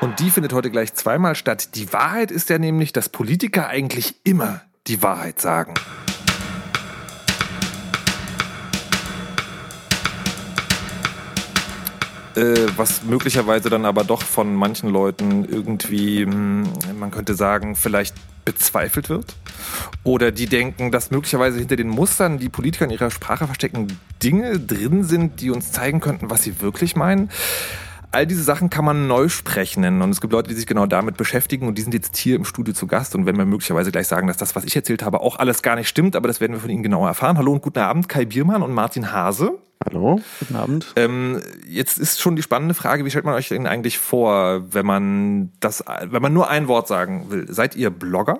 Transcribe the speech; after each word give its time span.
Und 0.00 0.20
die 0.20 0.30
findet 0.30 0.52
heute 0.52 0.70
gleich 0.70 0.92
zweimal 0.94 1.34
statt. 1.34 1.74
Die 1.76 1.92
Wahrheit 1.92 2.30
ist 2.30 2.50
ja 2.50 2.58
nämlich, 2.58 2.92
dass 2.92 3.08
Politiker 3.08 3.68
eigentlich 3.68 4.16
immer 4.24 4.60
die 4.86 5.02
Wahrheit 5.02 5.40
sagen. 5.40 5.74
Äh, 12.36 12.66
was 12.76 13.04
möglicherweise 13.04 13.70
dann 13.70 13.84
aber 13.84 14.02
doch 14.02 14.22
von 14.22 14.54
manchen 14.54 14.90
Leuten 14.90 15.44
irgendwie, 15.44 16.24
hm, 16.24 16.64
man 16.98 17.10
könnte 17.10 17.34
sagen, 17.34 17.76
vielleicht 17.76 18.16
bezweifelt 18.44 19.08
wird. 19.08 19.36
Oder 20.02 20.32
die 20.32 20.46
denken, 20.46 20.90
dass 20.90 21.10
möglicherweise 21.10 21.58
hinter 21.58 21.76
den 21.76 21.88
Mustern, 21.88 22.38
die 22.38 22.48
Politiker 22.48 22.84
in 22.84 22.90
ihrer 22.90 23.10
Sprache 23.10 23.46
verstecken, 23.46 23.98
Dinge 24.22 24.58
drin 24.58 25.04
sind, 25.04 25.40
die 25.40 25.50
uns 25.50 25.72
zeigen 25.72 26.00
könnten, 26.00 26.28
was 26.28 26.42
sie 26.42 26.60
wirklich 26.60 26.96
meinen. 26.96 27.30
All 28.14 28.28
diese 28.28 28.44
Sachen 28.44 28.70
kann 28.70 28.84
man 28.84 29.08
neu 29.08 29.28
sprechen 29.28 29.80
nennen. 29.80 30.00
Und 30.00 30.10
es 30.10 30.20
gibt 30.20 30.32
Leute, 30.32 30.48
die 30.48 30.54
sich 30.54 30.68
genau 30.68 30.86
damit 30.86 31.16
beschäftigen 31.16 31.66
und 31.66 31.78
die 31.78 31.82
sind 31.82 31.94
jetzt 31.94 32.16
hier 32.16 32.36
im 32.36 32.44
Studio 32.44 32.72
zu 32.72 32.86
Gast 32.86 33.16
und 33.16 33.26
werden 33.26 33.36
mir 33.36 33.44
möglicherweise 33.44 33.90
gleich 33.90 34.06
sagen, 34.06 34.28
dass 34.28 34.36
das, 34.36 34.54
was 34.54 34.64
ich 34.64 34.76
erzählt 34.76 35.02
habe, 35.02 35.20
auch 35.20 35.40
alles 35.40 35.62
gar 35.62 35.74
nicht 35.74 35.88
stimmt, 35.88 36.14
aber 36.14 36.28
das 36.28 36.40
werden 36.40 36.52
wir 36.52 36.60
von 36.60 36.70
Ihnen 36.70 36.84
genauer 36.84 37.08
erfahren. 37.08 37.38
Hallo 37.38 37.50
und 37.50 37.60
guten 37.60 37.80
Abend, 37.80 38.08
Kai 38.08 38.24
Biermann 38.24 38.62
und 38.62 38.72
Martin 38.72 39.10
Hase. 39.10 39.58
Hallo. 39.84 40.20
Guten 40.38 40.54
Abend. 40.54 40.92
Ähm, 40.94 41.42
jetzt 41.66 41.98
ist 41.98 42.20
schon 42.20 42.36
die 42.36 42.42
spannende 42.42 42.74
Frage, 42.74 43.04
wie 43.04 43.10
stellt 43.10 43.24
man 43.24 43.34
euch 43.34 43.48
denn 43.48 43.66
eigentlich 43.66 43.98
vor, 43.98 44.62
wenn 44.72 44.86
man 44.86 45.50
das, 45.58 45.82
wenn 46.04 46.22
man 46.22 46.32
nur 46.32 46.48
ein 46.48 46.68
Wort 46.68 46.86
sagen 46.86 47.30
will? 47.30 47.52
Seid 47.52 47.74
ihr 47.74 47.90
Blogger? 47.90 48.38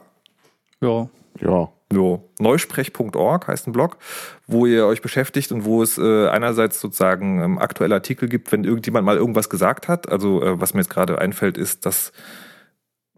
Ja. 0.82 1.08
Ja. 1.40 1.68
Jo. 1.94 2.30
Neusprech.org 2.40 3.46
heißt 3.46 3.68
ein 3.68 3.72
Blog, 3.72 3.98
wo 4.46 4.66
ihr 4.66 4.86
euch 4.86 5.00
beschäftigt 5.00 5.52
und 5.52 5.64
wo 5.64 5.82
es 5.82 5.96
äh, 5.98 6.28
einerseits 6.28 6.80
sozusagen 6.80 7.40
ähm, 7.40 7.58
aktuelle 7.58 7.94
Artikel 7.94 8.28
gibt, 8.28 8.50
wenn 8.52 8.64
irgendjemand 8.64 9.06
mal 9.06 9.16
irgendwas 9.16 9.48
gesagt 9.48 9.88
hat. 9.88 10.08
Also 10.10 10.42
äh, 10.42 10.60
was 10.60 10.74
mir 10.74 10.80
jetzt 10.80 10.90
gerade 10.90 11.18
einfällt, 11.18 11.56
ist, 11.56 11.86
dass 11.86 12.12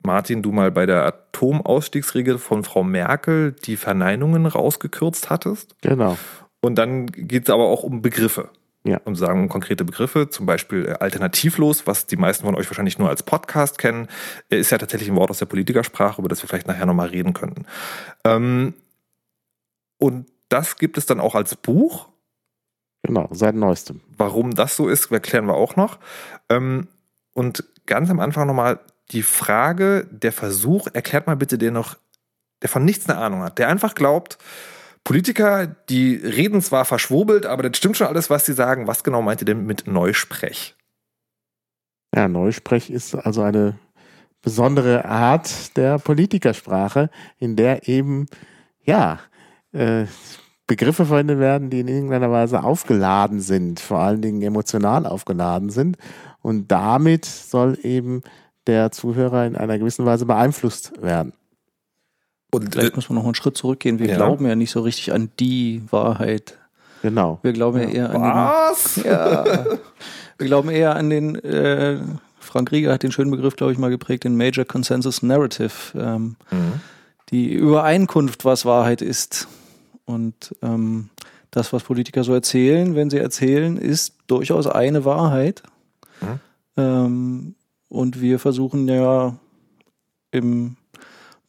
Martin, 0.02 0.42
du 0.42 0.52
mal 0.52 0.70
bei 0.70 0.86
der 0.86 1.04
Atomausstiegsregel 1.06 2.38
von 2.38 2.62
Frau 2.64 2.84
Merkel 2.84 3.52
die 3.52 3.76
Verneinungen 3.76 4.46
rausgekürzt 4.46 5.30
hattest. 5.30 5.74
Genau. 5.80 6.16
Und 6.60 6.76
dann 6.76 7.06
geht 7.06 7.44
es 7.44 7.50
aber 7.50 7.64
auch 7.64 7.82
um 7.82 8.02
Begriffe. 8.02 8.50
Ja. 8.86 9.00
Und 9.04 9.16
sagen 9.16 9.48
konkrete 9.48 9.84
Begriffe, 9.84 10.30
zum 10.30 10.46
Beispiel 10.46 10.86
äh, 10.86 10.92
alternativlos, 10.92 11.88
was 11.88 12.06
die 12.06 12.16
meisten 12.16 12.44
von 12.44 12.54
euch 12.54 12.70
wahrscheinlich 12.70 12.98
nur 12.98 13.08
als 13.08 13.24
Podcast 13.24 13.78
kennen, 13.78 14.06
äh, 14.48 14.58
ist 14.58 14.70
ja 14.70 14.78
tatsächlich 14.78 15.10
ein 15.10 15.16
Wort 15.16 15.30
aus 15.30 15.40
der 15.40 15.46
Politikersprache, 15.46 16.20
über 16.20 16.28
das 16.28 16.42
wir 16.42 16.48
vielleicht 16.48 16.68
nachher 16.68 16.86
nochmal 16.86 17.08
reden 17.08 17.32
könnten. 17.32 17.66
Ähm, 18.24 18.74
und 19.98 20.26
das 20.48 20.76
gibt 20.76 20.98
es 20.98 21.06
dann 21.06 21.18
auch 21.18 21.34
als 21.34 21.56
Buch. 21.56 22.08
Genau, 23.02 23.28
seit 23.32 23.56
neuestem. 23.56 24.00
Warum 24.16 24.54
das 24.54 24.76
so 24.76 24.88
ist, 24.88 25.10
erklären 25.10 25.46
wir 25.46 25.54
auch 25.54 25.74
noch. 25.74 25.98
Ähm, 26.48 26.86
und 27.32 27.64
ganz 27.86 28.08
am 28.08 28.20
Anfang 28.20 28.46
nochmal 28.46 28.78
die 29.10 29.24
Frage, 29.24 30.06
der 30.10 30.32
Versuch, 30.32 30.86
erklärt 30.92 31.26
mal 31.26 31.36
bitte 31.36 31.58
der 31.58 31.72
noch, 31.72 31.96
der 32.62 32.68
von 32.68 32.84
nichts 32.84 33.08
eine 33.08 33.18
Ahnung 33.18 33.42
hat, 33.42 33.58
der 33.58 33.68
einfach 33.68 33.96
glaubt, 33.96 34.38
Politiker, 35.06 35.68
die 35.88 36.16
reden 36.16 36.60
zwar 36.60 36.84
verschwobelt, 36.84 37.46
aber 37.46 37.62
das 37.62 37.76
stimmt 37.76 37.96
schon 37.96 38.08
alles, 38.08 38.28
was 38.28 38.44
sie 38.44 38.54
sagen. 38.54 38.88
Was 38.88 39.04
genau 39.04 39.22
meint 39.22 39.40
ihr 39.40 39.44
denn 39.44 39.64
mit 39.64 39.86
Neusprech? 39.86 40.74
Ja, 42.12 42.26
Neusprech 42.26 42.90
ist 42.90 43.14
also 43.14 43.42
eine 43.42 43.78
besondere 44.42 45.04
Art 45.04 45.76
der 45.76 46.00
Politikersprache, 46.00 47.08
in 47.38 47.54
der 47.54 47.86
eben, 47.86 48.26
ja, 48.82 49.20
äh, 49.70 50.06
Begriffe 50.66 51.06
verwendet 51.06 51.38
werden, 51.38 51.70
die 51.70 51.78
in 51.78 51.88
irgendeiner 51.88 52.32
Weise 52.32 52.64
aufgeladen 52.64 53.38
sind, 53.38 53.78
vor 53.78 54.00
allen 54.00 54.22
Dingen 54.22 54.42
emotional 54.42 55.06
aufgeladen 55.06 55.70
sind. 55.70 55.98
Und 56.42 56.72
damit 56.72 57.26
soll 57.26 57.78
eben 57.80 58.22
der 58.66 58.90
Zuhörer 58.90 59.46
in 59.46 59.54
einer 59.54 59.78
gewissen 59.78 60.04
Weise 60.04 60.26
beeinflusst 60.26 61.00
werden. 61.00 61.32
Und 62.56 62.72
Vielleicht 62.72 62.92
äh, 62.92 62.96
muss 62.96 63.08
man 63.08 63.18
noch 63.18 63.24
einen 63.24 63.34
Schritt 63.34 63.56
zurückgehen. 63.56 63.98
Wir 63.98 64.08
ja. 64.08 64.16
glauben 64.16 64.46
ja 64.46 64.54
nicht 64.54 64.70
so 64.70 64.80
richtig 64.80 65.12
an 65.12 65.30
die 65.38 65.82
Wahrheit. 65.90 66.58
Genau. 67.02 67.38
Wir 67.42 67.52
glauben 67.52 67.80
ja, 67.80 67.88
eher 67.88 68.10
an 68.10 68.22
Was? 68.22 68.94
den. 68.94 69.04
Ja. 69.04 69.44
Wir 70.38 70.46
glauben 70.46 70.70
eher 70.70 70.96
an 70.96 71.10
den. 71.10 71.36
Äh, 71.36 71.98
Frank 72.40 72.72
Rieger 72.72 72.92
hat 72.92 73.02
den 73.02 73.12
schönen 73.12 73.30
Begriff, 73.30 73.56
glaube 73.56 73.72
ich, 73.72 73.78
mal 73.78 73.90
geprägt, 73.90 74.24
den 74.24 74.36
Major 74.36 74.64
Consensus 74.64 75.22
Narrative. 75.22 75.72
Ähm, 75.94 76.36
mhm. 76.50 76.80
Die 77.30 77.52
Übereinkunft, 77.52 78.44
was 78.44 78.64
Wahrheit 78.64 79.02
ist. 79.02 79.48
Und 80.04 80.54
ähm, 80.62 81.10
das, 81.50 81.72
was 81.72 81.82
Politiker 81.82 82.22
so 82.24 82.32
erzählen, 82.32 82.94
wenn 82.94 83.10
sie 83.10 83.18
erzählen, 83.18 83.76
ist 83.76 84.14
durchaus 84.28 84.66
eine 84.66 85.04
Wahrheit. 85.04 85.62
Mhm. 86.20 86.40
Ähm, 86.76 87.54
und 87.88 88.20
wir 88.20 88.38
versuchen 88.38 88.88
ja 88.88 89.36
im 90.30 90.76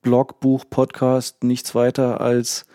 Blog, 0.02 0.40
Buch, 0.40 0.66
Podcast 0.70 1.44
nichts 1.44 1.76
weiter 1.76 2.22
als 2.22 2.66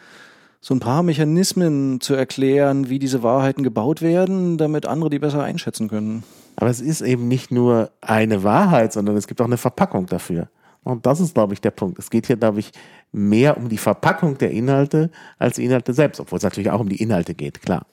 so 0.60 0.74
ein 0.74 0.80
paar 0.80 1.02
Mechanismen 1.02 2.00
zu 2.00 2.14
erklären, 2.14 2.88
wie 2.88 2.98
diese 2.98 3.22
Wahrheiten 3.22 3.64
gebaut 3.64 4.00
werden, 4.00 4.58
damit 4.58 4.86
andere 4.86 5.10
die 5.10 5.18
besser 5.18 5.42
einschätzen 5.42 5.88
können. 5.88 6.22
Aber 6.56 6.70
es 6.70 6.80
ist 6.80 7.00
eben 7.00 7.26
nicht 7.26 7.50
nur 7.50 7.90
eine 8.00 8.44
Wahrheit, 8.44 8.92
sondern 8.92 9.16
es 9.16 9.26
gibt 9.26 9.40
auch 9.40 9.46
eine 9.46 9.56
Verpackung 9.56 10.06
dafür. 10.06 10.48
Und 10.84 11.06
das 11.06 11.20
ist, 11.20 11.34
glaube 11.34 11.54
ich, 11.54 11.60
der 11.60 11.70
Punkt. 11.70 11.98
Es 11.98 12.10
geht 12.10 12.26
hier, 12.26 12.36
glaube 12.36 12.60
ich, 12.60 12.72
mehr 13.12 13.56
um 13.56 13.68
die 13.68 13.78
Verpackung 13.78 14.38
der 14.38 14.50
Inhalte 14.50 15.10
als 15.38 15.56
die 15.56 15.64
Inhalte 15.64 15.92
selbst, 15.94 16.20
obwohl 16.20 16.36
es 16.36 16.42
natürlich 16.42 16.70
auch 16.70 16.80
um 16.80 16.88
die 16.88 17.00
Inhalte 17.02 17.34
geht, 17.34 17.62
klar. 17.62 17.86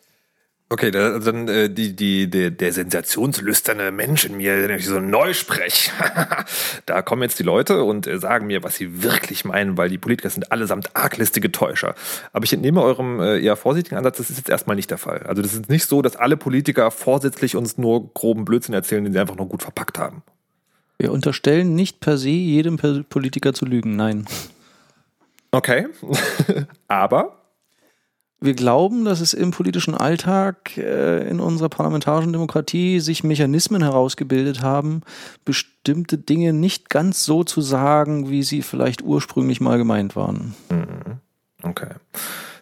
Okay, 0.71 0.91
dann 0.91 1.47
äh, 1.47 1.67
die, 1.67 1.95
die, 1.95 2.29
der, 2.29 2.51
der 2.51 2.71
sensationslüsterne 2.71 3.91
Mensch 3.91 4.25
in 4.25 4.37
mir, 4.37 4.55
nämlich 4.55 4.85
so 4.85 4.97
ein 4.97 5.09
Neusprech. 5.09 5.91
da 6.85 7.01
kommen 7.01 7.23
jetzt 7.23 7.39
die 7.39 7.43
Leute 7.43 7.83
und 7.83 8.05
äh, 8.05 8.19
sagen 8.19 8.45
mir, 8.45 8.63
was 8.63 8.75
sie 8.75 9.01
wirklich 9.01 9.45
meinen, 9.45 9.77
weil 9.77 9.89
die 9.89 9.97
Politiker 9.97 10.29
sind 10.29 10.51
allesamt 10.51 10.95
arglistige 10.95 11.51
Täuscher. 11.51 11.95
Aber 12.33 12.45
ich 12.45 12.53
entnehme 12.53 12.83
eurem 12.83 13.19
äh, 13.19 13.39
eher 13.39 13.55
vorsichtigen 13.55 13.97
Ansatz, 13.97 14.17
das 14.17 14.29
ist 14.29 14.37
jetzt 14.37 14.49
erstmal 14.49 14.75
nicht 14.75 14.91
der 14.91 14.99
Fall. 14.99 15.23
Also 15.25 15.41
das 15.41 15.53
ist 15.53 15.69
nicht 15.69 15.87
so, 15.87 16.03
dass 16.03 16.15
alle 16.15 16.37
Politiker 16.37 16.91
vorsätzlich 16.91 17.55
uns 17.55 17.79
nur 17.79 18.13
groben 18.13 18.45
Blödsinn 18.45 18.75
erzählen, 18.75 19.03
den 19.03 19.11
sie 19.11 19.19
einfach 19.19 19.37
nur 19.37 19.49
gut 19.49 19.63
verpackt 19.63 19.97
haben. 19.97 20.21
Wir 20.99 21.11
unterstellen 21.11 21.73
nicht 21.73 21.99
per 21.99 22.19
se 22.19 22.29
jedem 22.29 22.77
Politiker 22.77 23.55
zu 23.55 23.65
lügen, 23.65 23.95
nein. 23.95 24.27
Okay, 25.49 25.87
aber 26.87 27.38
wir 28.41 28.53
glauben, 28.53 29.03
dass 29.03 29.19
es 29.19 29.33
im 29.33 29.51
politischen 29.51 29.95
Alltag 29.95 30.77
äh, 30.77 31.27
in 31.27 31.39
unserer 31.39 31.69
parlamentarischen 31.69 32.31
Demokratie 32.31 32.99
sich 33.01 33.23
Mechanismen 33.23 33.83
herausgebildet 33.83 34.61
haben, 34.61 35.01
bestimmte 35.43 36.17
Dinge 36.17 36.53
nicht 36.53 36.89
ganz 36.89 37.25
so 37.25 37.43
zu 37.43 37.61
sagen, 37.61 38.29
wie 38.29 38.43
sie 38.43 38.61
vielleicht 38.61 39.01
ursprünglich 39.01 39.59
mal 39.59 39.77
gemeint 39.77 40.15
waren. 40.15 40.55
Mhm. 40.69 41.19
Okay. 41.63 41.89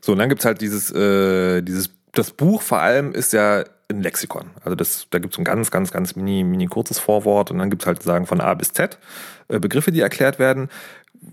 So, 0.02 0.14
und 0.14 0.18
dann 0.18 0.30
gibt 0.30 0.42
es 0.42 0.46
halt 0.46 0.62
dieses, 0.62 0.92
äh, 0.92 1.62
dieses, 1.62 1.92
das 2.14 2.32
Buch 2.32 2.64
vor 2.64 2.80
allem 2.80 3.14
ist 3.14 3.34
ja 3.34 3.64
ein 3.90 4.02
Lexikon. 4.02 4.50
Also 4.64 4.76
das, 4.76 5.08
da 5.12 5.20
gibt 5.20 5.34
es 5.34 5.38
ein 5.38 5.46
ganz, 5.46 5.70
ganz, 5.70 5.92
ganz 5.92 6.16
mini, 6.16 6.44
mini 6.44 6.66
kurzes 6.66 6.98
Vorwort 6.98 7.52
und 7.52 7.60
dann 7.60 7.70
gibt 7.70 7.84
es 7.84 7.88
halt 7.88 8.02
sagen 8.02 8.26
von 8.26 8.42
A 8.42 8.54
bis 8.56 8.74
Z 8.74 8.98
äh, 9.48 9.60
Begriffe, 9.60 9.92
die 9.92 10.02
erklärt 10.02 10.40
werden. 10.40 10.70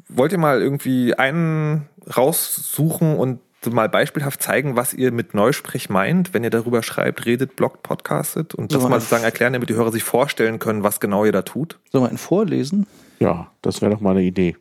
Wollt 0.09 0.33
ihr 0.33 0.39
mal 0.39 0.61
irgendwie 0.61 1.15
einen 1.15 1.89
raussuchen 2.15 3.17
und 3.17 3.41
mal 3.71 3.89
beispielhaft 3.89 4.43
zeigen, 4.43 4.77
was 4.77 4.95
ihr 4.95 5.13
mit 5.13 5.35
Neusprech 5.35 5.89
meint, 5.89 6.35
wenn 6.35 6.45
ihr 6.45 6.51
darüber 6.51 6.83
schreibt, 6.83 7.27
redet, 7.27 7.57
bloggt, 7.57 7.83
podcastet 7.83 8.55
und 8.55 8.73
das 8.73 8.83
so 8.83 8.89
mal 8.89 9.01
sozusagen 9.01 9.25
erklären, 9.25 9.53
damit 9.53 9.69
die 9.69 9.75
Hörer 9.75 9.93
sich 9.93 10.05
vorstellen 10.05 10.59
können, 10.59 10.83
was 10.83 11.01
genau 11.01 11.25
ihr 11.25 11.33
da 11.33 11.43
tut? 11.43 11.79
Sollen 11.91 12.05
wir 12.05 12.09
einen 12.09 12.19
vorlesen? 12.19 12.87
Ja, 13.19 13.51
das 13.63 13.81
wäre 13.81 13.93
doch 13.93 14.01
mal 14.01 14.13
eine 14.13 14.23
Idee. 14.23 14.57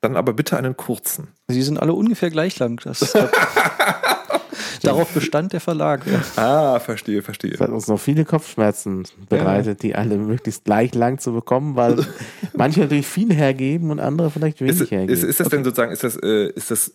Dann 0.00 0.16
aber 0.16 0.32
bitte 0.32 0.56
einen 0.56 0.76
kurzen. 0.76 1.28
Sie 1.48 1.62
sind 1.62 1.78
alle 1.78 1.92
ungefähr 1.92 2.30
gleich 2.30 2.58
lang. 2.58 2.80
Das, 2.84 3.16
Darauf 4.82 5.12
bestand 5.12 5.52
der 5.52 5.60
Verlag. 5.60 6.06
Ja. 6.06 6.42
Ah, 6.42 6.80
verstehe, 6.80 7.22
verstehe. 7.22 7.52
Das 7.52 7.60
hat 7.60 7.70
uns 7.70 7.88
noch 7.88 7.98
viele 7.98 8.24
Kopfschmerzen 8.24 9.04
bereitet, 9.28 9.82
ja. 9.82 9.88
die 9.88 9.94
alle 9.94 10.16
möglichst 10.16 10.64
gleich 10.64 10.94
lang 10.94 11.18
zu 11.18 11.32
bekommen, 11.32 11.76
weil 11.76 12.06
manche 12.54 12.80
natürlich 12.80 13.06
viel 13.06 13.32
hergeben 13.32 13.90
und 13.90 14.00
andere 14.00 14.30
vielleicht 14.30 14.60
wenig 14.60 14.80
ist, 14.80 14.90
hergeben. 14.90 15.12
Ist, 15.12 15.22
ist 15.22 15.40
das 15.40 15.48
okay. 15.48 15.56
denn 15.56 15.64
sozusagen, 15.64 15.92
ist 15.92 16.04
das, 16.04 16.16
äh, 16.16 16.50
ist 16.50 16.70
das 16.70 16.92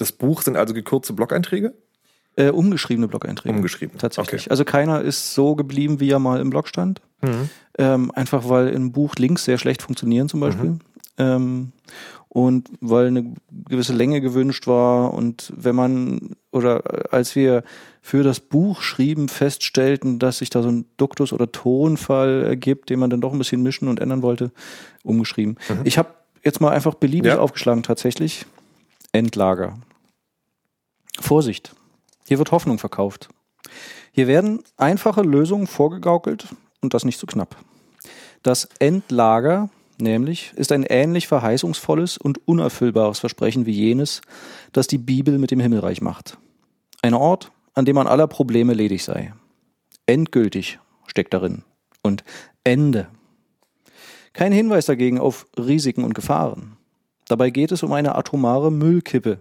das 0.00 0.12
Buch 0.12 0.42
sind 0.42 0.56
also 0.56 0.74
gekürzte 0.74 1.12
Blog-Einträge? 1.12 1.74
Äh, 2.36 2.50
umgeschriebene 2.50 3.08
Blog-Einträge. 3.08 3.54
Umgeschrieben. 3.54 3.98
Tatsächlich. 3.98 4.42
Okay. 4.42 4.50
Also 4.50 4.64
keiner 4.64 5.02
ist 5.02 5.34
so 5.34 5.56
geblieben, 5.56 6.00
wie 6.00 6.10
er 6.10 6.18
mal 6.18 6.40
im 6.40 6.50
Blog 6.50 6.68
stand. 6.68 7.00
Mhm. 7.22 7.50
Ähm, 7.78 8.10
einfach 8.12 8.48
weil 8.48 8.68
im 8.68 8.92
Buch 8.92 9.16
Links 9.16 9.44
sehr 9.44 9.58
schlecht 9.58 9.82
funktionieren 9.82 10.28
zum 10.28 10.40
Beispiel. 10.40 10.70
Mhm. 10.70 10.80
Ähm, 11.18 11.72
und 12.28 12.70
weil 12.80 13.08
eine 13.08 13.34
gewisse 13.68 13.92
Länge 13.92 14.20
gewünscht 14.20 14.68
war 14.68 15.12
und 15.12 15.52
wenn 15.56 15.74
man 15.74 16.36
oder 16.52 17.12
als 17.12 17.34
wir 17.34 17.64
für 18.00 18.22
das 18.22 18.38
Buch 18.38 18.82
schrieben, 18.82 19.28
feststellten, 19.28 20.20
dass 20.20 20.38
sich 20.38 20.48
da 20.48 20.62
so 20.62 20.68
ein 20.68 20.84
Duktus 20.96 21.32
oder 21.32 21.50
Tonfall 21.50 22.44
ergibt, 22.44 22.88
den 22.88 23.00
man 23.00 23.10
dann 23.10 23.20
doch 23.20 23.32
ein 23.32 23.38
bisschen 23.38 23.62
mischen 23.62 23.88
und 23.88 24.00
ändern 24.00 24.22
wollte, 24.22 24.52
umgeschrieben. 25.02 25.56
Mhm. 25.68 25.80
Ich 25.82 25.98
habe 25.98 26.10
jetzt 26.44 26.60
mal 26.60 26.70
einfach 26.70 26.94
beliebig 26.94 27.32
ja. 27.32 27.38
aufgeschlagen 27.40 27.82
tatsächlich. 27.82 28.46
Endlager. 29.12 29.74
Vorsicht, 31.18 31.74
hier 32.26 32.38
wird 32.38 32.52
Hoffnung 32.52 32.78
verkauft. 32.78 33.28
Hier 34.12 34.26
werden 34.26 34.62
einfache 34.76 35.22
Lösungen 35.22 35.66
vorgegaukelt 35.66 36.46
und 36.80 36.94
das 36.94 37.04
nicht 37.04 37.18
zu 37.18 37.26
so 37.26 37.32
knapp. 37.32 37.56
Das 38.42 38.68
Endlager, 38.78 39.68
nämlich, 39.98 40.52
ist 40.56 40.72
ein 40.72 40.84
ähnlich 40.84 41.28
verheißungsvolles 41.28 42.18
und 42.18 42.46
unerfüllbares 42.46 43.18
Versprechen 43.18 43.66
wie 43.66 43.72
jenes, 43.72 44.22
das 44.72 44.86
die 44.86 44.98
Bibel 44.98 45.38
mit 45.38 45.50
dem 45.50 45.60
Himmelreich 45.60 46.00
macht. 46.00 46.38
Ein 47.02 47.14
Ort, 47.14 47.52
an 47.74 47.84
dem 47.84 47.96
man 47.96 48.06
aller 48.06 48.26
Probleme 48.26 48.74
ledig 48.74 49.04
sei. 49.04 49.32
Endgültig 50.06 50.78
steckt 51.06 51.34
darin. 51.34 51.64
Und 52.02 52.24
Ende. 52.64 53.08
Kein 54.32 54.52
Hinweis 54.52 54.86
dagegen 54.86 55.18
auf 55.18 55.46
Risiken 55.58 56.04
und 56.04 56.14
Gefahren. 56.14 56.76
Dabei 57.28 57.50
geht 57.50 57.72
es 57.72 57.82
um 57.82 57.92
eine 57.92 58.14
atomare 58.14 58.72
Müllkippe, 58.72 59.40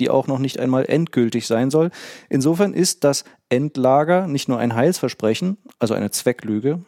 die 0.00 0.10
auch 0.10 0.26
noch 0.26 0.38
nicht 0.38 0.58
einmal 0.60 0.84
endgültig 0.86 1.46
sein 1.46 1.70
soll. 1.70 1.90
Insofern 2.28 2.74
ist 2.74 3.04
das 3.04 3.24
Endlager 3.48 4.26
nicht 4.26 4.48
nur 4.48 4.58
ein 4.58 4.74
Heilsversprechen, 4.74 5.56
also 5.78 5.94
eine 5.94 6.10
Zwecklüge, 6.10 6.80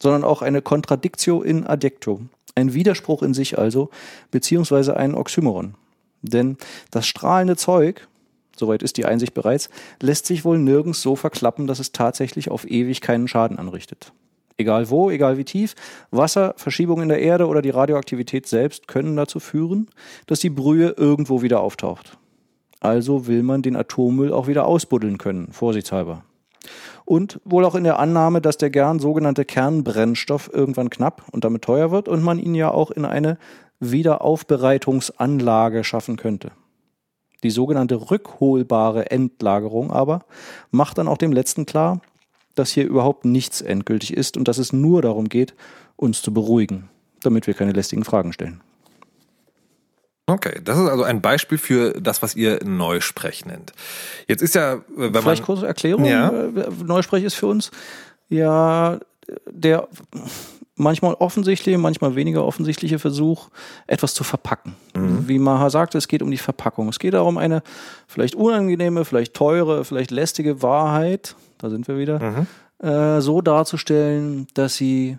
sondern 0.00 0.24
auch 0.24 0.42
eine 0.42 0.62
Contradictio 0.62 1.42
in 1.42 1.66
adjecto, 1.66 2.20
ein 2.54 2.74
Widerspruch 2.74 3.22
in 3.22 3.34
sich 3.34 3.58
also, 3.58 3.90
beziehungsweise 4.30 4.96
ein 4.96 5.14
Oxymoron. 5.14 5.74
Denn 6.22 6.56
das 6.90 7.06
strahlende 7.06 7.56
Zeug, 7.56 8.06
soweit 8.56 8.82
ist 8.82 8.96
die 8.96 9.04
Einsicht 9.04 9.34
bereits, 9.34 9.68
lässt 10.00 10.26
sich 10.26 10.44
wohl 10.44 10.58
nirgends 10.58 11.02
so 11.02 11.16
verklappen, 11.16 11.66
dass 11.66 11.80
es 11.80 11.92
tatsächlich 11.92 12.50
auf 12.50 12.68
ewig 12.68 13.00
keinen 13.00 13.28
Schaden 13.28 13.58
anrichtet. 13.58 14.12
Egal 14.56 14.88
wo, 14.88 15.10
egal 15.10 15.36
wie 15.36 15.44
tief, 15.44 15.74
Wasser, 16.12 16.54
Verschiebung 16.56 17.02
in 17.02 17.08
der 17.08 17.20
Erde 17.20 17.48
oder 17.48 17.60
die 17.60 17.70
Radioaktivität 17.70 18.46
selbst 18.46 18.86
können 18.86 19.16
dazu 19.16 19.40
führen, 19.40 19.88
dass 20.26 20.38
die 20.38 20.50
Brühe 20.50 20.94
irgendwo 20.96 21.42
wieder 21.42 21.60
auftaucht. 21.60 22.16
Also 22.80 23.26
will 23.26 23.42
man 23.42 23.62
den 23.62 23.76
Atommüll 23.76 24.32
auch 24.32 24.46
wieder 24.46 24.66
ausbuddeln 24.66 25.18
können, 25.18 25.52
vorsichtshalber. 25.52 26.24
Und 27.04 27.40
wohl 27.44 27.64
auch 27.64 27.74
in 27.74 27.84
der 27.84 27.98
Annahme, 27.98 28.40
dass 28.40 28.56
der 28.56 28.70
gern 28.70 28.98
sogenannte 28.98 29.44
Kernbrennstoff 29.44 30.50
irgendwann 30.52 30.90
knapp 30.90 31.24
und 31.32 31.44
damit 31.44 31.62
teuer 31.62 31.90
wird 31.90 32.08
und 32.08 32.22
man 32.22 32.38
ihn 32.38 32.54
ja 32.54 32.70
auch 32.70 32.90
in 32.90 33.04
eine 33.04 33.38
Wiederaufbereitungsanlage 33.80 35.84
schaffen 35.84 36.16
könnte. 36.16 36.52
Die 37.42 37.50
sogenannte 37.50 38.10
rückholbare 38.10 39.10
Endlagerung 39.10 39.92
aber 39.92 40.24
macht 40.70 40.96
dann 40.96 41.08
auch 41.08 41.18
dem 41.18 41.32
Letzten 41.32 41.66
klar, 41.66 42.00
dass 42.54 42.70
hier 42.70 42.86
überhaupt 42.86 43.26
nichts 43.26 43.60
endgültig 43.60 44.16
ist 44.16 44.36
und 44.36 44.48
dass 44.48 44.58
es 44.58 44.72
nur 44.72 45.02
darum 45.02 45.28
geht, 45.28 45.54
uns 45.96 46.22
zu 46.22 46.32
beruhigen, 46.32 46.88
damit 47.22 47.46
wir 47.46 47.54
keine 47.54 47.72
lästigen 47.72 48.04
Fragen 48.04 48.32
stellen. 48.32 48.62
Okay, 50.26 50.60
das 50.64 50.78
ist 50.78 50.88
also 50.88 51.02
ein 51.02 51.20
Beispiel 51.20 51.58
für 51.58 51.92
das, 52.00 52.22
was 52.22 52.34
ihr 52.34 52.60
Neusprech 52.64 53.44
nennt. 53.44 53.72
Jetzt 54.26 54.42
ist 54.42 54.54
ja, 54.54 54.78
wenn 54.96 55.12
Vielleicht 55.12 55.42
man, 55.42 55.46
kurze 55.46 55.66
Erklärung. 55.66 56.06
Ja. 56.06 56.30
Äh, 56.30 56.70
Neusprech 56.82 57.24
ist 57.24 57.34
für 57.34 57.46
uns 57.46 57.70
ja 58.28 58.98
der 59.50 59.88
manchmal 60.76 61.14
offensichtliche, 61.14 61.78
manchmal 61.78 62.16
weniger 62.16 62.44
offensichtliche 62.44 62.98
Versuch, 62.98 63.48
etwas 63.86 64.14
zu 64.14 64.24
verpacken. 64.24 64.74
Mhm. 64.94 65.28
Wie 65.28 65.38
Maha 65.38 65.70
sagte, 65.70 65.98
es 65.98 66.08
geht 66.08 66.22
um 66.22 66.30
die 66.30 66.38
Verpackung. 66.38 66.88
Es 66.88 66.98
geht 66.98 67.14
darum, 67.14 67.38
eine 67.38 67.62
vielleicht 68.06 68.34
unangenehme, 68.34 69.04
vielleicht 69.04 69.34
teure, 69.34 69.84
vielleicht 69.84 70.10
lästige 70.10 70.62
Wahrheit, 70.62 71.36
da 71.58 71.70
sind 71.70 71.86
wir 71.86 71.98
wieder, 71.98 72.18
mhm. 72.18 72.86
äh, 72.86 73.20
so 73.20 73.40
darzustellen, 73.40 74.48
dass 74.54 74.74
sie 74.74 75.18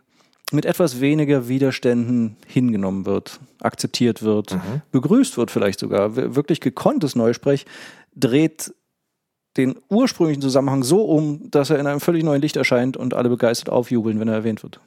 mit 0.51 0.65
etwas 0.65 1.01
weniger 1.01 1.47
Widerständen 1.47 2.37
hingenommen 2.47 3.05
wird, 3.05 3.39
akzeptiert 3.61 4.21
wird, 4.21 4.53
mhm. 4.53 4.81
begrüßt 4.91 5.37
wird 5.37 5.51
vielleicht 5.51 5.79
sogar. 5.79 6.15
Wirklich 6.15 6.61
gekonntes 6.61 7.15
Neusprech 7.15 7.65
dreht 8.15 8.73
den 9.57 9.75
ursprünglichen 9.89 10.41
Zusammenhang 10.41 10.83
so 10.83 11.03
um, 11.05 11.49
dass 11.49 11.69
er 11.69 11.79
in 11.79 11.87
einem 11.87 12.01
völlig 12.01 12.23
neuen 12.23 12.41
Licht 12.41 12.57
erscheint 12.57 12.97
und 12.97 13.13
alle 13.13 13.29
begeistert 13.29 13.69
aufjubeln, 13.69 14.19
wenn 14.19 14.27
er 14.27 14.35
erwähnt 14.35 14.63
wird. 14.63 14.79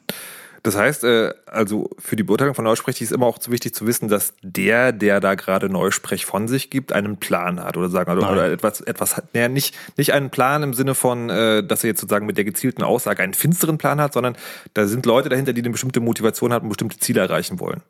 Das 0.68 0.76
heißt, 0.76 1.04
äh, 1.04 1.32
also 1.46 1.88
für 1.98 2.14
die 2.14 2.22
Beurteilung 2.22 2.54
von 2.54 2.62
Neusprech 2.62 3.00
ist 3.00 3.10
immer 3.10 3.24
auch 3.24 3.38
zu 3.38 3.50
wichtig 3.50 3.74
zu 3.74 3.86
wissen, 3.86 4.08
dass 4.10 4.34
der, 4.42 4.92
der 4.92 5.18
da 5.18 5.34
gerade 5.34 5.70
Neusprech 5.70 6.26
von 6.26 6.46
sich 6.46 6.68
gibt, 6.68 6.92
einen 6.92 7.16
Plan 7.16 7.64
hat 7.64 7.78
oder 7.78 7.88
sagen 7.88 8.12
oder, 8.12 8.30
oder 8.30 8.52
etwas, 8.52 8.82
etwas 8.82 9.16
hat. 9.16 9.32
Naja, 9.32 9.48
nicht 9.48 9.74
nicht 9.96 10.12
einen 10.12 10.28
Plan 10.28 10.62
im 10.62 10.74
Sinne 10.74 10.94
von, 10.94 11.30
äh, 11.30 11.64
dass 11.64 11.84
er 11.84 11.88
jetzt 11.88 12.02
sozusagen 12.02 12.26
mit 12.26 12.36
der 12.36 12.44
gezielten 12.44 12.82
Aussage 12.82 13.22
einen 13.22 13.32
finsteren 13.32 13.78
Plan 13.78 13.98
hat, 13.98 14.12
sondern 14.12 14.36
da 14.74 14.86
sind 14.86 15.06
Leute 15.06 15.30
dahinter, 15.30 15.54
die 15.54 15.62
eine 15.62 15.70
bestimmte 15.70 16.00
Motivation 16.00 16.52
haben 16.52 16.64
und 16.64 16.68
bestimmte 16.68 16.98
Ziele 16.98 17.22
erreichen 17.22 17.60
wollen. 17.60 17.80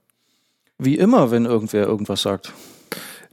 Wie 0.78 0.98
immer, 0.98 1.32
wenn 1.32 1.46
irgendwer 1.46 1.84
irgendwas 1.84 2.22
sagt. 2.22 2.52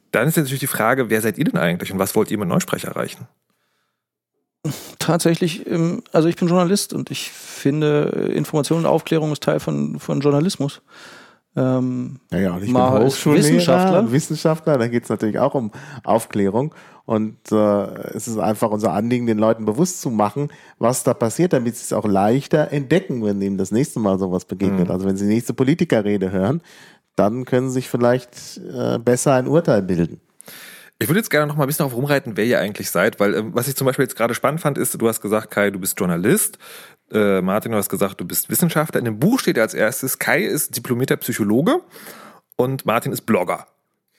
Dann 0.10 0.28
ist 0.28 0.38
natürlich 0.38 0.60
die 0.60 0.66
Frage, 0.66 1.12
wer 1.12 1.22
seid 1.22 1.38
ihr 1.38 1.46
denn 1.46 1.60
eigentlich 1.60 1.92
und 1.92 2.00
was 2.00 2.16
wollt 2.16 2.32
ihr 2.32 2.40
mit 2.40 2.48
Neusprech 2.48 2.86
erreichen? 2.86 3.28
Tatsächlich, 5.00 5.66
also 6.12 6.28
ich 6.28 6.36
bin 6.36 6.48
Journalist 6.48 6.94
und 6.94 7.12
ich 7.12 7.32
finde, 7.32 8.32
Information 8.34 8.80
und 8.80 8.86
Aufklärung 8.86 9.32
ist 9.32 9.44
Teil 9.44 9.60
von, 9.60 10.00
von 10.00 10.20
Journalismus. 10.22 10.82
Ähm, 11.58 12.20
ja, 12.32 12.40
ja, 12.40 12.54
und 12.54 12.64
ich 12.64 12.74
bin 12.74 12.82
Hochschullehrer, 12.82 14.12
Wissenschaftler, 14.12 14.78
da 14.78 14.88
geht 14.88 15.04
es 15.04 15.10
natürlich 15.10 15.40
auch 15.40 15.56
um 15.56 15.72
Aufklärung. 16.04 16.76
Und 17.06 17.38
äh, 17.52 17.86
es 18.16 18.28
ist 18.28 18.40
einfach 18.40 18.72
unser 18.72 18.92
Anliegen, 18.92 19.28
den 19.28 19.38
Leuten 19.38 19.64
bewusst 19.66 20.02
zu 20.02 20.10
machen, 20.10 20.50
was 20.80 21.04
da 21.04 21.14
passiert, 21.14 21.54
damit 21.54 21.78
sie 21.78 21.84
es 21.84 21.94
auch 21.94 22.06
leichter 22.06 22.72
entdecken, 22.72 23.24
wenn 23.24 23.42
ihnen 23.42 23.58
das 23.58 23.72
nächste 23.72 24.00
Mal 24.00 24.18
sowas 24.20 24.46
begegnet. 24.46 24.88
Mhm. 24.88 24.92
Also 24.92 25.06
wenn 25.06 25.16
sie 25.16 25.28
die 25.28 25.34
nächste 25.36 25.54
Politikerrede 25.54 26.32
hören, 26.32 26.62
dann 27.16 27.46
können 27.46 27.68
sie 27.68 27.76
sich 27.76 27.90
vielleicht 27.90 28.58
äh, 28.58 28.98
besser 28.98 29.36
ein 29.36 29.48
Urteil 29.48 29.82
bilden. 29.82 30.20
Ich 30.98 31.10
würde 31.10 31.20
jetzt 31.20 31.30
gerne 31.30 31.48
noch 31.48 31.58
mal 31.58 31.64
ein 31.64 31.68
bisschen 31.68 31.86
darauf 31.86 31.96
rumreiten, 31.96 32.38
wer 32.38 32.46
ihr 32.46 32.60
eigentlich 32.60 32.90
seid, 32.90 33.20
weil 33.20 33.36
ähm, 33.36 33.52
was 33.54 33.68
ich 33.68 33.76
zum 33.76 33.86
Beispiel 33.86 34.04
jetzt 34.04 34.16
gerade 34.16 34.34
spannend 34.34 34.62
fand, 34.62 34.78
ist, 34.78 35.00
du 35.00 35.08
hast 35.08 35.22
gesagt, 35.22 35.52
Kai, 35.52 35.70
du 35.70 35.80
bist 35.80 36.00
Journalist. 36.00 36.58
Äh, 37.12 37.42
Martin, 37.42 37.74
du 37.74 37.78
hast 37.78 37.90
gesagt, 37.90 38.22
du 38.22 38.26
bist 38.26 38.50
Wissenschaftler. 38.50 39.00
In 39.00 39.06
dem 39.06 39.20
Buch 39.20 39.40
steht 39.40 39.60
als 39.60 39.74
erstes, 39.74 40.20
Kai 40.20 40.44
ist 40.44 40.76
diplomierter 40.76 41.18
Psychologe 41.18 41.82
und 42.56 42.86
Martin 42.86 43.12
ist 43.12 43.22
Blogger. 43.22 43.68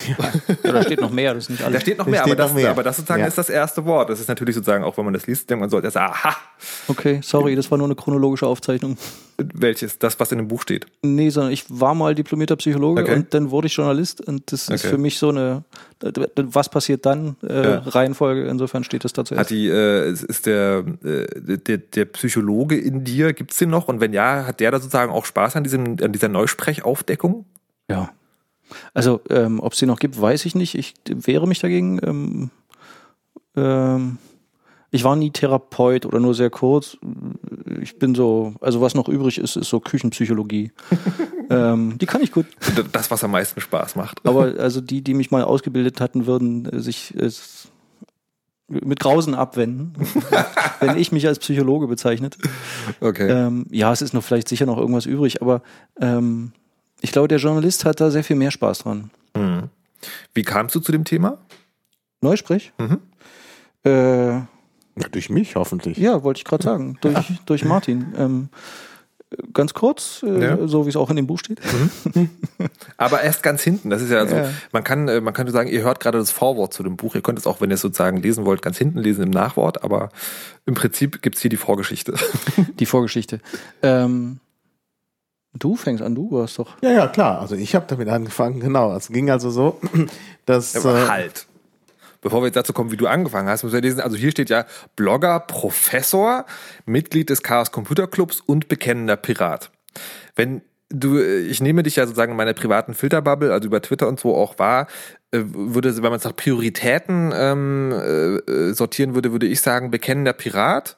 Ja. 0.04 0.72
da 0.72 0.82
steht 0.82 1.00
noch 1.00 1.10
mehr, 1.10 1.34
das 1.34 1.44
ist 1.44 1.50
nicht 1.50 1.62
alles. 1.62 1.74
Da 1.74 1.80
steht 1.80 1.98
noch 1.98 2.06
mehr, 2.06 2.22
aber, 2.22 2.36
das, 2.36 2.52
mehr. 2.52 2.70
aber 2.70 2.82
das 2.82 2.96
sozusagen 2.96 3.22
ja. 3.22 3.26
ist 3.26 3.38
das 3.38 3.48
erste 3.48 3.84
Wort. 3.86 4.10
Das 4.10 4.20
ist 4.20 4.28
natürlich 4.28 4.54
sozusagen, 4.54 4.84
auch 4.84 4.96
wenn 4.98 5.04
man 5.04 5.14
das 5.14 5.26
liest, 5.26 5.48
denkt 5.48 5.60
man 5.60 5.70
so, 5.70 5.80
das, 5.80 5.96
aha. 5.96 6.36
Okay, 6.86 7.20
sorry, 7.22 7.56
das 7.56 7.70
war 7.70 7.78
nur 7.78 7.86
eine 7.86 7.94
chronologische 7.94 8.46
Aufzeichnung. 8.46 8.98
Welches? 9.38 9.98
Das, 9.98 10.18
was 10.20 10.32
in 10.32 10.38
dem 10.38 10.48
Buch 10.48 10.62
steht? 10.62 10.86
Nee, 11.02 11.30
sondern 11.30 11.52
ich 11.52 11.64
war 11.68 11.94
mal 11.94 12.14
diplomierter 12.14 12.56
Psychologe 12.56 13.02
okay. 13.02 13.14
und 13.14 13.34
dann 13.34 13.50
wurde 13.50 13.66
ich 13.66 13.74
Journalist 13.74 14.20
und 14.20 14.52
das 14.52 14.68
okay. 14.68 14.74
ist 14.74 14.86
für 14.86 14.98
mich 14.98 15.18
so 15.18 15.30
eine, 15.30 15.64
was 16.36 16.68
passiert 16.68 17.06
dann, 17.06 17.36
äh, 17.42 17.62
ja. 17.62 17.78
Reihenfolge, 17.78 18.46
insofern 18.46 18.84
steht 18.84 19.04
das 19.04 19.12
dazu 19.12 19.34
erst. 19.34 19.46
Hat 19.46 19.50
die, 19.50 19.68
äh, 19.68 20.10
ist 20.10 20.46
der, 20.46 20.84
äh, 21.04 21.56
der, 21.58 21.78
der 21.78 22.04
Psychologe 22.06 22.78
in 22.78 23.02
dir, 23.04 23.32
gibt's 23.32 23.56
den 23.56 23.70
noch? 23.70 23.88
Und 23.88 24.00
wenn 24.00 24.12
ja, 24.12 24.46
hat 24.46 24.60
der 24.60 24.70
da 24.70 24.78
sozusagen 24.78 25.10
auch 25.10 25.24
Spaß 25.24 25.56
an, 25.56 25.64
diesem, 25.64 25.96
an 26.02 26.12
dieser 26.12 26.28
Neusprechaufdeckung? 26.28 27.46
Ja, 27.90 28.10
also, 28.94 29.20
ähm, 29.30 29.60
ob 29.60 29.72
es 29.72 29.78
die 29.78 29.86
noch 29.86 29.98
gibt, 29.98 30.20
weiß 30.20 30.44
ich 30.46 30.54
nicht. 30.54 30.74
Ich 30.74 30.94
wehre 31.06 31.46
mich 31.46 31.60
dagegen. 31.60 32.00
Ähm, 32.02 32.50
ähm, 33.56 34.18
ich 34.90 35.04
war 35.04 35.16
nie 35.16 35.30
Therapeut 35.30 36.06
oder 36.06 36.20
nur 36.20 36.34
sehr 36.34 36.50
kurz. 36.50 36.96
Ich 37.80 37.98
bin 37.98 38.14
so, 38.14 38.54
also 38.60 38.80
was 38.80 38.94
noch 38.94 39.08
übrig 39.08 39.38
ist, 39.38 39.56
ist 39.56 39.68
so 39.68 39.80
Küchenpsychologie. 39.80 40.72
ähm, 41.50 41.98
die 41.98 42.06
kann 42.06 42.22
ich 42.22 42.32
gut. 42.32 42.46
Das, 42.92 43.10
was 43.10 43.22
am 43.24 43.32
meisten 43.32 43.60
Spaß 43.60 43.96
macht. 43.96 44.20
Aber 44.24 44.54
also 44.58 44.80
die, 44.80 45.02
die 45.02 45.14
mich 45.14 45.30
mal 45.30 45.42
ausgebildet 45.42 46.00
hatten, 46.00 46.26
würden 46.26 46.80
sich 46.80 47.14
äh, 47.16 47.30
mit 48.68 49.00
Grausen 49.00 49.34
abwenden, 49.34 49.94
wenn 50.80 50.96
ich 50.96 51.12
mich 51.12 51.26
als 51.26 51.38
Psychologe 51.38 51.86
bezeichnet. 51.86 52.36
Okay. 53.00 53.28
Ähm, 53.28 53.66
ja, 53.70 53.92
es 53.92 54.02
ist 54.02 54.14
noch 54.14 54.24
vielleicht 54.24 54.48
sicher 54.48 54.66
noch 54.66 54.78
irgendwas 54.78 55.06
übrig, 55.06 55.42
aber 55.42 55.62
ähm, 56.00 56.52
ich 57.00 57.12
glaube, 57.12 57.28
der 57.28 57.38
Journalist 57.38 57.84
hat 57.84 58.00
da 58.00 58.10
sehr 58.10 58.24
viel 58.24 58.36
mehr 58.36 58.50
Spaß 58.50 58.80
dran. 58.80 59.10
Mhm. 59.34 59.70
Wie 60.34 60.42
kamst 60.42 60.74
du 60.74 60.80
zu 60.80 60.92
dem 60.92 61.04
Thema? 61.04 61.38
Neusprech? 62.20 62.72
Mhm. 62.78 62.98
Äh, 63.84 64.36
ja, 64.98 65.08
durch 65.10 65.28
mich 65.28 65.56
hoffentlich. 65.56 65.98
Ja, 65.98 66.22
wollte 66.22 66.38
ich 66.38 66.44
gerade 66.44 66.64
sagen. 66.64 66.98
Durch, 67.00 67.14
ja. 67.14 67.36
durch 67.44 67.64
Martin. 67.64 68.14
Ähm, 68.16 68.48
ganz 69.52 69.74
kurz, 69.74 70.24
äh, 70.26 70.42
ja. 70.42 70.68
so 70.68 70.86
wie 70.86 70.90
es 70.90 70.96
auch 70.96 71.10
in 71.10 71.16
dem 71.16 71.26
Buch 71.26 71.38
steht. 71.38 71.60
Mhm. 72.14 72.30
Aber 72.96 73.22
erst 73.22 73.42
ganz 73.42 73.62
hinten. 73.62 73.90
Das 73.90 74.00
ist 74.00 74.10
ja 74.10 74.18
also, 74.18 74.36
ja. 74.36 74.50
man 74.72 74.84
kann, 74.84 75.08
äh, 75.08 75.20
man 75.20 75.34
könnte 75.34 75.52
sagen, 75.52 75.68
ihr 75.68 75.82
hört 75.82 76.00
gerade 76.00 76.18
das 76.18 76.30
Vorwort 76.30 76.72
zu 76.72 76.82
dem 76.82 76.96
Buch. 76.96 77.14
Ihr 77.14 77.22
könnt 77.22 77.38
es 77.38 77.46
auch, 77.46 77.60
wenn 77.60 77.70
ihr 77.70 77.74
es 77.74 77.80
sozusagen 77.80 78.22
lesen 78.22 78.46
wollt, 78.46 78.62
ganz 78.62 78.78
hinten 78.78 78.98
lesen 78.98 79.24
im 79.24 79.30
Nachwort. 79.30 79.84
Aber 79.84 80.10
im 80.64 80.74
Prinzip 80.74 81.20
gibt 81.22 81.36
es 81.36 81.42
hier 81.42 81.50
die 81.50 81.56
Vorgeschichte. 81.56 82.14
Die 82.78 82.86
Vorgeschichte. 82.86 83.40
Ähm, 83.82 84.40
Du 85.58 85.76
fängst 85.76 86.02
an, 86.02 86.14
du 86.14 86.30
warst 86.30 86.58
doch. 86.58 86.76
Ja, 86.82 86.90
ja, 86.90 87.06
klar. 87.06 87.40
Also 87.40 87.54
ich 87.54 87.74
habe 87.74 87.86
damit 87.88 88.08
angefangen, 88.08 88.60
genau. 88.60 88.94
Es 88.94 89.08
ging 89.08 89.30
also 89.30 89.50
so, 89.50 89.80
dass. 90.46 90.74
Ja, 90.74 90.80
aber 90.80 91.04
äh, 91.04 91.08
halt. 91.08 91.46
Bevor 92.20 92.42
wir 92.42 92.46
jetzt 92.46 92.56
dazu 92.56 92.72
kommen, 92.72 92.90
wie 92.90 92.96
du 92.96 93.06
angefangen 93.06 93.48
hast, 93.48 93.62
müssen 93.62 93.74
wir 93.74 93.82
lesen. 93.82 94.00
Also 94.00 94.16
hier 94.16 94.30
steht 94.32 94.50
ja 94.50 94.64
Blogger, 94.96 95.38
Professor, 95.40 96.44
Mitglied 96.84 97.30
des 97.30 97.42
Chaos 97.42 97.70
Computer 97.70 98.06
Clubs 98.06 98.40
und 98.40 98.68
bekennender 98.68 99.16
Pirat. 99.16 99.70
Wenn 100.34 100.62
du, 100.88 101.20
ich 101.20 101.60
nehme 101.60 101.82
dich 101.82 101.96
ja 101.96 102.04
sozusagen 102.06 102.32
in 102.32 102.36
meiner 102.36 102.54
privaten 102.54 102.94
Filterbubble, 102.94 103.52
also 103.52 103.66
über 103.66 103.82
Twitter 103.82 104.08
und 104.08 104.20
so 104.20 104.34
auch 104.34 104.58
wahr, 104.58 104.86
äh, 105.30 105.40
würde, 105.44 105.94
wenn 105.96 106.02
man 106.02 106.14
es 106.14 106.24
nach 106.24 106.36
Prioritäten 106.36 107.32
ähm, 107.34 107.92
äh, 107.92 108.72
sortieren 108.72 109.14
würde, 109.14 109.32
würde 109.32 109.46
ich 109.46 109.60
sagen, 109.60 109.90
bekennender 109.90 110.32
Pirat, 110.32 110.96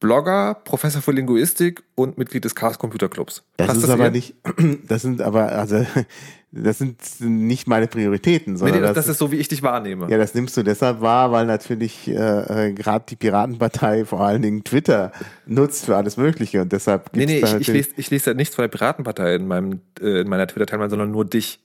Blogger, 0.00 0.54
Professor 0.64 1.02
für 1.02 1.12
Linguistik 1.12 1.82
und 1.94 2.16
Mitglied 2.16 2.44
des 2.44 2.54
Chaos 2.54 2.78
Computer 2.78 3.10
Clubs. 3.10 3.44
Das 3.58 3.68
Passt 3.68 3.84
ist 3.84 3.90
aber 3.90 4.04
hier? 4.04 4.10
nicht, 4.12 4.34
das 4.88 5.02
sind 5.02 5.20
aber, 5.20 5.52
also, 5.52 5.84
das 6.52 6.78
sind 6.78 6.98
nicht 7.20 7.68
meine 7.68 7.86
Prioritäten, 7.86 8.54
Nee, 8.54 8.58
sondern 8.58 8.80
nee, 8.80 8.82
das, 8.82 8.94
das, 8.94 9.04
das 9.04 9.12
ist 9.12 9.18
so, 9.18 9.30
wie 9.30 9.36
ich 9.36 9.48
dich 9.48 9.62
wahrnehme. 9.62 10.10
ja, 10.10 10.16
das 10.16 10.34
nimmst 10.34 10.56
du 10.56 10.62
deshalb 10.62 11.02
wahr, 11.02 11.32
weil 11.32 11.44
natürlich 11.44 12.08
äh, 12.08 12.68
äh, 12.68 12.72
gerade 12.72 13.04
die 13.08 13.16
Piratenpartei 13.16 14.06
vor 14.06 14.22
allen 14.22 14.40
Dingen 14.40 14.64
Twitter 14.64 15.12
nutzt 15.44 15.84
für 15.84 15.96
alles 15.96 16.16
Mögliche 16.16 16.62
und 16.62 16.72
deshalb 16.72 17.14
nee, 17.14 17.26
gibt's 17.26 17.34
nee, 17.34 17.40
da 17.52 17.56
ich, 17.58 17.68
ich, 17.68 17.74
lese, 17.74 17.90
ich 17.96 18.10
lese 18.10 18.30
ja 18.30 18.34
nichts 18.34 18.54
von 18.54 18.62
der 18.62 18.68
Piratenpartei 18.68 19.34
in, 19.34 19.46
meinem, 19.46 19.80
äh, 20.00 20.22
in 20.22 20.28
meiner 20.28 20.46
Twitter-Timeline, 20.46 20.90
sondern 20.90 21.10
nur 21.10 21.26
dich. 21.26 21.60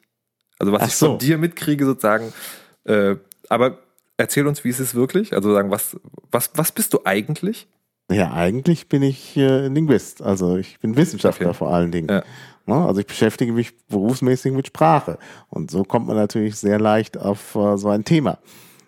Also 0.59 0.73
was 0.73 0.81
Ach 0.81 0.87
ich 0.87 0.95
so. 0.95 1.05
von 1.11 1.19
dir 1.19 1.37
mitkriege 1.37 1.85
sozusagen. 1.85 2.33
Äh, 2.83 3.15
aber 3.47 3.79
erzähl 4.17 4.45
uns, 4.45 4.63
wie 4.65 4.69
ist 4.69 4.79
es 4.79 4.93
wirklich? 4.93 5.33
Also 5.33 5.53
sagen, 5.53 5.71
was, 5.71 5.97
was, 6.31 6.51
was 6.55 6.71
bist 6.73 6.93
du 6.93 6.99
eigentlich? 7.05 7.67
Ja, 8.11 8.33
eigentlich 8.33 8.87
bin 8.87 9.01
ich 9.01 9.35
äh, 9.35 9.67
Linguist, 9.67 10.21
also 10.21 10.57
ich 10.57 10.79
bin 10.79 10.95
Wissenschaftler 10.95 11.47
Okay. 11.47 11.57
vor 11.57 11.73
allen 11.73 11.91
Dingen. 11.91 12.07
Ja. 12.09 12.23
Ne? 12.67 12.75
Also 12.75 12.99
ich 12.99 13.07
beschäftige 13.07 13.51
mich 13.53 13.75
berufsmäßig 13.87 14.53
mit 14.53 14.67
Sprache 14.67 15.17
und 15.49 15.71
so 15.71 15.83
kommt 15.83 16.07
man 16.07 16.15
natürlich 16.15 16.55
sehr 16.55 16.79
leicht 16.79 17.17
auf 17.17 17.55
äh, 17.55 17.77
so 17.77 17.89
ein 17.89 18.03
Thema. 18.05 18.37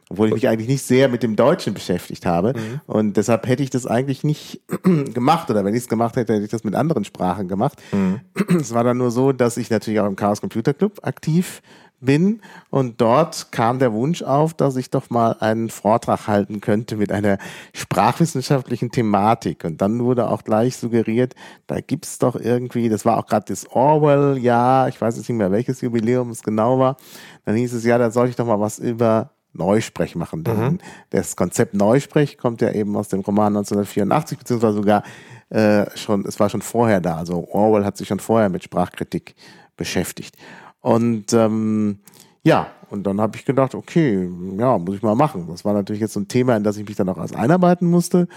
Obwohl 0.09 0.29
ich 0.29 0.33
mich 0.35 0.47
eigentlich 0.47 0.69
nicht 0.69 0.83
sehr 0.83 1.09
mit 1.09 1.21
dem 1.21 1.35
Deutschen 1.35 1.73
beschäftigt 1.73 2.25
habe. 2.25 2.53
Mhm. 2.53 2.79
Und 2.85 3.17
deshalb 3.17 3.45
hätte 3.45 3.61
ich 3.61 3.71
das 3.71 3.85
eigentlich 3.85 4.23
nicht 4.23 4.61
gemacht. 4.83 5.49
Oder 5.49 5.65
wenn 5.65 5.73
ich 5.73 5.81
es 5.81 5.89
gemacht 5.89 6.15
hätte, 6.15 6.33
hätte 6.33 6.45
ich 6.45 6.49
das 6.49 6.63
mit 6.63 6.75
anderen 6.75 7.03
Sprachen 7.03 7.49
gemacht. 7.49 7.81
Mhm. 7.91 8.21
Es 8.57 8.73
war 8.73 8.85
dann 8.85 8.97
nur 8.97 9.11
so, 9.11 9.33
dass 9.33 9.57
ich 9.57 9.69
natürlich 9.69 9.99
auch 9.99 10.05
im 10.07 10.15
Chaos 10.15 10.39
Computer 10.39 10.73
Club 10.73 10.99
aktiv 11.01 11.61
bin. 11.99 12.41
Und 12.69 13.01
dort 13.01 13.51
kam 13.51 13.79
der 13.79 13.93
Wunsch 13.93 14.21
auf, 14.21 14.53
dass 14.53 14.75
ich 14.75 14.89
doch 14.89 15.09
mal 15.09 15.35
einen 15.39 15.69
Vortrag 15.69 16.27
halten 16.27 16.61
könnte 16.61 16.95
mit 16.95 17.11
einer 17.11 17.37
sprachwissenschaftlichen 17.73 18.91
Thematik. 18.91 19.63
Und 19.63 19.81
dann 19.81 20.03
wurde 20.03 20.29
auch 20.29 20.43
gleich 20.43 20.77
suggeriert, 20.77 21.35
da 21.65 21.79
gibt's 21.81 22.19
doch 22.19 22.35
irgendwie, 22.35 22.89
das 22.89 23.05
war 23.05 23.17
auch 23.17 23.25
gerade 23.25 23.45
das 23.47 23.69
Orwell-Jahr, 23.69 24.89
ich 24.89 24.99
weiß 24.99 25.17
jetzt 25.17 25.29
nicht 25.29 25.37
mehr, 25.37 25.51
welches 25.51 25.81
Jubiläum 25.81 26.29
es 26.29 26.43
genau 26.43 26.79
war. 26.79 26.97
Dann 27.45 27.55
hieß 27.55 27.73
es, 27.73 27.83
ja, 27.83 27.97
da 27.97 28.11
sollte 28.11 28.31
ich 28.31 28.35
doch 28.35 28.47
mal 28.47 28.59
was 28.59 28.79
über 28.79 29.31
Neusprech 29.53 30.15
machen. 30.15 30.43
Denn 30.43 30.79
das 31.09 31.35
Konzept 31.35 31.73
Neusprech 31.73 32.37
kommt 32.37 32.61
ja 32.61 32.71
eben 32.71 32.95
aus 32.95 33.07
dem 33.09 33.21
Roman 33.21 33.57
1984, 33.57 34.37
beziehungsweise 34.37 34.75
sogar 34.75 35.03
äh, 35.49 35.85
schon, 35.97 36.25
es 36.25 36.39
war 36.39 36.49
schon 36.49 36.61
vorher 36.61 37.01
da. 37.01 37.17
Also 37.17 37.47
Orwell 37.51 37.85
hat 37.85 37.97
sich 37.97 38.07
schon 38.07 38.19
vorher 38.19 38.49
mit 38.49 38.63
Sprachkritik 38.63 39.35
beschäftigt. 39.75 40.35
Und 40.81 41.33
ähm, 41.33 41.99
ja, 42.43 42.67
und 42.89 43.03
dann 43.03 43.19
habe 43.19 43.35
ich 43.35 43.45
gedacht, 43.45 43.75
okay, 43.75 44.29
ja, 44.57 44.77
muss 44.77 44.95
ich 44.95 45.01
mal 45.01 45.15
machen. 45.15 45.47
Das 45.49 45.65
war 45.65 45.73
natürlich 45.73 46.01
jetzt 46.01 46.13
so 46.13 46.19
ein 46.19 46.27
Thema, 46.27 46.55
in 46.55 46.63
das 46.63 46.77
ich 46.77 46.87
mich 46.87 46.95
dann 46.95 47.09
auch 47.09 47.17
erst 47.17 47.35
einarbeiten 47.35 47.89
musste. 47.89 48.27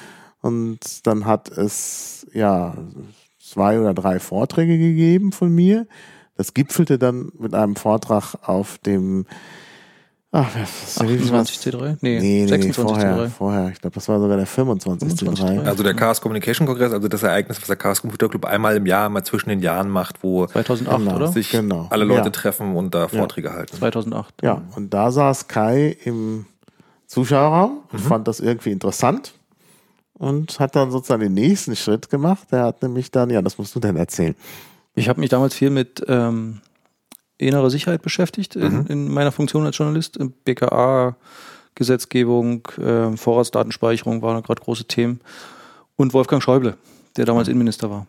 Und 0.41 1.07
dann 1.07 1.27
hat 1.27 1.49
es 1.51 2.27
ja 2.33 2.75
zwei 3.39 3.79
oder 3.79 3.95
drei 3.95 4.19
Vorträge 4.19 4.79
gegeben 4.79 5.33
von 5.33 5.55
mir. 5.55 5.87
Das 6.37 6.55
gipfelte 6.55 6.99
dann 6.99 7.31
mit 7.39 7.55
einem 7.55 7.77
Vortrag 7.77 8.35
auf 8.43 8.79
dem 8.79 9.27
Ach, 10.33 10.49
was, 10.55 11.01
28C3? 11.01 11.97
Nee, 12.03 12.21
Nee, 12.21 12.21
nee, 12.21 12.45
nee 12.47 12.53
26C3. 12.71 12.73
vorher, 12.75 13.31
vorher. 13.31 13.69
Ich 13.71 13.81
glaube, 13.81 13.95
das 13.95 14.09
war 14.09 14.21
sogar 14.21 14.37
der 14.37 14.47
25. 14.47 15.29
25C3. 15.29 15.65
Also 15.65 15.83
der 15.83 15.95
Chaos 15.95 16.21
Communication 16.21 16.69
Kongress, 16.69 16.93
also 16.93 17.09
das 17.09 17.25
Ereignis, 17.25 17.61
was 17.61 17.67
der 17.67 17.75
Chaos 17.75 18.01
Computer 18.01 18.29
Club 18.29 18.45
einmal 18.45 18.77
im 18.77 18.87
Jahr, 18.87 19.09
mal 19.09 19.25
zwischen 19.25 19.49
den 19.49 19.61
Jahren 19.61 19.89
macht, 19.91 20.23
wo 20.23 20.47
2008, 20.47 20.99
Genau. 21.01 21.17
oder? 21.17 21.27
sich 21.33 21.51
Genau. 21.51 21.89
alle 21.91 22.05
Leute 22.05 22.27
Ja. 22.27 22.31
treffen 22.31 22.77
und 22.77 22.95
da 22.95 23.09
Vorträge 23.09 23.53
halten. 23.53 23.77
2008. 23.77 24.35
Ja, 24.43 24.63
und 24.77 24.95
da 24.95 25.11
saß 25.11 25.49
Kai 25.49 25.97
im 26.05 26.47
Zuschauerraum 27.07 27.79
und 27.91 27.99
fand 27.99 28.29
das 28.29 28.39
irgendwie 28.39 28.71
interessant 28.71 29.33
und 30.15 30.61
hat 30.61 30.77
dann 30.77 30.93
sozusagen 30.93 31.23
den 31.23 31.35
nächsten 31.35 31.75
Schritt 31.75 32.09
gemacht. 32.09 32.47
Der 32.53 32.63
hat 32.67 32.83
nämlich 32.83 33.11
dann, 33.11 33.31
ja, 33.31 33.43
das 33.43 33.59
musst 33.59 33.75
du 33.75 33.81
denn 33.81 33.97
erzählen. 33.97 34.37
Ich 34.95 35.09
habe 35.09 35.19
mich 35.19 35.31
damals 35.31 35.55
viel 35.55 35.71
mit 35.71 36.05
ähm, 36.07 36.61
innerer 37.49 37.71
Sicherheit 37.71 38.03
beschäftigt 38.03 38.57
in, 38.57 38.87
in 38.87 39.09
meiner 39.13 39.33
Funktion 39.33 39.65
als 39.67 39.77
Journalist. 39.79 40.19
BKA, 40.45 41.17
Gesetzgebung, 41.75 42.67
äh, 42.79 43.17
Vorratsdatenspeicherung 43.17 44.23
waren 44.23 44.43
gerade 44.43 44.63
große 44.63 44.85
Themen. 44.85 45.21
Und 45.97 46.13
Wolfgang 46.15 46.43
Schäuble, 46.43 46.77
der 47.17 47.25
damals 47.25 47.49
Innenminister 47.49 47.91
war. 47.91 48.07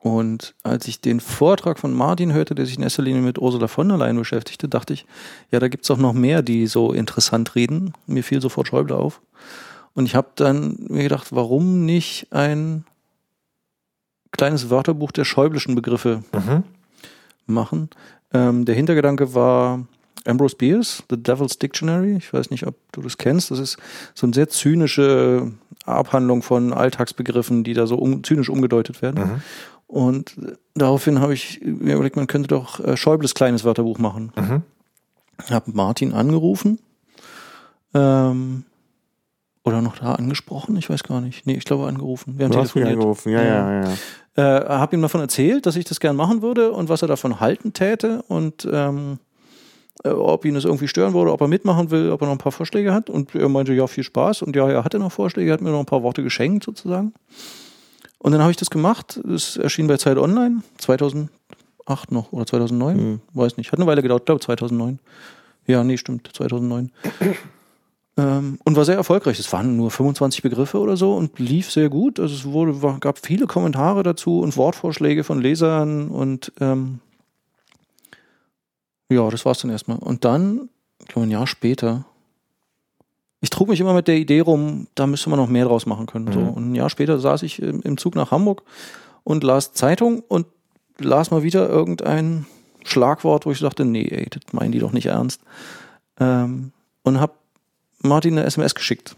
Und 0.00 0.54
als 0.62 0.86
ich 0.86 1.00
den 1.00 1.18
Vortrag 1.18 1.78
von 1.78 1.92
Martin 1.92 2.32
hörte, 2.32 2.54
der 2.54 2.66
sich 2.66 2.76
in 2.76 2.84
erster 2.84 3.02
Linie 3.02 3.20
mit 3.22 3.38
Ursula 3.38 3.66
von 3.66 3.88
der 3.88 3.98
Leyen 3.98 4.16
beschäftigte, 4.16 4.68
dachte 4.68 4.92
ich, 4.94 5.06
ja, 5.50 5.58
da 5.58 5.66
gibt's 5.68 5.90
auch 5.90 5.96
noch 5.96 6.12
mehr, 6.12 6.42
die 6.42 6.66
so 6.68 6.92
interessant 6.92 7.56
reden. 7.56 7.92
Mir 8.06 8.22
fiel 8.22 8.40
sofort 8.40 8.68
Schäuble 8.68 8.94
auf. 8.96 9.20
Und 9.94 10.06
ich 10.06 10.14
habe 10.14 10.28
dann 10.36 10.76
mir 10.88 11.02
gedacht, 11.02 11.28
warum 11.32 11.84
nicht 11.84 12.28
ein 12.30 12.84
kleines 14.30 14.70
Wörterbuch 14.70 15.10
der 15.10 15.24
schäubleschen 15.24 15.74
Begriffe 15.74 16.22
Mhm. 16.32 16.62
machen. 17.46 17.90
Ähm, 18.32 18.64
der 18.64 18.74
Hintergedanke 18.74 19.34
war 19.34 19.86
Ambrose 20.26 20.56
Bierce, 20.56 21.02
The 21.08 21.16
Devil's 21.16 21.58
Dictionary. 21.58 22.16
Ich 22.16 22.32
weiß 22.32 22.50
nicht, 22.50 22.66
ob 22.66 22.74
du 22.92 23.00
das 23.00 23.18
kennst. 23.18 23.50
Das 23.50 23.58
ist 23.58 23.78
so 24.14 24.26
eine 24.26 24.34
sehr 24.34 24.48
zynische 24.48 25.52
Abhandlung 25.84 26.42
von 26.42 26.72
Alltagsbegriffen, 26.72 27.64
die 27.64 27.74
da 27.74 27.86
so 27.86 27.96
um, 27.96 28.22
zynisch 28.22 28.50
umgedeutet 28.50 29.00
werden. 29.00 29.24
Mhm. 29.24 29.42
Und 29.86 30.36
daraufhin 30.74 31.20
habe 31.20 31.32
ich 31.32 31.60
mir 31.62 31.94
überlegt, 31.94 32.16
man 32.16 32.26
könnte 32.26 32.48
doch 32.48 32.78
äh, 32.80 32.96
Schäubles 32.96 33.34
kleines 33.34 33.64
Wörterbuch 33.64 33.98
machen. 33.98 34.32
Mhm. 34.36 34.62
Habe 35.50 35.70
Martin 35.72 36.12
angerufen. 36.12 36.78
Ähm, 37.94 38.64
oder 39.68 39.80
noch 39.82 39.98
da 39.98 40.14
angesprochen? 40.14 40.76
Ich 40.76 40.90
weiß 40.90 41.02
gar 41.04 41.20
nicht. 41.20 41.46
Nee, 41.46 41.54
ich 41.54 41.64
glaube 41.64 41.86
angerufen. 41.86 42.34
Wir 42.38 42.44
haben 42.46 42.52
Du 42.52 42.58
hast 42.58 42.74
mich 42.74 42.84
telefoniert. 42.84 42.98
angerufen, 42.98 43.32
ja, 43.32 43.42
ja, 43.42 43.82
ja. 43.84 43.92
Äh, 44.36 44.68
habe 44.68 44.96
ihm 44.96 45.02
davon 45.02 45.20
erzählt, 45.20 45.66
dass 45.66 45.76
ich 45.76 45.84
das 45.84 46.00
gern 46.00 46.16
machen 46.16 46.42
würde 46.42 46.72
und 46.72 46.88
was 46.88 47.02
er 47.02 47.08
davon 47.08 47.40
halten 47.40 47.72
täte 47.72 48.22
und 48.28 48.68
ähm, 48.70 49.18
äh, 50.04 50.10
ob 50.10 50.44
ihn 50.44 50.54
das 50.54 50.64
irgendwie 50.64 50.86
stören 50.88 51.12
würde, 51.14 51.32
ob 51.32 51.40
er 51.40 51.48
mitmachen 51.48 51.90
will, 51.90 52.10
ob 52.12 52.20
er 52.22 52.26
noch 52.26 52.32
ein 52.34 52.38
paar 52.38 52.52
Vorschläge 52.52 52.92
hat. 52.94 53.10
Und 53.10 53.34
er 53.34 53.48
meinte, 53.48 53.72
ja, 53.72 53.86
viel 53.88 54.04
Spaß. 54.04 54.42
Und 54.42 54.54
ja, 54.54 54.68
er 54.68 54.84
hatte 54.84 54.98
noch 55.00 55.10
Vorschläge, 55.12 55.50
er 55.50 55.54
hat 55.54 55.60
mir 55.60 55.70
noch 55.70 55.80
ein 55.80 55.86
paar 55.86 56.02
Worte 56.04 56.22
geschenkt 56.22 56.64
sozusagen. 56.64 57.12
Und 58.20 58.32
dann 58.32 58.40
habe 58.40 58.50
ich 58.52 58.56
das 58.56 58.70
gemacht. 58.70 59.16
Es 59.16 59.56
erschien 59.56 59.86
bei 59.88 59.96
Zeit 59.96 60.18
Online 60.18 60.62
2008 60.78 61.30
noch 62.12 62.32
oder 62.32 62.46
2009, 62.46 62.96
Mhm. 62.96 63.20
weiß 63.34 63.56
nicht. 63.56 63.72
Hat 63.72 63.78
eine 63.80 63.86
Weile 63.88 64.02
gedauert, 64.02 64.24
glaube 64.26 64.40
2009. 64.40 65.00
Ja, 65.66 65.82
nee, 65.84 65.96
stimmt, 65.96 66.30
2009. 66.32 66.92
Ähm, 68.18 68.58
und 68.64 68.76
war 68.76 68.84
sehr 68.84 68.96
erfolgreich. 68.96 69.38
Es 69.38 69.52
waren 69.52 69.76
nur 69.76 69.92
25 69.92 70.42
Begriffe 70.42 70.80
oder 70.80 70.96
so 70.96 71.14
und 71.14 71.38
lief 71.38 71.70
sehr 71.70 71.88
gut. 71.88 72.18
Also 72.18 72.34
es 72.34 72.44
wurde, 72.44 72.82
war, 72.82 72.98
gab 72.98 73.24
viele 73.24 73.46
Kommentare 73.46 74.02
dazu 74.02 74.40
und 74.40 74.56
Wortvorschläge 74.56 75.22
von 75.22 75.40
Lesern 75.40 76.08
und 76.08 76.52
ähm, 76.60 76.98
ja, 79.08 79.30
das 79.30 79.44
war's 79.46 79.60
dann 79.60 79.70
erstmal. 79.70 79.98
Und 79.98 80.24
dann, 80.24 80.68
ich 81.00 81.06
glaube 81.06 81.28
ein 81.28 81.30
Jahr 81.30 81.46
später, 81.46 82.06
ich 83.40 83.50
trug 83.50 83.68
mich 83.68 83.78
immer 83.78 83.94
mit 83.94 84.08
der 84.08 84.16
Idee 84.16 84.40
rum, 84.40 84.88
da 84.96 85.06
müsste 85.06 85.30
man 85.30 85.38
noch 85.38 85.48
mehr 85.48 85.66
draus 85.66 85.86
machen 85.86 86.06
können. 86.06 86.32
So. 86.32 86.40
Mhm. 86.40 86.48
Und 86.48 86.72
ein 86.72 86.74
Jahr 86.74 86.90
später 86.90 87.20
saß 87.20 87.44
ich 87.44 87.62
im, 87.62 87.98
Zug 87.98 88.16
nach 88.16 88.32
Hamburg 88.32 88.64
und 89.22 89.44
las 89.44 89.72
Zeitung 89.74 90.24
und 90.26 90.46
las 90.98 91.30
mal 91.30 91.44
wieder 91.44 91.68
irgendein 91.68 92.46
Schlagwort, 92.82 93.46
wo 93.46 93.52
ich 93.52 93.60
dachte, 93.60 93.84
nee, 93.84 94.08
ey, 94.08 94.26
das 94.28 94.52
meinen 94.52 94.72
die 94.72 94.80
doch 94.80 94.92
nicht 94.92 95.06
ernst. 95.06 95.40
Ähm, 96.18 96.72
und 97.04 97.20
hab 97.20 97.38
Martin 98.02 98.38
eine 98.38 98.46
SMS 98.46 98.74
geschickt. 98.74 99.16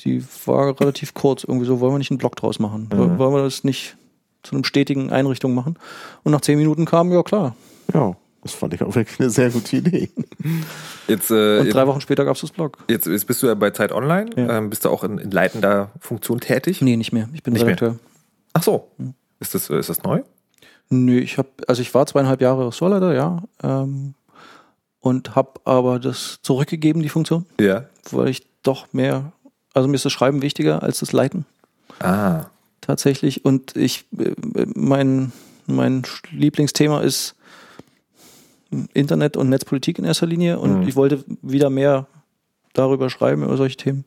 Die 0.00 0.24
war 0.46 0.78
relativ 0.80 1.14
kurz, 1.14 1.44
irgendwie 1.44 1.66
so, 1.66 1.80
wollen 1.80 1.94
wir 1.94 1.98
nicht 1.98 2.10
einen 2.10 2.18
Blog 2.18 2.36
draus 2.36 2.58
machen? 2.58 2.88
Mhm. 2.92 3.18
Wollen 3.18 3.32
wir 3.34 3.42
das 3.42 3.62
nicht 3.64 3.96
zu 4.42 4.54
einem 4.54 4.64
stetigen 4.64 5.10
Einrichtung 5.10 5.54
machen? 5.54 5.78
Und 6.24 6.32
nach 6.32 6.40
zehn 6.40 6.58
Minuten 6.58 6.84
kam, 6.84 7.12
ja 7.12 7.22
klar. 7.22 7.54
Ja, 7.92 8.16
das 8.42 8.52
fand 8.52 8.74
ich 8.74 8.82
auch 8.82 8.94
wirklich 8.94 9.20
eine 9.20 9.30
sehr 9.30 9.50
gute 9.50 9.76
Idee. 9.76 10.10
Jetzt, 11.06 11.30
äh, 11.30 11.60
Und 11.60 11.72
drei 11.72 11.86
Wochen 11.86 12.00
später 12.00 12.24
gab's 12.24 12.40
das 12.40 12.50
Blog. 12.50 12.78
jetzt, 12.88 13.06
jetzt 13.06 13.26
bist 13.26 13.42
du 13.42 13.46
ja 13.46 13.54
bei 13.54 13.70
Zeit 13.70 13.92
Online. 13.92 14.30
Ja. 14.36 14.58
Ähm, 14.58 14.70
bist 14.70 14.84
du 14.84 14.90
auch 14.90 15.04
in, 15.04 15.18
in 15.18 15.30
leitender 15.30 15.90
Funktion 16.00 16.40
tätig? 16.40 16.82
Nee, 16.82 16.96
nicht 16.96 17.12
mehr. 17.12 17.28
Ich 17.32 17.42
bin 17.42 17.52
Nicht 17.52 17.62
mehr? 17.62 17.76
Redakteur. 17.76 17.98
Ach 18.52 18.62
so. 18.62 18.88
Hm. 18.98 19.14
Ist 19.40 19.54
das, 19.54 19.70
äh, 19.70 19.78
ist 19.78 19.88
das 19.90 20.02
neu? 20.02 20.22
Nö, 20.90 21.18
ich 21.18 21.38
habe, 21.38 21.48
also 21.66 21.80
ich 21.82 21.94
war 21.94 22.04
zweieinhalb 22.06 22.40
Jahre 22.40 22.66
Ressortleiter, 22.68 23.14
ja, 23.14 23.42
ähm, 23.62 24.14
und 25.04 25.34
habe 25.36 25.60
aber 25.64 25.98
das 25.98 26.38
zurückgegeben, 26.40 27.02
die 27.02 27.10
Funktion, 27.10 27.44
Ja. 27.60 27.84
weil 28.10 28.28
ich 28.28 28.46
doch 28.62 28.86
mehr, 28.94 29.32
also 29.74 29.86
mir 29.86 29.96
ist 29.96 30.06
das 30.06 30.12
Schreiben 30.14 30.40
wichtiger 30.40 30.82
als 30.82 31.00
das 31.00 31.12
Leiten 31.12 31.44
Ah. 32.00 32.46
tatsächlich. 32.80 33.44
Und 33.44 33.76
ich, 33.76 34.06
äh, 34.18 34.32
mein, 34.74 35.32
mein 35.66 36.02
Lieblingsthema 36.30 37.00
ist 37.02 37.34
Internet 38.94 39.36
und 39.36 39.50
Netzpolitik 39.50 39.98
in 39.98 40.04
erster 40.04 40.26
Linie 40.26 40.58
und 40.58 40.80
Mhm. 40.80 40.88
ich 40.88 40.96
wollte 40.96 41.22
wieder 41.42 41.68
mehr 41.70 42.06
darüber 42.72 43.10
schreiben, 43.10 43.44
über 43.44 43.56
solche 43.56 43.76
Themen. 43.76 44.04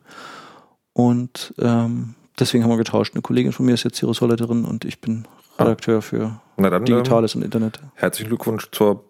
Und 0.94 1.54
ähm, 1.60 2.16
deswegen 2.40 2.64
haben 2.64 2.72
wir 2.72 2.78
getauscht. 2.78 3.14
Eine 3.14 3.22
Kollegin 3.22 3.52
von 3.54 3.66
mir 3.68 3.76
ist 3.76 3.84
jetzt 3.84 4.02
die 4.02 4.06
Ressortleiterin 4.06 4.66
und 4.66 4.84
ich 4.84 5.00
bin 5.00 5.26
Redakteur 5.60 6.02
für 6.02 6.40
dann 6.58 6.74
ähm, 6.74 6.86
Digitales 6.86 7.36
und 7.36 7.44
Internet. 7.44 7.80
herzlichen 7.96 8.30
Glückwunsch 8.30 8.68
zur 8.72 9.04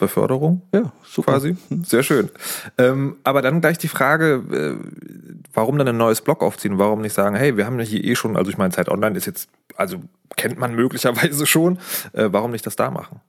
Beförderung 0.00 0.62
Ja, 0.74 0.92
super. 1.04 1.32
quasi. 1.32 1.56
Sehr 1.84 2.02
schön. 2.02 2.30
Ähm, 2.78 3.18
aber 3.22 3.42
dann 3.42 3.60
gleich 3.60 3.78
die 3.78 3.88
Frage, 3.88 4.42
äh, 4.50 5.44
warum 5.54 5.78
dann 5.78 5.86
ein 5.86 5.96
neues 5.96 6.22
Blog 6.22 6.42
aufziehen? 6.42 6.78
Warum 6.78 7.02
nicht 7.02 7.12
sagen, 7.12 7.36
hey, 7.36 7.56
wir 7.56 7.66
haben 7.66 7.78
ja 7.78 7.84
hier 7.84 8.02
eh 8.02 8.16
schon, 8.16 8.36
also 8.36 8.50
ich 8.50 8.58
meine, 8.58 8.72
Zeit 8.72 8.88
Online 8.88 9.16
ist 9.16 9.26
jetzt, 9.26 9.48
also 9.76 10.02
kennt 10.36 10.58
man 10.58 10.74
möglicherweise 10.76 11.46
schon, 11.46 11.78
äh, 12.12 12.28
warum 12.32 12.50
nicht 12.50 12.66
das 12.66 12.74
da 12.74 12.90
machen? 12.90 13.20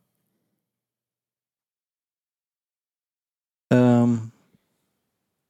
Ähm, 3.70 4.32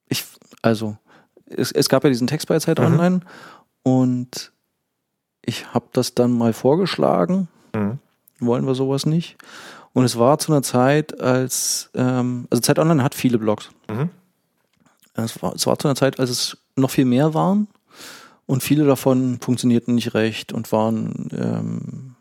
ich, 0.08 0.24
also, 0.60 0.98
es, 1.46 1.72
es 1.72 1.88
gab 1.88 2.04
ja 2.04 2.10
diesen 2.10 2.26
Text 2.26 2.48
bei 2.48 2.58
Zeit 2.58 2.78
mhm. 2.78 2.84
Online 2.84 3.20
und 3.82 4.52
ich 5.44 5.72
habe 5.72 5.86
das 5.92 6.14
dann 6.14 6.36
mal 6.36 6.52
vorgeschlagen. 6.52 7.48
Mhm. 7.74 7.98
Wollen 8.38 8.66
wir 8.66 8.74
sowas 8.74 9.06
nicht? 9.06 9.36
Und 9.94 10.04
es 10.04 10.18
war 10.18 10.38
zu 10.38 10.52
einer 10.52 10.62
Zeit, 10.62 11.20
als, 11.20 11.90
ähm, 11.94 12.46
also 12.50 12.60
Zeit 12.60 12.78
Online 12.78 13.02
hat 13.02 13.14
viele 13.14 13.38
Blogs. 13.38 13.70
Mhm. 13.88 14.10
Es, 15.14 15.42
war, 15.42 15.54
es 15.54 15.66
war 15.66 15.78
zu 15.78 15.88
einer 15.88 15.96
Zeit, 15.96 16.18
als 16.18 16.30
es 16.30 16.56
noch 16.76 16.90
viel 16.90 17.04
mehr 17.04 17.34
waren 17.34 17.68
und 18.46 18.62
viele 18.62 18.84
davon 18.84 19.38
funktionierten 19.40 19.94
nicht 19.94 20.14
recht 20.14 20.52
und 20.52 20.72
waren, 20.72 21.28
ähm, 21.32 22.14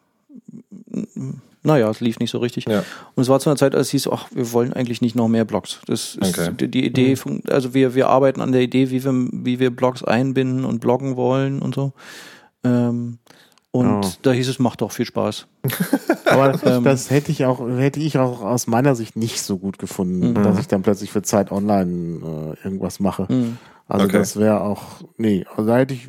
naja, 1.63 1.89
es 1.89 2.01
lief 2.01 2.19
nicht 2.19 2.31
so 2.31 2.39
richtig. 2.39 2.65
Ja. 2.65 2.83
Und 3.15 3.23
es 3.23 3.29
war 3.29 3.39
zu 3.39 3.49
einer 3.49 3.57
Zeit, 3.57 3.75
als 3.75 3.87
es 3.87 3.91
hieß, 3.91 4.07
ach, 4.11 4.27
wir 4.31 4.51
wollen 4.51 4.73
eigentlich 4.73 5.01
nicht 5.01 5.15
noch 5.15 5.27
mehr 5.27 5.45
Blogs. 5.45 5.79
Das 5.85 6.15
ist 6.15 6.39
okay. 6.39 6.53
die, 6.59 6.67
die, 6.69 6.85
Idee, 6.85 7.15
mhm. 7.23 7.43
also 7.49 7.73
wir, 7.73 7.95
wir 7.95 8.09
arbeiten 8.09 8.41
an 8.41 8.51
der 8.51 8.61
Idee, 8.61 8.89
wie 8.89 9.03
wir, 9.03 9.13
wie 9.31 9.59
wir 9.59 9.73
Blogs 9.73 10.03
einbinden 10.03 10.65
und 10.65 10.79
bloggen 10.79 11.15
wollen 11.15 11.61
und 11.61 11.75
so. 11.75 11.93
Ähm, 12.63 13.19
und 13.71 14.03
oh. 14.03 14.11
da 14.21 14.31
hieß 14.31 14.49
es, 14.49 14.59
macht 14.59 14.81
doch 14.81 14.91
viel 14.91 15.05
Spaß. 15.05 15.47
Aber 16.25 16.59
ähm, 16.65 16.83
das 16.83 17.09
hätte 17.09 17.31
ich 17.31 17.45
auch, 17.45 17.65
hätte 17.69 18.01
ich 18.01 18.17
auch 18.17 18.41
aus 18.41 18.67
meiner 18.67 18.95
Sicht 18.95 19.15
nicht 19.15 19.41
so 19.41 19.57
gut 19.57 19.79
gefunden, 19.79 20.31
mhm. 20.31 20.43
dass 20.43 20.59
ich 20.59 20.67
dann 20.67 20.81
plötzlich 20.81 21.11
für 21.11 21.21
Zeit 21.21 21.51
online 21.51 22.55
äh, 22.61 22.65
irgendwas 22.65 22.99
mache. 22.99 23.27
Mhm. 23.29 23.57
Also 23.87 24.05
okay. 24.05 24.19
das 24.19 24.37
wäre 24.37 24.61
auch, 24.61 24.83
nee, 25.17 25.45
also 25.55 25.69
da 25.69 25.77
hätte 25.77 25.93
ich 25.93 26.07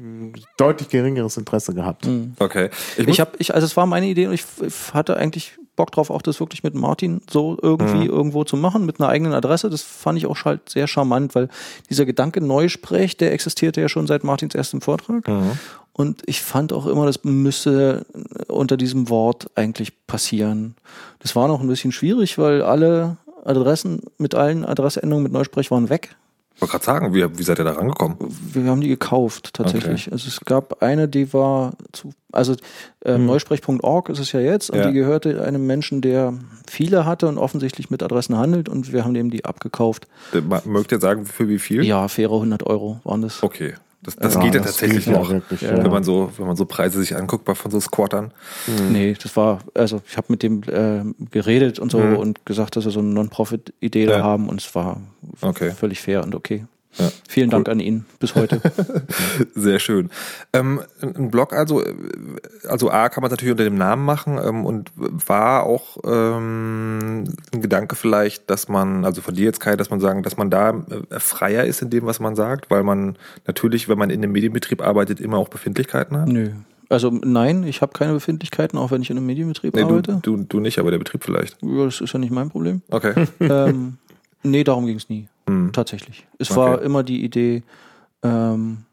deutlich 0.56 0.88
geringeres 0.88 1.36
Interesse 1.36 1.74
gehabt. 1.74 2.06
Mhm. 2.06 2.34
Okay. 2.38 2.70
Ich, 2.96 3.08
ich 3.08 3.20
habe, 3.20 3.32
ich, 3.38 3.54
also 3.54 3.64
es 3.64 3.76
war 3.76 3.86
meine 3.86 4.06
Idee 4.06 4.26
und 4.26 4.34
ich, 4.34 4.44
ich 4.64 4.94
hatte 4.94 5.16
eigentlich 5.16 5.58
Bock 5.74 5.90
drauf, 5.90 6.10
auch 6.10 6.22
das 6.22 6.38
wirklich 6.38 6.62
mit 6.62 6.74
Martin 6.74 7.22
so 7.28 7.58
irgendwie 7.60 8.04
mhm. 8.04 8.14
irgendwo 8.14 8.44
zu 8.44 8.56
machen, 8.56 8.86
mit 8.86 9.00
einer 9.00 9.08
eigenen 9.08 9.32
Adresse. 9.32 9.70
Das 9.70 9.82
fand 9.82 10.18
ich 10.18 10.26
auch 10.26 10.44
halt 10.44 10.68
sehr 10.68 10.86
charmant, 10.86 11.34
weil 11.34 11.48
dieser 11.90 12.04
Gedanke 12.04 12.40
Neusprech, 12.40 13.16
der 13.16 13.32
existierte 13.32 13.80
ja 13.80 13.88
schon 13.88 14.06
seit 14.06 14.22
Martins 14.22 14.54
erstem 14.54 14.80
Vortrag. 14.80 15.26
Und 15.92 16.22
ich 16.26 16.40
fand 16.40 16.72
auch 16.72 16.86
immer, 16.86 17.04
das 17.06 17.22
müsste 17.24 18.06
unter 18.48 18.76
diesem 18.76 19.08
Wort 19.08 19.50
eigentlich 19.54 20.06
passieren. 20.06 20.74
Das 21.18 21.36
war 21.36 21.48
noch 21.48 21.60
ein 21.60 21.68
bisschen 21.68 21.92
schwierig, 21.92 22.38
weil 22.38 22.62
alle 22.62 23.18
Adressen 23.44 24.00
mit 24.18 24.34
allen 24.34 24.64
Adressendungen 24.64 25.22
mit 25.22 25.32
Neusprech 25.32 25.70
waren 25.70 25.90
weg. 25.90 26.16
Ich 26.54 26.60
wollte 26.60 26.72
gerade 26.72 26.84
sagen, 26.84 27.14
wie, 27.14 27.38
wie 27.38 27.42
seid 27.42 27.58
ihr 27.58 27.64
da 27.64 27.72
rangekommen? 27.72 28.16
Wir 28.20 28.64
haben 28.66 28.80
die 28.80 28.88
gekauft, 28.88 29.54
tatsächlich. 29.54 30.06
Okay. 30.06 30.12
Also 30.12 30.28
es 30.28 30.40
gab 30.40 30.82
eine, 30.82 31.08
die 31.08 31.32
war 31.32 31.72
zu, 31.92 32.12
also 32.30 32.54
äh, 33.00 33.14
hm. 33.14 33.26
neusprech.org 33.26 34.08
ist 34.10 34.18
es 34.18 34.32
ja 34.32 34.40
jetzt, 34.40 34.70
und 34.70 34.78
ja. 34.78 34.86
die 34.86 34.92
gehörte 34.92 35.42
einem 35.44 35.66
Menschen, 35.66 36.02
der 36.02 36.34
viele 36.70 37.04
hatte 37.04 37.26
und 37.26 37.38
offensichtlich 37.38 37.90
mit 37.90 38.02
Adressen 38.02 38.36
handelt 38.36 38.68
und 38.68 38.92
wir 38.92 39.04
haben 39.04 39.14
dem 39.14 39.30
die 39.30 39.44
abgekauft. 39.44 40.06
Mögt 40.64 40.92
ihr 40.92 41.00
sagen, 41.00 41.26
für 41.26 41.48
wie 41.48 41.58
viel? 41.58 41.84
Ja, 41.84 42.06
faire 42.06 42.34
100 42.34 42.64
Euro 42.64 43.00
waren 43.02 43.22
das. 43.22 43.42
Okay. 43.42 43.74
Das, 44.04 44.16
das 44.16 44.34
ja, 44.34 44.40
geht 44.40 44.54
ja 44.54 44.60
das 44.60 44.72
tatsächlich 44.72 45.06
noch, 45.06 45.30
wirklich, 45.30 45.62
wenn 45.62 45.90
man 45.90 46.02
so, 46.02 46.32
wenn 46.36 46.46
man 46.46 46.56
so 46.56 46.64
Preise 46.64 46.98
sich 46.98 47.14
anguckt 47.14 47.44
bei 47.44 47.54
von 47.54 47.70
so 47.70 47.78
Squattern. 47.78 48.32
Mhm. 48.66 48.92
Nee, 48.92 49.16
das 49.20 49.36
war, 49.36 49.60
also 49.74 50.02
ich 50.08 50.16
habe 50.16 50.26
mit 50.30 50.42
dem 50.42 50.62
äh, 50.64 51.04
geredet 51.30 51.78
und 51.78 51.92
so 51.92 51.98
mhm. 51.98 52.16
und 52.16 52.44
gesagt, 52.44 52.74
dass 52.74 52.84
wir 52.84 52.90
so 52.90 52.98
eine 52.98 53.10
Non-Profit-Idee 53.10 54.06
da 54.06 54.22
haben 54.22 54.48
und 54.48 54.60
es 54.60 54.74
war 54.74 55.00
okay. 55.40 55.70
völlig 55.70 56.00
fair 56.00 56.24
und 56.24 56.34
okay. 56.34 56.64
Ja, 56.98 57.10
Vielen 57.26 57.48
cool. 57.48 57.52
Dank 57.52 57.68
an 57.70 57.80
ihn 57.80 58.04
bis 58.18 58.34
heute. 58.34 58.60
Sehr 59.54 59.78
schön. 59.78 60.10
Ähm, 60.52 60.82
ein 61.00 61.30
Blog 61.30 61.54
also, 61.54 61.82
also 62.68 62.90
A 62.90 63.08
kann 63.08 63.22
man 63.22 63.30
natürlich 63.30 63.52
unter 63.52 63.64
dem 63.64 63.76
Namen 63.76 64.04
machen 64.04 64.38
ähm, 64.42 64.66
und 64.66 64.90
war 64.96 65.64
auch 65.64 65.96
ähm, 66.04 67.24
ein 67.52 67.62
Gedanke 67.62 67.96
vielleicht, 67.96 68.50
dass 68.50 68.68
man, 68.68 69.06
also 69.06 69.22
von 69.22 69.34
dir 69.34 69.44
jetzt 69.44 69.60
Kai, 69.60 69.76
dass 69.76 69.88
man 69.88 70.00
sagen, 70.00 70.22
dass 70.22 70.36
man 70.36 70.50
da 70.50 70.84
äh, 71.10 71.18
freier 71.18 71.64
ist 71.64 71.80
in 71.80 71.88
dem, 71.88 72.04
was 72.04 72.20
man 72.20 72.36
sagt, 72.36 72.70
weil 72.70 72.82
man 72.82 73.16
natürlich, 73.46 73.88
wenn 73.88 73.98
man 73.98 74.10
in 74.10 74.22
einem 74.22 74.32
Medienbetrieb 74.32 74.82
arbeitet, 74.82 75.18
immer 75.20 75.38
auch 75.38 75.48
Befindlichkeiten 75.48 76.16
hat? 76.16 76.28
Nö. 76.28 76.50
Also 76.90 77.10
nein, 77.10 77.64
ich 77.64 77.80
habe 77.80 77.94
keine 77.94 78.12
Befindlichkeiten, 78.12 78.78
auch 78.78 78.90
wenn 78.90 79.00
ich 79.00 79.08
in 79.08 79.16
einem 79.16 79.24
Medienbetrieb 79.24 79.74
nee, 79.74 79.82
arbeite. 79.82 80.18
Du, 80.20 80.36
du, 80.36 80.44
du 80.44 80.60
nicht, 80.60 80.78
aber 80.78 80.90
der 80.90 80.98
Betrieb 80.98 81.24
vielleicht. 81.24 81.56
Ja, 81.62 81.86
das 81.86 82.02
ist 82.02 82.12
ja 82.12 82.18
nicht 82.18 82.32
mein 82.32 82.50
Problem. 82.50 82.82
Okay. 82.90 83.14
ähm, 83.40 83.96
nee, 84.42 84.62
darum 84.62 84.84
ging 84.84 84.96
es 84.96 85.08
nie. 85.08 85.26
Mhm. 85.46 85.72
Tatsächlich. 85.72 86.26
Es 86.38 86.50
okay. 86.50 86.60
war 86.60 86.82
immer 86.82 87.02
die 87.02 87.24
Idee, 87.24 87.62
ähm, 88.22 88.84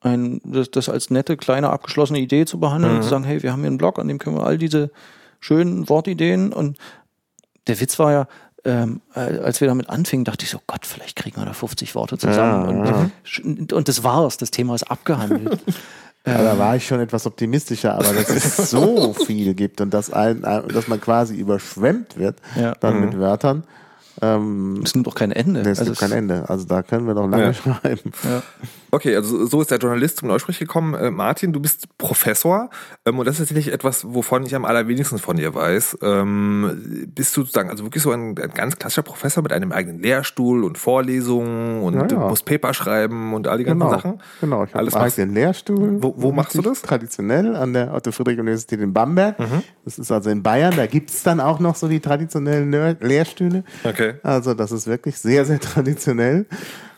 ein, 0.00 0.40
das, 0.44 0.70
das, 0.70 0.88
als 0.88 1.10
nette, 1.10 1.36
kleine, 1.36 1.70
abgeschlossene 1.70 2.18
Idee 2.18 2.44
zu 2.44 2.58
behandeln 2.58 2.92
mhm. 2.92 2.98
und 2.98 3.02
zu 3.04 3.10
sagen, 3.10 3.24
hey, 3.24 3.42
wir 3.42 3.52
haben 3.52 3.60
hier 3.60 3.68
einen 3.68 3.78
Blog, 3.78 3.98
an 3.98 4.08
dem 4.08 4.18
können 4.18 4.36
wir 4.36 4.46
all 4.46 4.58
diese 4.58 4.90
schönen 5.40 5.88
Wortideen 5.88 6.52
und 6.52 6.78
der 7.66 7.80
Witz 7.80 7.98
war 7.98 8.12
ja, 8.12 8.26
ähm, 8.64 9.00
als 9.14 9.60
wir 9.60 9.68
damit 9.68 9.90
anfingen, 9.90 10.24
dachte 10.24 10.44
ich 10.44 10.50
so, 10.50 10.60
Gott, 10.66 10.86
vielleicht 10.86 11.16
kriegen 11.16 11.36
wir 11.40 11.44
da 11.44 11.52
50 11.52 11.94
Worte 11.94 12.18
zusammen. 12.18 12.84
Ja, 12.84 13.10
und, 13.44 13.70
ja. 13.70 13.76
und 13.76 13.88
das 13.88 14.04
war's, 14.04 14.36
das 14.36 14.50
Thema 14.50 14.74
ist 14.74 14.84
abgehandelt. 14.90 15.60
Ja, 16.24 16.40
da 16.40 16.56
war 16.56 16.76
ich 16.76 16.86
schon 16.86 17.00
etwas 17.00 17.26
optimistischer, 17.26 17.94
aber 17.94 18.12
dass 18.12 18.30
es 18.30 18.56
so 18.70 19.12
viel 19.12 19.54
gibt 19.54 19.80
und 19.80 19.92
dass, 19.92 20.12
ein, 20.12 20.42
dass 20.42 20.86
man 20.86 21.00
quasi 21.00 21.34
überschwemmt 21.34 22.16
wird 22.16 22.36
ja. 22.54 22.76
dann 22.78 22.96
mhm. 22.96 23.06
mit 23.06 23.18
Wörtern, 23.18 23.64
ähm, 24.20 24.80
es 24.84 24.94
nimmt 24.94 25.06
doch 25.06 25.14
kein 25.14 25.32
Ende. 25.32 25.62
Nee, 25.62 25.70
es 25.70 25.78
also 25.78 25.92
gibt 25.92 26.00
kein 26.00 26.12
Ende. 26.12 26.48
Also 26.48 26.66
da 26.66 26.82
können 26.82 27.06
wir 27.06 27.14
noch 27.14 27.28
lange 27.28 27.44
ja. 27.44 27.54
schreiben. 27.54 28.12
Ja. 28.24 28.42
Okay, 28.90 29.16
also 29.16 29.46
so 29.46 29.62
ist 29.62 29.70
der 29.70 29.78
Journalist 29.78 30.18
zum 30.18 30.28
Neusprech 30.28 30.58
gekommen. 30.58 30.92
Äh, 30.92 31.10
Martin, 31.10 31.54
du 31.54 31.60
bist 31.60 31.96
Professor 31.96 32.68
ähm, 33.06 33.18
und 33.18 33.24
das 33.24 33.36
ist 33.36 33.48
tatsächlich 33.48 33.72
etwas, 33.72 34.04
wovon 34.12 34.44
ich 34.44 34.54
am 34.54 34.66
allerwenigsten 34.66 35.18
von 35.18 35.38
dir 35.38 35.54
weiß. 35.54 35.98
Ähm, 36.02 37.08
bist 37.14 37.34
du 37.36 37.40
sozusagen 37.40 37.70
also 37.70 37.84
wirklich 37.84 38.02
so 38.02 38.10
ein, 38.10 38.36
ein, 38.38 38.50
ganz 38.50 38.76
klassischer 38.76 39.02
Professor 39.02 39.42
mit 39.42 39.52
einem 39.52 39.72
eigenen 39.72 40.02
Lehrstuhl 40.02 40.62
und 40.62 40.76
Vorlesungen 40.76 41.82
und 41.82 41.94
ja, 41.94 42.06
ja. 42.06 42.28
musst 42.28 42.44
Paper 42.44 42.74
schreiben 42.74 43.32
und 43.32 43.48
all 43.48 43.56
die 43.56 43.64
ganzen 43.64 43.80
genau. 43.80 43.92
Sachen? 43.92 44.20
Genau, 44.42 44.64
ich 44.64 44.74
habe 44.74 44.86
einen 44.86 44.94
eigenen 44.94 45.34
Lehrstuhl. 45.34 46.02
Wo, 46.02 46.14
wo 46.18 46.32
machst 46.32 46.54
du 46.54 46.60
das? 46.60 46.82
Traditionell 46.82 47.56
an 47.56 47.72
der 47.72 47.94
Otto-Friedrich-Universität 47.94 48.80
in 48.80 48.92
Bamberg. 48.92 49.38
Mhm. 49.38 49.62
Das 49.86 49.98
ist 49.98 50.12
also 50.12 50.28
in 50.28 50.42
Bayern. 50.42 50.74
Da 50.76 50.86
gibt's 50.86 51.22
dann 51.22 51.40
auch 51.40 51.60
noch 51.60 51.76
so 51.76 51.88
die 51.88 52.00
traditionellen 52.00 52.98
Lehrstühle. 53.00 53.64
Okay. 53.84 54.01
Also 54.22 54.54
das 54.54 54.72
ist 54.72 54.86
wirklich 54.86 55.18
sehr, 55.18 55.44
sehr 55.44 55.60
traditionell. 55.60 56.46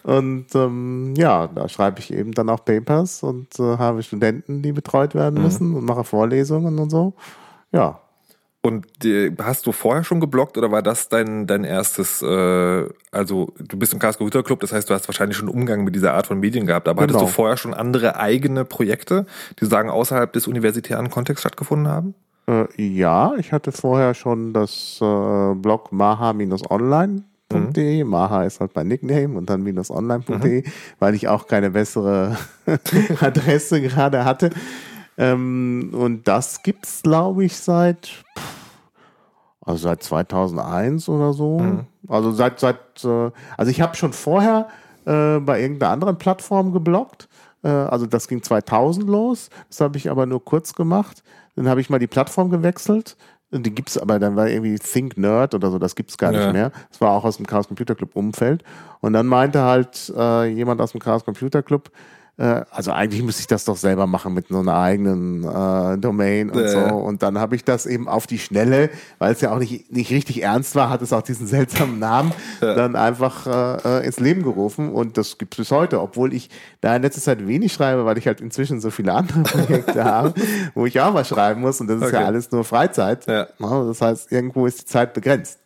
Und 0.05 0.55
ähm, 0.55 1.15
ja, 1.17 1.47
da 1.47 1.69
schreibe 1.69 2.01
ich 2.01 2.13
eben 2.13 2.33
dann 2.33 2.51
auch 2.51 2.65
Papers 2.65 3.23
und 3.23 3.59
äh, 3.59 3.79
habe 3.79 4.03
Studenten, 4.03 4.61
die 4.61 4.73
betreut 4.73 5.15
werden 5.15 5.37
mhm. 5.37 5.43
müssen 5.43 5.75
und 5.75 5.85
mache 5.85 6.05
Vorlesungen 6.05 6.79
und 6.79 6.91
so. 6.91 7.15
Ja. 7.73 8.01
Und 8.61 8.87
die, 9.03 9.31
hast 9.43 9.67
du 9.67 9.73
vorher 9.73 10.05
schon 10.05 10.21
geblockt 10.21 10.57
oder 10.57 10.71
war 10.71 10.83
das 10.83 11.09
dein, 11.09 11.47
dein 11.47 11.65
erstes, 11.65 12.23
äh, 12.23 12.89
also 13.13 13.53
du 13.59 13.79
bist 13.79 13.93
im 13.93 13.99
Casco 13.99 14.25
Hüter 14.25 14.43
Club, 14.43 14.61
das 14.61 14.73
heißt, 14.73 14.89
du 14.89 14.95
hast 14.95 15.07
wahrscheinlich 15.07 15.37
schon 15.37 15.51
Umgang 15.51 15.85
mit 15.85 15.95
dieser 15.95 16.15
Art 16.15 16.27
von 16.27 16.41
Medien 16.41 16.67
gehabt, 16.67 16.89
aber 16.89 17.07
genau. 17.07 17.19
hattest 17.19 17.31
du 17.31 17.35
vorher 17.35 17.59
schon 17.59 17.75
andere 17.75 18.17
eigene 18.17 18.65
Projekte, 18.65 19.27
die 19.61 19.67
sagen 19.67 19.91
außerhalb 19.91 20.33
des 20.33 20.47
universitären 20.47 21.11
Kontexts 21.11 21.43
stattgefunden 21.43 21.89
haben? 21.89 22.15
Äh, 22.47 22.67
ja, 22.83 23.35
ich 23.39 23.53
hatte 23.53 23.73
vorher 23.73 24.15
schon 24.15 24.53
das 24.53 24.99
äh, 25.01 25.55
Blog 25.55 25.93
maha-online 25.93 27.25
mhm. 27.53 28.09
Maha 28.09 28.45
ist 28.45 28.61
halt 28.61 28.73
mein 28.75 28.89
Nickname 28.89 29.37
und 29.37 29.49
dann 29.49 29.63
minus 29.63 29.91
online.de, 29.91 30.63
mhm. 30.63 30.73
weil 30.99 31.15
ich 31.15 31.29
auch 31.29 31.47
keine 31.47 31.71
bessere 31.71 32.37
Adresse 33.21 33.81
gerade 33.81 34.25
hatte. 34.25 34.51
Ähm, 35.17 35.91
und 35.93 36.27
das 36.27 36.63
gibt's, 36.63 37.03
glaube 37.03 37.45
ich, 37.45 37.57
seit 37.57 38.25
also 39.67 39.89
seit 39.89 40.03
2001 40.03 41.09
oder 41.09 41.33
so. 41.33 41.59
Mhm. 41.59 41.87
Also 42.09 42.33
seit 42.33 42.61
seit 42.61 43.05
äh, 43.05 43.31
also 43.57 43.71
ich 43.71 43.81
habe 43.81 43.97
schon 43.97 44.13
vorher 44.13 44.69
äh, 45.07 45.39
bei 45.39 45.61
irgendeiner 45.61 45.93
anderen 45.93 46.19
Plattform 46.19 46.73
geblockt. 46.73 47.29
Äh, 47.63 47.69
also 47.69 48.07
das 48.07 48.29
ging 48.29 48.43
2000 48.43 49.09
los. 49.09 49.49
Das 49.69 49.81
habe 49.81 49.97
ich 49.97 50.11
aber 50.11 50.27
nur 50.27 50.45
kurz 50.45 50.75
gemacht. 50.75 51.23
Dann 51.57 51.69
habe 51.69 51.81
ich 51.81 51.91
mal 51.91 51.99
die 51.99 52.07
Plattform 52.07 52.51
gewechselt 52.51 53.17
die 53.63 53.75
gibt's 53.75 53.97
aber, 53.97 54.19
dann 54.19 54.37
war 54.37 54.49
irgendwie 54.49 54.77
Think 54.79 55.17
Nerd 55.17 55.55
oder 55.55 55.71
so, 55.71 55.79
das 55.79 55.95
gibt's 55.95 56.19
gar 56.19 56.33
ja. 56.33 56.41
nicht 56.41 56.53
mehr. 56.53 56.73
Das 56.91 57.01
war 57.01 57.13
auch 57.13 57.25
aus 57.25 57.37
dem 57.37 57.47
Chaos 57.47 57.69
Computer 57.69 57.95
Club 57.95 58.17
Umfeld. 58.17 58.65
Und 59.01 59.13
dann 59.13 59.27
meinte 59.27 59.63
halt 59.63 60.13
äh, 60.17 60.47
jemand 60.47 60.81
aus 60.81 60.93
dem 60.93 61.01
Chaos 61.01 61.25
Computer 61.25 61.63
Club, 61.63 61.91
also 62.37 62.91
eigentlich 62.91 63.23
müsste 63.23 63.43
ich 63.43 63.47
das 63.47 63.65
doch 63.65 63.77
selber 63.77 64.09
machen 64.09 64.35
mit 64.35 64.49
so 64.49 64.59
einer 64.59 64.77
eigenen 64.77 65.45
äh, 65.45 65.99
Domain 65.99 66.51
und 66.51 66.63
äh. 66.63 66.69
so. 66.69 66.81
Und 66.81 67.23
dann 67.23 67.39
habe 67.39 67.55
ich 67.55 67.63
das 67.63 67.87
eben 67.87 68.09
auf 68.09 68.27
die 68.27 68.41
Schnelle, 68.41 68.91
weil 69.21 69.33
es 69.33 69.41
ja 69.41 69.53
auch 69.53 69.61
nicht, 69.61 69.93
nicht 69.93 70.11
richtig 70.11 70.43
ernst 70.43 70.75
war, 70.75 70.91
hat 70.91 71.01
es 71.01 71.13
auch 71.13 71.23
diesen 71.23 71.47
seltsamen 71.47 72.01
Namen, 72.01 72.33
ja. 72.61 72.75
dann 72.75 72.97
einfach 72.97 73.47
äh, 73.47 74.01
äh 74.01 74.07
ins 74.07 74.19
Leben 74.19 74.43
gerufen. 74.43 74.93
Und 74.93 75.17
das 75.17 75.39
gibt 75.39 75.55
es 75.55 75.59
bis 75.59 75.71
heute, 75.71 76.01
obwohl 76.01 76.35
ich 76.35 76.51
da 76.81 76.97
in 76.97 77.03
letzter 77.03 77.23
Zeit 77.23 77.47
wenig 77.47 77.73
schreibe, 77.73 78.05
weil 78.05 78.19
ich 78.19 78.27
halt 78.27 78.41
inzwischen 78.41 78.81
so 78.81 78.91
viele 78.91 79.13
andere 79.13 79.43
Projekte 79.45 80.05
habe, 80.05 80.35
wo 80.75 80.87
ich 80.87 81.01
auch 81.01 81.15
was 81.15 81.29
schreiben 81.29 81.61
muss. 81.61 81.81
Und 81.81 81.87
das 81.87 81.99
ist 81.99 82.09
okay. 82.09 82.17
ja 82.17 82.27
alles 82.27 82.51
nur 82.51 82.65
Freizeit. 82.65 83.29
Ja. 83.29 83.47
Das 83.59 84.01
heißt, 84.01 84.33
irgendwo 84.33 84.67
ist 84.67 84.81
die 84.81 84.87
Zeit 84.87 85.15
begrenzt. 85.15 85.61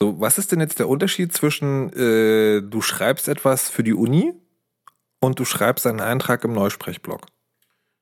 So, 0.00 0.20
was 0.20 0.38
ist 0.38 0.50
denn 0.50 0.60
jetzt 0.60 0.80
der 0.80 0.88
Unterschied 0.88 1.32
zwischen, 1.32 1.92
äh, 1.92 2.60
du 2.60 2.80
schreibst 2.80 3.28
etwas 3.28 3.68
für 3.68 3.84
die 3.84 3.94
Uni 3.94 4.32
und 5.20 5.38
du 5.38 5.44
schreibst 5.44 5.86
einen 5.86 6.00
Eintrag 6.00 6.44
im 6.44 6.52
Neusprechblog. 6.52 7.22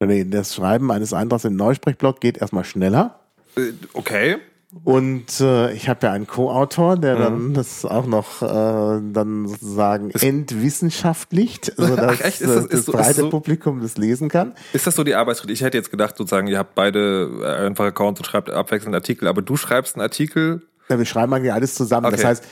Nee, 0.00 0.24
das 0.24 0.54
Schreiben 0.54 0.90
eines 0.92 1.12
Eintrags 1.12 1.44
im 1.44 1.56
Neusprechblog 1.56 2.20
geht 2.20 2.38
erstmal 2.38 2.64
schneller. 2.64 3.20
Äh, 3.56 3.72
okay. 3.94 4.36
Und 4.84 5.40
äh, 5.40 5.72
ich 5.72 5.88
habe 5.88 6.06
ja 6.06 6.12
einen 6.12 6.26
Co-Autor, 6.26 6.98
der 6.98 7.16
mhm. 7.16 7.22
dann 7.22 7.54
das 7.54 7.84
auch 7.84 8.04
noch 8.04 8.42
äh, 8.42 9.00
dann 9.12 9.46
sozusagen 9.46 10.10
ist 10.10 10.22
entwissenschaftlicht, 10.22 11.72
sodass 11.76 12.18
Ach, 12.20 12.24
echt? 12.24 12.40
Ist 12.40 12.50
das, 12.50 12.64
ist 12.64 12.72
das 12.72 12.84
so, 12.84 12.92
breite 12.92 13.20
so, 13.22 13.30
Publikum 13.30 13.80
das 13.80 13.96
lesen 13.96 14.28
kann. 14.28 14.54
Ist 14.72 14.86
das 14.86 14.96
so 14.96 15.04
die 15.04 15.14
Arbeitsschritt? 15.14 15.50
Ich 15.50 15.62
hätte 15.62 15.78
jetzt 15.78 15.90
gedacht, 15.90 16.16
sozusagen, 16.16 16.48
ihr 16.48 16.58
habt 16.58 16.74
beide 16.74 17.30
äh, 17.42 17.66
einfach 17.66 17.86
Accounts 17.86 18.20
und 18.20 18.26
schreibt 18.26 18.50
abwechselnd 18.50 18.94
Artikel, 18.94 19.28
aber 19.28 19.40
du 19.40 19.56
schreibst 19.56 19.94
einen 19.94 20.02
Artikel. 20.02 20.62
Ja, 20.88 20.98
wir 20.98 21.06
schreiben 21.06 21.32
eigentlich 21.32 21.52
alles 21.52 21.74
zusammen. 21.74 22.06
Okay. 22.06 22.16
Das 22.16 22.24
heißt, 22.24 22.44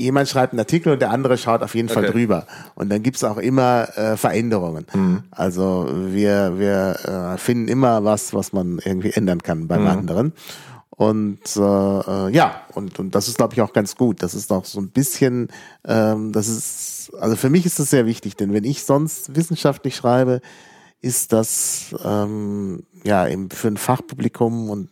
jemand 0.00 0.28
schreibt 0.28 0.52
einen 0.52 0.60
Artikel 0.60 0.92
und 0.92 1.00
der 1.00 1.10
andere 1.10 1.36
schaut 1.38 1.62
auf 1.62 1.74
jeden 1.74 1.90
okay. 1.90 2.00
Fall 2.00 2.10
drüber. 2.10 2.46
Und 2.74 2.90
dann 2.90 3.02
gibt's 3.02 3.22
auch 3.24 3.38
immer 3.38 3.88
äh, 3.96 4.16
Veränderungen. 4.16 4.86
Mhm. 4.92 5.22
Also 5.30 5.88
wir, 5.92 6.58
wir 6.58 7.34
äh, 7.34 7.38
finden 7.38 7.68
immer 7.68 8.04
was, 8.04 8.34
was 8.34 8.52
man 8.52 8.80
irgendwie 8.84 9.10
ändern 9.10 9.42
kann 9.42 9.68
beim 9.68 9.82
mhm. 9.82 9.88
anderen. 9.88 10.32
Und 10.90 11.56
äh, 11.56 11.60
äh, 11.60 12.30
ja, 12.30 12.60
und, 12.74 12.98
und 12.98 13.14
das 13.14 13.28
ist, 13.28 13.38
glaube 13.38 13.54
ich, 13.54 13.62
auch 13.62 13.72
ganz 13.72 13.96
gut. 13.96 14.22
Das 14.22 14.34
ist 14.34 14.52
auch 14.52 14.66
so 14.66 14.80
ein 14.80 14.90
bisschen, 14.90 15.48
ähm, 15.86 16.32
das 16.32 16.48
ist, 16.48 17.12
also 17.18 17.36
für 17.36 17.48
mich 17.48 17.64
ist 17.64 17.78
das 17.78 17.88
sehr 17.88 18.04
wichtig, 18.04 18.36
denn 18.36 18.52
wenn 18.52 18.64
ich 18.64 18.84
sonst 18.84 19.34
wissenschaftlich 19.34 19.96
schreibe, 19.96 20.42
ist 21.00 21.32
das 21.32 21.94
ähm, 22.04 22.82
ja 23.02 23.26
eben 23.26 23.48
für 23.50 23.68
ein 23.68 23.78
Fachpublikum 23.78 24.68
und 24.68 24.90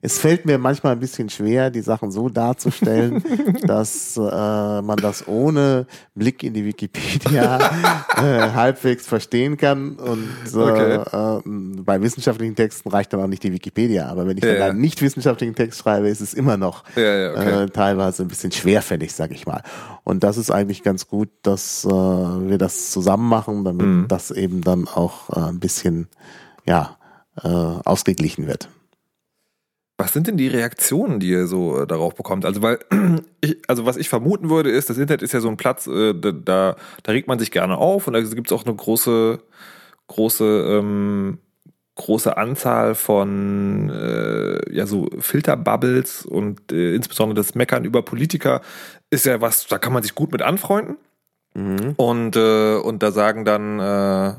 es 0.00 0.18
fällt 0.18 0.46
mir 0.46 0.58
manchmal 0.58 0.92
ein 0.92 1.00
bisschen 1.00 1.28
schwer, 1.28 1.70
die 1.70 1.80
Sachen 1.80 2.10
so 2.10 2.28
darzustellen, 2.28 3.22
dass 3.66 4.16
äh, 4.16 4.20
man 4.20 4.96
das 4.96 5.26
ohne 5.26 5.86
Blick 6.14 6.42
in 6.42 6.54
die 6.54 6.64
Wikipedia 6.64 7.58
äh, 8.16 8.52
halbwegs 8.52 9.06
verstehen 9.06 9.56
kann. 9.56 9.96
Und 9.96 10.28
äh, 10.52 10.56
okay. 10.56 11.38
äh, 11.38 11.82
bei 11.82 12.00
wissenschaftlichen 12.00 12.54
Texten 12.54 12.88
reicht 12.88 13.12
dann 13.12 13.20
auch 13.20 13.26
nicht 13.26 13.42
die 13.42 13.52
Wikipedia. 13.52 14.06
Aber 14.06 14.26
wenn 14.26 14.36
ich 14.36 14.44
ja, 14.44 14.50
dann 14.50 14.58
ja. 14.58 14.66
einen 14.66 14.80
nicht 14.80 15.02
wissenschaftlichen 15.02 15.54
Text 15.54 15.80
schreibe, 15.80 16.08
ist 16.08 16.20
es 16.20 16.34
immer 16.34 16.56
noch 16.56 16.84
ja, 16.96 17.32
okay. 17.32 17.64
äh, 17.64 17.66
teilweise 17.68 18.22
ein 18.22 18.28
bisschen 18.28 18.52
schwerfällig, 18.52 19.12
sag 19.12 19.32
ich 19.32 19.46
mal. 19.46 19.62
Und 20.04 20.22
das 20.24 20.36
ist 20.36 20.50
eigentlich 20.50 20.82
ganz 20.82 21.08
gut, 21.08 21.28
dass 21.42 21.84
äh, 21.84 21.88
wir 21.88 22.58
das 22.58 22.90
zusammen 22.92 23.28
machen, 23.28 23.64
damit 23.64 23.86
mhm. 23.86 24.06
das 24.08 24.30
eben 24.30 24.62
dann 24.62 24.86
auch 24.88 25.30
ein 25.30 25.60
bisschen 25.60 26.08
ja, 26.66 26.96
ausgeglichen 27.34 28.48
wird. 28.48 28.68
Was 30.00 30.12
sind 30.12 30.28
denn 30.28 30.36
die 30.36 30.46
Reaktionen, 30.46 31.18
die 31.18 31.30
ihr 31.30 31.48
so 31.48 31.82
äh, 31.82 31.86
darauf 31.86 32.14
bekommt? 32.14 32.44
Also, 32.44 32.62
weil, 32.62 32.78
ich, 33.40 33.58
also 33.66 33.84
was 33.84 33.96
ich 33.96 34.08
vermuten 34.08 34.48
würde, 34.48 34.70
ist, 34.70 34.88
das 34.88 34.96
Internet 34.96 35.22
ist 35.22 35.32
ja 35.32 35.40
so 35.40 35.48
ein 35.48 35.56
Platz, 35.56 35.88
äh, 35.88 36.14
da, 36.14 36.76
da 37.02 37.12
regt 37.12 37.26
man 37.26 37.40
sich 37.40 37.50
gerne 37.50 37.76
auf 37.76 38.06
und 38.06 38.12
da 38.12 38.20
gibt 38.20 38.46
es 38.46 38.52
auch 38.52 38.64
eine 38.64 38.76
große, 38.76 39.40
große, 40.06 40.78
ähm, 40.78 41.38
große 41.96 42.36
Anzahl 42.36 42.94
von 42.94 43.90
äh, 43.90 44.72
ja 44.72 44.86
so 44.86 45.08
Filterbubbles 45.18 46.24
und 46.24 46.70
äh, 46.70 46.94
insbesondere 46.94 47.34
das 47.34 47.56
Meckern 47.56 47.84
über 47.84 48.02
Politiker 48.02 48.60
ist 49.10 49.26
ja 49.26 49.40
was, 49.40 49.66
da 49.66 49.78
kann 49.78 49.92
man 49.92 50.04
sich 50.04 50.14
gut 50.14 50.30
mit 50.30 50.42
anfreunden. 50.42 50.96
Mhm. 51.54 51.94
Und, 51.96 52.36
äh, 52.36 52.76
und 52.76 53.02
da 53.02 53.10
sagen 53.10 53.44
dann 53.44 53.80
äh, 53.80 54.34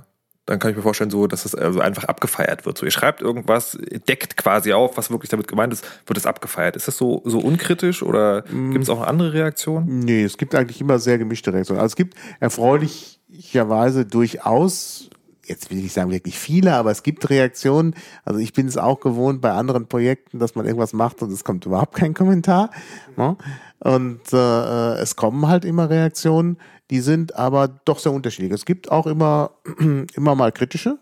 dann 0.49 0.57
kann 0.57 0.71
ich 0.71 0.77
mir 0.77 0.81
vorstellen, 0.81 1.11
so, 1.11 1.27
dass 1.27 1.45
es 1.45 1.53
also 1.53 1.79
einfach 1.79 2.05
abgefeiert 2.05 2.65
wird. 2.65 2.75
So, 2.75 2.85
ihr 2.85 2.91
schreibt 2.91 3.21
irgendwas, 3.21 3.77
deckt 4.07 4.35
quasi 4.35 4.73
auf, 4.73 4.97
was 4.97 5.11
wirklich 5.11 5.29
damit 5.29 5.47
gemeint 5.47 5.71
ist, 5.71 5.85
wird 6.07 6.17
es 6.17 6.25
abgefeiert. 6.25 6.75
Ist 6.75 6.87
das 6.87 6.97
so, 6.97 7.21
so 7.23 7.37
unkritisch 7.37 8.01
oder 8.01 8.43
mm. 8.49 8.71
gibt 8.71 8.83
es 8.83 8.89
auch 8.89 8.97
eine 8.97 9.07
andere 9.07 9.33
Reaktion? 9.33 9.85
Nee, 9.85 10.23
es 10.23 10.37
gibt 10.37 10.55
eigentlich 10.55 10.81
immer 10.81 10.97
sehr 10.97 11.19
gemischte 11.19 11.53
Reaktionen. 11.53 11.79
Also 11.79 11.91
es 11.91 11.95
gibt 11.95 12.15
erfreulicherweise 12.39 14.07
durchaus 14.07 15.11
jetzt 15.45 15.71
will 15.71 15.83
ich 15.83 15.93
sagen 15.93 16.11
wirklich 16.11 16.37
viele, 16.37 16.73
aber 16.73 16.91
es 16.91 17.01
gibt 17.01 17.27
Reaktionen. 17.29 17.95
Also 18.23 18.39
ich 18.39 18.53
bin 18.53 18.67
es 18.67 18.77
auch 18.77 18.99
gewohnt 18.99 19.41
bei 19.41 19.51
anderen 19.51 19.87
Projekten, 19.87 20.37
dass 20.37 20.53
man 20.53 20.65
irgendwas 20.65 20.93
macht 20.93 21.23
und 21.23 21.31
es 21.31 21.43
kommt 21.43 21.65
überhaupt 21.65 21.95
kein 21.95 22.13
Kommentar. 22.13 22.69
Ne? 23.17 23.35
Und 23.79 24.33
äh, 24.33 24.93
es 24.95 25.15
kommen 25.15 25.47
halt 25.47 25.65
immer 25.65 25.89
Reaktionen. 25.89 26.57
Die 26.89 26.99
sind 26.99 27.35
aber 27.35 27.67
doch 27.67 27.99
sehr 27.99 28.11
unterschiedlich. 28.11 28.51
Es 28.51 28.65
gibt 28.65 28.91
auch 28.91 29.07
immer, 29.07 29.51
immer 30.15 30.35
mal 30.35 30.51
kritische, 30.51 30.97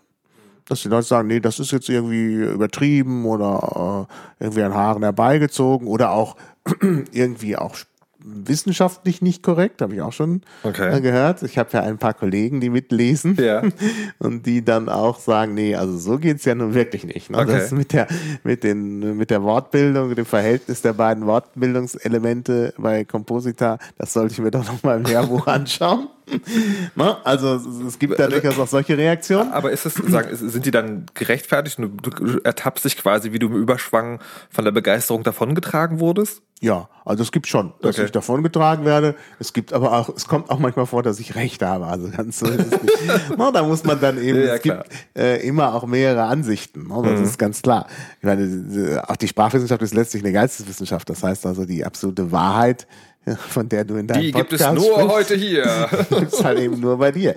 dass 0.66 0.82
die 0.82 0.88
Leute 0.88 1.06
sagen, 1.06 1.28
nee, 1.28 1.40
das 1.40 1.58
ist 1.58 1.72
jetzt 1.72 1.88
irgendwie 1.88 2.34
übertrieben 2.34 3.24
oder 3.24 4.06
äh, 4.40 4.44
irgendwie 4.44 4.62
an 4.62 4.74
Haaren 4.74 5.02
herbeigezogen 5.02 5.88
oder 5.88 6.10
auch 6.10 6.36
irgendwie 7.12 7.56
auch 7.56 7.76
wissenschaftlich 8.20 9.22
nicht 9.22 9.42
korrekt, 9.42 9.80
habe 9.80 9.94
ich 9.94 10.02
auch 10.02 10.12
schon 10.12 10.42
okay. 10.64 10.96
Äh, 10.96 11.00
gehört. 11.00 11.42
Ich 11.42 11.56
habe 11.56 11.70
ja 11.72 11.82
ein 11.82 11.98
paar 11.98 12.14
Kollegen, 12.14 12.60
die 12.60 12.70
mitlesen 12.70 13.36
ja. 13.36 13.62
und 14.18 14.46
die 14.46 14.64
dann 14.64 14.88
auch 14.88 15.18
sagen, 15.18 15.54
nee, 15.54 15.74
also 15.74 15.96
so 15.96 16.18
geht's 16.18 16.44
ja 16.44 16.54
nun 16.54 16.74
wirklich 16.74 17.04
nicht. 17.04 17.30
Ne? 17.30 17.38
Okay. 17.38 17.52
Das 17.52 17.70
mit 17.70 17.92
der, 17.92 18.08
mit, 18.42 18.64
den, 18.64 19.16
mit 19.16 19.30
der 19.30 19.42
Wortbildung, 19.42 20.14
dem 20.14 20.26
Verhältnis 20.26 20.82
der 20.82 20.94
beiden 20.94 21.26
Wortbildungselemente 21.26 22.74
bei 22.76 23.04
Composita, 23.04 23.78
das 23.96 24.12
sollte 24.12 24.32
ich 24.32 24.40
mir 24.40 24.50
doch 24.50 24.66
noch 24.66 24.82
mal 24.82 24.98
im 24.98 25.04
Lehrbuch 25.04 25.46
anschauen. 25.46 26.08
Also 27.24 27.60
es 27.86 27.98
gibt 27.98 28.18
da 28.18 28.28
durchaus 28.28 28.58
auch 28.58 28.66
solche 28.66 28.96
Reaktionen. 28.96 29.52
Aber 29.52 29.70
ist 29.70 29.86
es, 29.86 29.94
sagen, 29.94 30.28
sind 30.32 30.66
die 30.66 30.70
dann 30.70 31.06
gerechtfertigt? 31.14 31.78
Du, 31.78 31.88
du 31.88 32.38
ertappst 32.44 32.84
dich 32.84 32.96
quasi, 32.96 33.32
wie 33.32 33.38
du 33.38 33.48
im 33.48 33.56
Überschwang 33.56 34.20
von 34.50 34.64
der 34.64 34.72
Begeisterung 34.72 35.22
davongetragen 35.22 36.00
wurdest? 36.00 36.42
Ja, 36.60 36.88
also 37.04 37.22
es 37.22 37.30
gibt 37.30 37.46
schon, 37.46 37.72
dass 37.80 37.96
okay. 37.96 38.06
ich 38.06 38.12
davongetragen 38.12 38.84
werde. 38.84 39.14
Es 39.38 39.52
gibt 39.52 39.72
aber 39.72 39.92
auch, 39.92 40.08
es 40.14 40.26
kommt 40.26 40.50
auch 40.50 40.58
manchmal 40.58 40.86
vor, 40.86 41.04
dass 41.04 41.20
ich 41.20 41.36
Recht 41.36 41.62
habe. 41.62 41.86
Also 41.86 42.10
ganz 42.10 42.40
so 42.40 42.46
ist 42.46 42.72
es 42.72 42.82
nicht. 42.82 43.38
no, 43.38 43.52
da 43.52 43.62
muss 43.62 43.84
man 43.84 44.00
dann 44.00 44.20
eben, 44.20 44.40
ja, 44.40 44.54
es 44.54 44.62
klar. 44.62 44.84
gibt 44.84 45.18
äh, 45.18 45.36
immer 45.46 45.74
auch 45.74 45.86
mehrere 45.86 46.24
Ansichten. 46.24 46.88
No, 46.88 47.02
das 47.02 47.20
mhm. 47.20 47.24
ist 47.26 47.38
ganz 47.38 47.62
klar. 47.62 47.86
Ich 48.18 48.26
meine, 48.26 49.04
auch 49.06 49.16
die 49.16 49.28
Sprachwissenschaft 49.28 49.82
ist 49.82 49.94
letztlich 49.94 50.24
eine 50.24 50.32
Geisteswissenschaft. 50.32 51.08
Das 51.08 51.22
heißt 51.22 51.46
also, 51.46 51.64
die 51.64 51.84
absolute 51.84 52.32
Wahrheit 52.32 52.88
von 53.48 53.68
der 53.68 53.84
du 53.84 53.96
in 53.96 54.06
deinem 54.06 54.22
Die 54.22 54.32
Podcast 54.32 54.50
gibt 54.50 54.60
es 54.60 54.88
nur 54.88 54.94
sprichst, 54.94 55.14
heute 55.14 55.34
hier. 55.36 55.88
ist 56.22 56.44
halt 56.44 56.58
eben 56.58 56.80
nur 56.80 56.98
bei 56.98 57.12
dir 57.12 57.34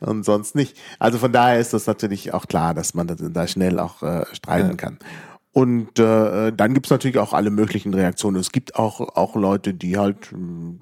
und 0.00 0.24
sonst 0.24 0.54
nicht. 0.54 0.76
Also 0.98 1.18
von 1.18 1.32
daher 1.32 1.58
ist 1.58 1.72
das 1.72 1.86
natürlich 1.86 2.32
auch 2.34 2.46
klar, 2.46 2.74
dass 2.74 2.94
man 2.94 3.06
da 3.18 3.46
schnell 3.46 3.78
auch 3.78 4.02
äh, 4.02 4.24
streiten 4.32 4.70
ja. 4.70 4.76
kann. 4.76 4.98
Und 5.52 5.98
äh, 5.98 6.52
dann 6.52 6.74
gibt's 6.74 6.90
natürlich 6.90 7.18
auch 7.18 7.32
alle 7.32 7.50
möglichen 7.50 7.92
Reaktionen. 7.92 8.36
Es 8.36 8.52
gibt 8.52 8.76
auch, 8.76 9.00
auch 9.00 9.34
Leute, 9.34 9.74
die 9.74 9.98
halt 9.98 10.32
äh, 10.32 10.36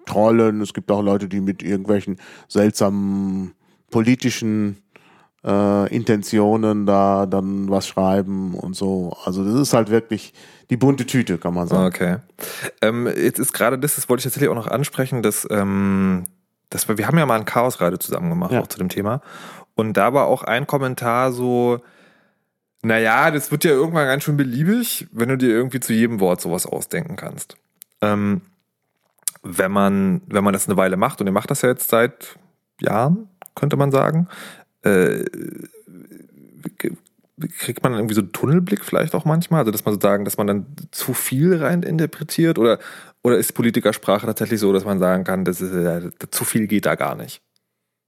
trollen. 0.04 0.60
Es 0.60 0.74
gibt 0.74 0.90
auch 0.90 1.02
Leute, 1.02 1.28
die 1.28 1.40
mit 1.40 1.62
irgendwelchen 1.62 2.18
seltsamen 2.48 3.54
politischen 3.90 4.82
äh, 5.44 5.94
Intentionen 5.94 6.86
da 6.86 7.26
dann 7.26 7.70
was 7.70 7.86
schreiben 7.86 8.54
und 8.54 8.74
so. 8.74 9.16
Also 9.24 9.44
das 9.44 9.54
ist 9.54 9.72
halt 9.72 9.90
wirklich 9.90 10.34
die 10.70 10.76
bunte 10.76 11.06
Tüte, 11.06 11.38
kann 11.38 11.54
man 11.54 11.68
sagen. 11.68 11.86
Okay. 11.86 12.16
Ähm, 12.82 13.06
jetzt 13.06 13.38
ist 13.38 13.52
gerade 13.52 13.78
das, 13.78 13.94
das 13.94 14.08
wollte 14.08 14.20
ich 14.20 14.24
tatsächlich 14.24 14.50
auch 14.50 14.54
noch 14.54 14.66
ansprechen, 14.66 15.22
dass, 15.22 15.46
ähm, 15.50 16.24
dass 16.70 16.88
wir, 16.88 16.98
wir 16.98 17.06
haben 17.06 17.18
ja 17.18 17.26
mal 17.26 17.38
ein 17.38 17.44
Chaos 17.44 17.78
gerade 17.78 17.98
zusammen 17.98 18.28
gemacht, 18.30 18.52
ja. 18.52 18.60
auch 18.60 18.66
zu 18.66 18.78
dem 18.78 18.88
Thema. 18.88 19.22
Und 19.74 19.96
da 19.96 20.12
war 20.12 20.26
auch 20.26 20.42
ein 20.42 20.66
Kommentar 20.66 21.32
so, 21.32 21.80
naja, 22.82 23.30
das 23.30 23.50
wird 23.50 23.64
ja 23.64 23.70
irgendwann 23.70 24.06
ganz 24.06 24.24
schön 24.24 24.36
beliebig, 24.36 25.06
wenn 25.12 25.28
du 25.28 25.38
dir 25.38 25.50
irgendwie 25.50 25.80
zu 25.80 25.92
jedem 25.92 26.20
Wort 26.20 26.40
sowas 26.40 26.66
ausdenken 26.66 27.16
kannst. 27.16 27.56
Ähm, 28.02 28.42
wenn 29.42 29.72
man, 29.72 30.20
wenn 30.26 30.44
man 30.44 30.52
das 30.52 30.68
eine 30.68 30.76
Weile 30.76 30.96
macht, 30.96 31.20
und 31.20 31.26
ihr 31.26 31.32
macht 31.32 31.50
das 31.50 31.62
ja 31.62 31.68
jetzt 31.68 31.88
seit 31.90 32.38
Jahren, 32.80 33.28
könnte 33.54 33.76
man 33.76 33.90
sagen, 33.90 34.28
äh, 34.88 35.24
kriegt 37.58 37.82
man 37.82 37.94
irgendwie 37.94 38.14
so 38.14 38.20
einen 38.20 38.32
Tunnelblick 38.32 38.84
vielleicht 38.84 39.14
auch 39.14 39.24
manchmal? 39.24 39.60
Also, 39.60 39.70
dass 39.70 39.84
man 39.84 39.94
sozusagen, 39.94 40.24
dass 40.24 40.36
man 40.36 40.46
dann 40.46 40.66
zu 40.90 41.14
viel 41.14 41.56
rein 41.56 41.82
interpretiert? 41.82 42.58
Oder, 42.58 42.78
oder 43.22 43.38
ist 43.38 43.52
Politikersprache 43.52 44.26
tatsächlich 44.26 44.60
so, 44.60 44.72
dass 44.72 44.84
man 44.84 44.98
sagen 44.98 45.24
kann, 45.24 45.44
das 45.44 45.60
ist, 45.60 45.72
äh, 45.72 46.10
zu 46.30 46.44
viel 46.44 46.66
geht 46.66 46.86
da 46.86 46.94
gar 46.94 47.14
nicht? 47.14 47.42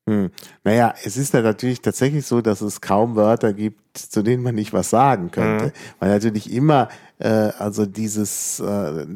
Hm. 0.08 0.30
Naja, 0.64 0.94
es 1.04 1.16
ist 1.16 1.34
ja 1.34 1.42
natürlich 1.42 1.82
tatsächlich 1.82 2.26
so, 2.26 2.40
dass 2.40 2.60
es 2.62 2.80
kaum 2.80 3.16
Wörter 3.16 3.52
gibt, 3.52 3.98
zu 3.98 4.22
denen 4.22 4.42
man 4.42 4.54
nicht 4.54 4.72
was 4.72 4.90
sagen 4.90 5.30
könnte. 5.30 5.66
Mhm. 5.66 5.72
Weil 6.00 6.10
natürlich 6.10 6.52
immer 6.52 6.88
äh, 7.20 7.52
also 7.58 7.86
dieses 7.86 8.60
äh, 8.60 9.06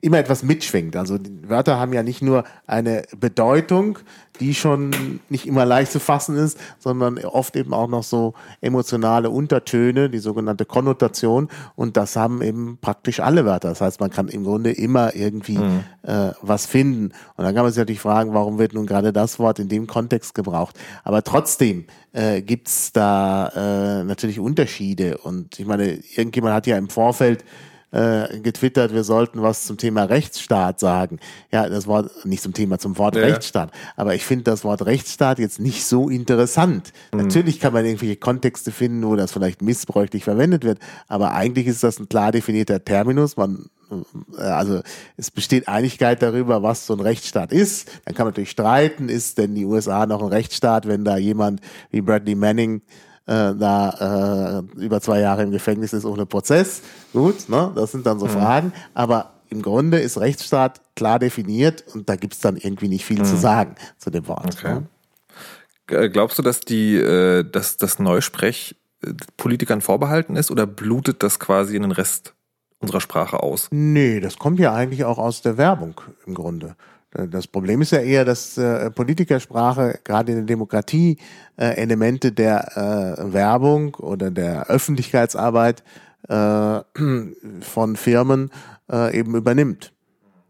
immer 0.00 0.18
etwas 0.18 0.42
mitschwingt. 0.42 0.96
Also 0.96 1.18
die 1.18 1.48
Wörter 1.48 1.78
haben 1.78 1.92
ja 1.92 2.02
nicht 2.02 2.22
nur 2.22 2.44
eine 2.66 3.02
Bedeutung, 3.18 3.98
die 4.40 4.54
schon 4.54 5.20
nicht 5.28 5.46
immer 5.46 5.66
leicht 5.66 5.92
zu 5.92 6.00
fassen 6.00 6.36
ist, 6.36 6.58
sondern 6.78 7.18
oft 7.18 7.54
eben 7.56 7.74
auch 7.74 7.88
noch 7.88 8.02
so 8.02 8.32
emotionale 8.62 9.28
Untertöne, 9.28 10.08
die 10.08 10.18
sogenannte 10.18 10.64
Konnotation. 10.64 11.48
Und 11.76 11.98
das 11.98 12.16
haben 12.16 12.40
eben 12.40 12.78
praktisch 12.80 13.20
alle 13.20 13.44
Wörter. 13.44 13.68
Das 13.68 13.82
heißt, 13.82 14.00
man 14.00 14.10
kann 14.10 14.28
im 14.28 14.44
Grunde 14.44 14.72
immer 14.72 15.14
irgendwie 15.14 15.58
mhm. 15.58 15.84
äh, 16.02 16.30
was 16.40 16.64
finden. 16.64 17.12
Und 17.36 17.44
dann 17.44 17.54
kann 17.54 17.64
man 17.64 17.72
sich 17.72 17.78
natürlich 17.78 18.00
fragen, 18.00 18.32
warum 18.32 18.58
wird 18.58 18.72
nun 18.72 18.86
gerade 18.86 19.12
das 19.12 19.38
Wort 19.38 19.58
in 19.58 19.68
dem 19.68 19.86
Kontext 19.86 20.34
gebraucht. 20.34 20.74
Aber 21.04 21.22
trotzdem 21.22 21.84
äh, 22.12 22.40
gibt's 22.40 22.92
da 22.92 23.48
äh, 23.54 24.04
natürlich 24.04 24.40
Unterschiede. 24.40 25.18
Und 25.18 25.60
ich 25.60 25.66
meine, 25.66 25.98
irgendjemand 26.16 26.54
hat 26.54 26.66
ja 26.66 26.78
im 26.78 26.88
Vorfeld 26.88 27.44
äh, 27.92 28.38
getwittert, 28.40 28.92
wir 28.94 29.04
sollten 29.04 29.42
was 29.42 29.66
zum 29.66 29.76
Thema 29.76 30.04
Rechtsstaat 30.04 30.78
sagen. 30.78 31.18
Ja, 31.50 31.68
das 31.68 31.86
Wort, 31.86 32.10
nicht 32.24 32.42
zum 32.42 32.52
Thema, 32.52 32.78
zum 32.78 32.98
Wort 32.98 33.16
Ja. 33.16 33.22
Rechtsstaat. 33.22 33.70
Aber 33.96 34.14
ich 34.14 34.24
finde 34.24 34.44
das 34.44 34.64
Wort 34.64 34.86
Rechtsstaat 34.86 35.38
jetzt 35.38 35.60
nicht 35.60 35.84
so 35.84 36.08
interessant. 36.08 36.92
Mhm. 37.12 37.22
Natürlich 37.22 37.60
kann 37.60 37.72
man 37.72 37.84
irgendwelche 37.84 38.16
Kontexte 38.16 38.70
finden, 38.72 39.06
wo 39.06 39.16
das 39.16 39.32
vielleicht 39.32 39.62
missbräuchlich 39.62 40.24
verwendet 40.24 40.64
wird, 40.64 40.78
aber 41.08 41.32
eigentlich 41.32 41.66
ist 41.66 41.82
das 41.82 41.98
ein 41.98 42.08
klar 42.08 42.32
definierter 42.32 42.84
Terminus. 42.84 43.36
Man 43.36 43.66
äh, 43.90 44.42
also 44.42 44.80
es 45.16 45.30
besteht 45.30 45.68
Einigkeit 45.68 46.22
darüber, 46.22 46.62
was 46.62 46.86
so 46.86 46.94
ein 46.94 47.00
Rechtsstaat 47.00 47.52
ist. 47.52 47.88
Dann 48.04 48.14
kann 48.14 48.26
man 48.26 48.32
natürlich 48.32 48.50
streiten, 48.50 49.08
ist 49.08 49.38
denn 49.38 49.54
die 49.54 49.64
USA 49.64 50.06
noch 50.06 50.22
ein 50.22 50.28
Rechtsstaat, 50.28 50.86
wenn 50.86 51.04
da 51.04 51.16
jemand 51.16 51.60
wie 51.90 52.00
Bradley 52.00 52.34
Manning 52.34 52.82
äh, 53.30 53.54
da 53.54 54.62
äh, 54.76 54.80
über 54.80 55.00
zwei 55.00 55.20
Jahre 55.20 55.44
im 55.44 55.52
Gefängnis 55.52 55.92
ist 55.92 56.04
ohne 56.04 56.26
Prozess. 56.26 56.82
Gut, 57.12 57.48
ne? 57.48 57.70
das 57.76 57.92
sind 57.92 58.04
dann 58.04 58.16
Mhm. 58.16 58.20
so 58.20 58.26
Fragen. 58.26 58.72
Aber 58.92 59.30
im 59.48 59.62
Grunde 59.62 59.98
ist 60.00 60.18
Rechtsstaat 60.18 60.80
klar 60.96 61.18
definiert 61.20 61.84
und 61.94 62.08
da 62.08 62.16
gibt's 62.16 62.40
dann 62.40 62.56
irgendwie 62.56 62.88
nicht 62.88 63.04
viel 63.04 63.22
zu 63.22 63.36
sagen 63.36 63.76
zu 63.98 64.10
dem 64.10 64.26
Wort. 64.26 64.62
Mhm. 64.64 64.70
Okay. 64.70 64.74
Ne? 64.74 66.04
Äh, 66.04 66.08
Glaubst 66.10 66.38
du, 66.38 66.42
dass 66.42 66.60
die, 66.60 66.96
äh, 66.96 67.44
dass 67.44 67.76
das 67.76 67.98
Neusprech 68.00 68.76
äh, 69.04 69.12
Politikern 69.36 69.80
vorbehalten 69.80 70.34
ist 70.36 70.50
oder 70.50 70.66
blutet 70.66 71.22
das 71.22 71.38
quasi 71.38 71.76
in 71.76 71.82
den 71.82 71.92
Rest 71.92 72.34
unserer 72.80 73.00
Sprache 73.00 73.42
aus? 73.42 73.68
Nee, 73.70 74.18
das 74.20 74.38
kommt 74.38 74.58
ja 74.58 74.74
eigentlich 74.74 75.04
auch 75.04 75.18
aus 75.18 75.42
der 75.42 75.56
Werbung 75.56 76.00
im 76.26 76.34
Grunde. 76.34 76.74
Das 77.12 77.48
Problem 77.48 77.82
ist 77.82 77.90
ja 77.90 77.98
eher, 77.98 78.24
dass 78.24 78.56
äh, 78.56 78.88
Politikersprache 78.90 79.98
gerade 80.04 80.30
in 80.30 80.38
der 80.38 80.46
Demokratie 80.46 81.18
äh, 81.56 81.74
Elemente 81.76 82.30
der 82.30 82.76
äh, 83.18 83.32
Werbung 83.32 83.96
oder 83.96 84.30
der 84.30 84.66
Öffentlichkeitsarbeit 84.68 85.82
äh, 86.28 86.80
von 87.62 87.96
Firmen 87.96 88.50
äh, 88.90 89.18
eben 89.18 89.34
übernimmt. 89.34 89.92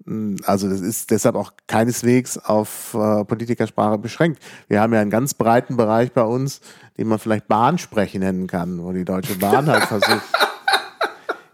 Mm, 0.05 0.37
Also 0.45 0.69
das 0.69 0.83
ist 0.83 1.11
deshalb 1.11 1.35
auch 1.35 1.53
keineswegs 1.67 2.37
auf 2.37 2.95
äh, 2.95 3.25
Politikersprache 3.25 3.97
beschränkt. 3.97 4.43
Wir 4.69 4.83
haben 4.83 4.93
ja 4.93 5.01
einen 5.01 5.11
ganz 5.11 5.33
breiten 5.33 5.79
Bereich 5.79 6.13
bei 6.13 6.25
uns, 6.25 6.61
den 6.99 7.09
man 7.09 7.19
vielleicht 7.19 7.49
Bahnsprechen 7.49 8.21
nennen 8.21 8.47
kann, 8.47 8.83
wo 8.83 8.93
die 8.93 9.07
Deutsche 9.07 9.37
Bahn 9.37 9.67
halt 9.67 9.85
versucht. 9.89 10.23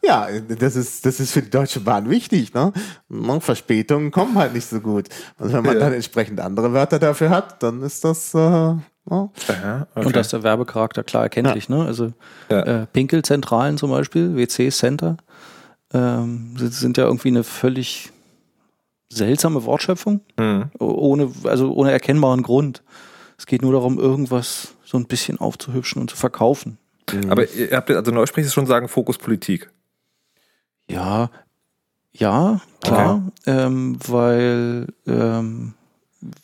Ja, 0.06 0.28
das 0.48 0.76
ist, 0.76 1.04
das 1.04 1.18
ist 1.20 1.32
für 1.32 1.42
die 1.42 1.50
Deutsche 1.50 1.80
Bahn 1.80 2.08
wichtig. 2.10 2.54
Ne? 2.54 2.72
Verspätungen 3.40 4.10
kommen 4.10 4.36
halt 4.36 4.54
nicht 4.54 4.66
so 4.68 4.80
gut. 4.80 5.08
Und 5.38 5.52
wenn 5.52 5.64
man 5.64 5.74
Ja. 5.74 5.80
dann 5.80 5.92
entsprechend 5.94 6.40
andere 6.40 6.72
Wörter 6.72 6.98
dafür 6.98 7.30
hat, 7.30 7.62
dann 7.62 7.82
ist 7.82 8.04
das. 8.04 8.32
Äh, 8.34 8.38
ne? 8.38 8.80
Aha, 9.08 9.30
okay. 9.94 10.06
Und 10.06 10.14
da 10.16 10.20
ist 10.20 10.32
der 10.32 10.42
Werbecharakter 10.42 11.02
klar 11.02 11.24
erkenntlich. 11.24 11.68
Ne? 11.68 11.84
Also 11.84 12.12
Ja. 12.50 12.60
äh, 12.82 12.86
Pinkelzentralen 12.86 13.78
zum 13.78 13.90
Beispiel, 13.90 14.36
WC-Center, 14.36 15.16
ähm, 15.92 16.54
sind- 16.56 16.96
ja 16.96 17.04
irgendwie 17.04 17.28
eine 17.28 17.44
völlig 17.44 18.12
seltsame 19.08 19.64
Wortschöpfung, 19.64 20.20
Hm. 20.38 20.66
ohne, 20.78 21.30
also 21.44 21.72
ohne 21.72 21.92
erkennbaren 21.92 22.42
Grund. 22.42 22.82
Es 23.38 23.46
geht 23.46 23.62
nur 23.62 23.72
darum, 23.72 23.98
irgendwas 23.98 24.74
so 24.84 24.98
ein 24.98 25.06
bisschen 25.06 25.38
aufzuhübschen 25.38 26.00
und 26.00 26.10
zu 26.10 26.16
verkaufen. 26.16 26.78
Aber 27.28 27.48
ihr 27.50 27.70
habt 27.76 27.88
jetzt- 27.88 27.98
also 27.98 28.10
Neusprech 28.10 28.46
ist 28.46 28.54
schon 28.54 28.66
sagen 28.66 28.88
Fokus 28.88 29.16
Politik. 29.18 29.70
Ja, 30.88 31.30
ja, 32.12 32.60
klar, 32.80 33.22
ähm, 33.46 33.98
weil 34.06 34.86
ähm, 35.06 35.74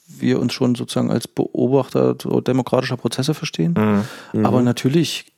wir 0.07 0.39
uns 0.41 0.53
schon 0.53 0.75
sozusagen 0.75 1.11
als 1.11 1.27
Beobachter 1.27 2.15
demokratischer 2.15 2.97
Prozesse 2.97 3.35
verstehen. 3.35 4.05
Mhm. 4.35 4.45
Aber 4.45 4.63
natürlich, 4.63 5.33